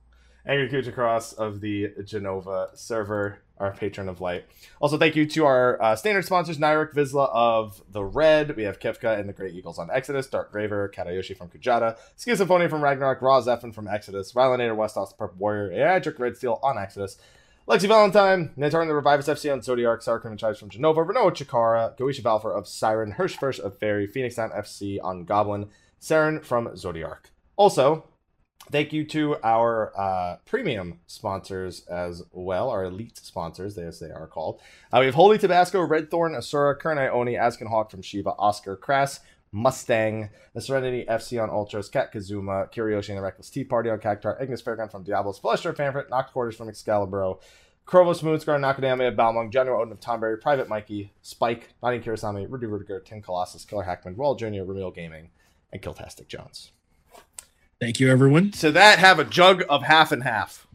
Angry 0.47 0.67
Kucha 0.67 0.91
Cross 0.91 1.33
of 1.33 1.61
the 1.61 1.89
Jenova 1.99 2.75
server, 2.75 3.37
our 3.59 3.71
patron 3.71 4.09
of 4.09 4.21
light. 4.21 4.45
Also, 4.81 4.97
thank 4.97 5.15
you 5.15 5.27
to 5.27 5.45
our 5.45 5.79
uh, 5.83 5.95
standard 5.95 6.25
sponsors, 6.25 6.57
Nyrek 6.57 6.95
Vizla 6.95 7.29
of 7.31 7.79
the 7.91 8.03
Red. 8.03 8.55
We 8.55 8.63
have 8.63 8.79
Kefka 8.79 9.19
and 9.19 9.29
the 9.29 9.33
Great 9.33 9.53
Eagles 9.53 9.77
on 9.77 9.91
Exodus, 9.91 10.25
Dark 10.25 10.51
Graver, 10.51 10.91
Katayoshi 10.91 11.37
from 11.37 11.49
Kujata, 11.49 11.95
Schizophony 12.17 12.67
from 12.67 12.83
Ragnarok, 12.83 13.21
Raw 13.21 13.39
Zephin 13.39 13.71
from 13.71 13.87
Exodus, 13.87 14.33
Violinator 14.33 14.75
Westos, 14.75 15.13
Purple 15.13 15.37
Warrior, 15.37 15.69
Aeidric 15.69 16.17
Red 16.17 16.37
Steel 16.37 16.59
on 16.63 16.79
Exodus, 16.79 17.17
Lexi 17.69 17.87
Valentine, 17.87 18.49
Natarn 18.57 18.87
the 18.87 18.93
Revivus 18.93 19.29
FC 19.31 19.53
on 19.53 19.59
Zodiark, 19.59 20.03
Sarkrim 20.03 20.31
and 20.31 20.39
Chives 20.39 20.57
from 20.57 20.71
Jenova, 20.71 21.07
Renault 21.07 21.29
Chikara, 21.35 21.95
Goisha 21.99 22.21
Valfer 22.23 22.51
of 22.51 22.67
Siren, 22.67 23.13
Hirschfirsch 23.13 23.59
of 23.59 23.77
Faerie, 23.77 24.07
Phoenix 24.07 24.37
Down 24.37 24.49
FC 24.49 24.97
on 25.03 25.23
Goblin, 25.23 25.69
Saren 26.01 26.43
from 26.43 26.69
Zodiark. 26.69 27.25
Also, 27.57 28.05
Thank 28.71 28.93
you 28.93 29.03
to 29.05 29.35
our 29.43 29.91
uh, 29.97 30.37
premium 30.45 30.99
sponsors 31.07 31.87
as 31.87 32.21
well, 32.31 32.69
our 32.69 32.83
elite 32.83 33.17
sponsors, 33.17 33.77
as 33.79 33.99
they 33.99 34.11
are 34.11 34.27
called. 34.27 34.61
Uh, 34.93 34.97
we 34.99 35.07
have 35.07 35.15
Holy 35.15 35.39
Tabasco, 35.39 35.81
Red 35.81 36.11
Thorn, 36.11 36.35
Asura, 36.35 36.77
Oni, 37.11 37.35
Askin 37.35 37.67
Hawk 37.67 37.89
from 37.89 38.03
Shiva, 38.03 38.31
Oscar, 38.37 38.75
Crass, 38.75 39.21
Mustang, 39.51 40.29
the 40.53 40.61
Serenity 40.61 41.05
FC 41.09 41.41
on 41.41 41.49
Ultros, 41.49 41.91
Kat 41.91 42.11
Kazuma, 42.11 42.67
Kiryoshi 42.73 43.09
and 43.09 43.17
the 43.17 43.21
Reckless 43.21 43.49
Tea 43.49 43.63
Party 43.63 43.89
on 43.89 43.99
Cactuar, 43.99 44.41
Ignis 44.41 44.61
Fairground 44.61 44.91
from 44.91 45.03
Diablos, 45.03 45.39
Fletcher 45.39 45.73
Fanfrit, 45.73 46.09
Knocked 46.09 46.33
Quarters 46.33 46.55
from 46.55 46.69
Excalibur, 46.69 47.33
Krovos 47.87 48.21
Moonscar, 48.21 48.59
Nakadame 48.59 49.07
of 49.07 49.15
Balmung, 49.15 49.51
General 49.51 49.81
Odin 49.81 49.93
of 49.93 49.99
Tonberry, 49.99 50.39
Private 50.39 50.69
Mikey, 50.69 51.11
Spike, 51.23 51.69
Nani 51.81 51.99
Kirasami, 51.99 52.45
Rudy 52.47 52.67
Rudiger, 52.67 52.99
Tim 52.99 53.21
Colossus, 53.21 53.65
Killer 53.65 53.83
Hackman, 53.83 54.15
Royal 54.15 54.35
Jr., 54.35 54.63
Reveal 54.63 54.91
Gaming, 54.91 55.31
and 55.73 55.81
Killtastic 55.81 56.27
Jones. 56.27 56.71
Thank 57.81 57.99
you, 57.99 58.11
everyone. 58.11 58.51
To 58.51 58.71
that, 58.73 58.99
have 58.99 59.17
a 59.17 59.23
jug 59.23 59.63
of 59.69 59.83
half 59.83 60.11
and 60.11 60.23
half. 60.23 60.67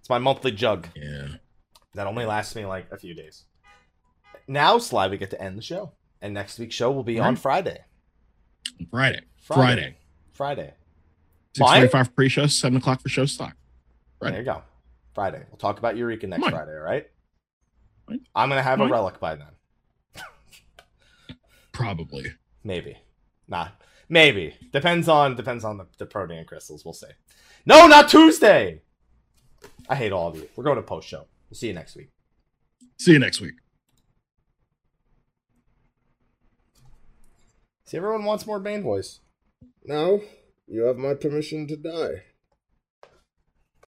It's 0.00 0.10
my 0.10 0.18
monthly 0.18 0.50
jug. 0.50 0.88
Yeah. 0.94 1.28
That 1.94 2.06
only 2.06 2.26
lasts 2.26 2.54
me 2.54 2.66
like 2.66 2.88
a 2.92 2.98
few 2.98 3.14
days. 3.14 3.44
Now, 4.46 4.78
Sly, 4.78 5.08
we 5.08 5.16
get 5.16 5.30
to 5.30 5.40
end 5.40 5.56
the 5.56 5.62
show. 5.62 5.92
And 6.20 6.34
next 6.34 6.58
week's 6.58 6.74
show 6.74 6.90
will 6.90 7.04
be 7.04 7.18
on 7.18 7.34
Right. 7.34 7.38
Friday. 7.38 7.78
Friday. 8.90 9.20
Friday. 9.40 9.96
Friday. 10.32 10.74
Six 11.56 11.70
forty-five 11.70 12.14
pre-show, 12.14 12.46
seven 12.46 12.78
o'clock 12.78 13.00
for 13.00 13.08
show 13.08 13.24
stock. 13.26 13.56
Right. 14.20 14.30
There 14.30 14.40
you 14.40 14.44
go. 14.44 14.62
Friday. 15.14 15.42
We'll 15.50 15.58
talk 15.58 15.78
about 15.78 15.96
Eureka 15.96 16.26
next 16.26 16.42
Fine. 16.42 16.52
Friday, 16.52 16.72
all 16.72 16.82
right? 16.82 17.06
Fine. 18.08 18.20
I'm 18.34 18.48
going 18.48 18.58
to 18.58 18.62
have 18.62 18.80
a 18.80 18.86
relic 18.86 19.18
by 19.20 19.34
then. 19.36 19.48
Probably. 21.72 22.34
Maybe. 22.64 22.96
Nah. 23.48 23.68
Maybe. 24.08 24.54
Depends 24.72 25.08
on 25.08 25.36
depends 25.36 25.64
on 25.64 25.78
the, 25.78 25.86
the 25.98 26.06
protean 26.06 26.44
crystals. 26.44 26.84
We'll 26.84 26.94
see. 26.94 27.06
No, 27.66 27.86
not 27.86 28.08
Tuesday. 28.08 28.82
I 29.88 29.94
hate 29.94 30.12
all 30.12 30.28
of 30.28 30.36
you. 30.36 30.48
We're 30.56 30.64
going 30.64 30.76
to 30.76 30.82
post 30.82 31.08
show. 31.08 31.26
We'll 31.50 31.56
see 31.56 31.68
you 31.68 31.74
next 31.74 31.96
week. 31.96 32.10
See 32.98 33.12
you 33.12 33.18
next 33.18 33.40
week. 33.40 33.54
See, 37.88 37.96
everyone 37.96 38.26
wants 38.26 38.46
more 38.46 38.60
Bane 38.60 38.82
voice. 38.82 39.20
Now, 39.82 40.20
you 40.66 40.82
have 40.82 40.98
my 40.98 41.14
permission 41.14 41.66
to 41.68 41.76
die. 41.78 42.24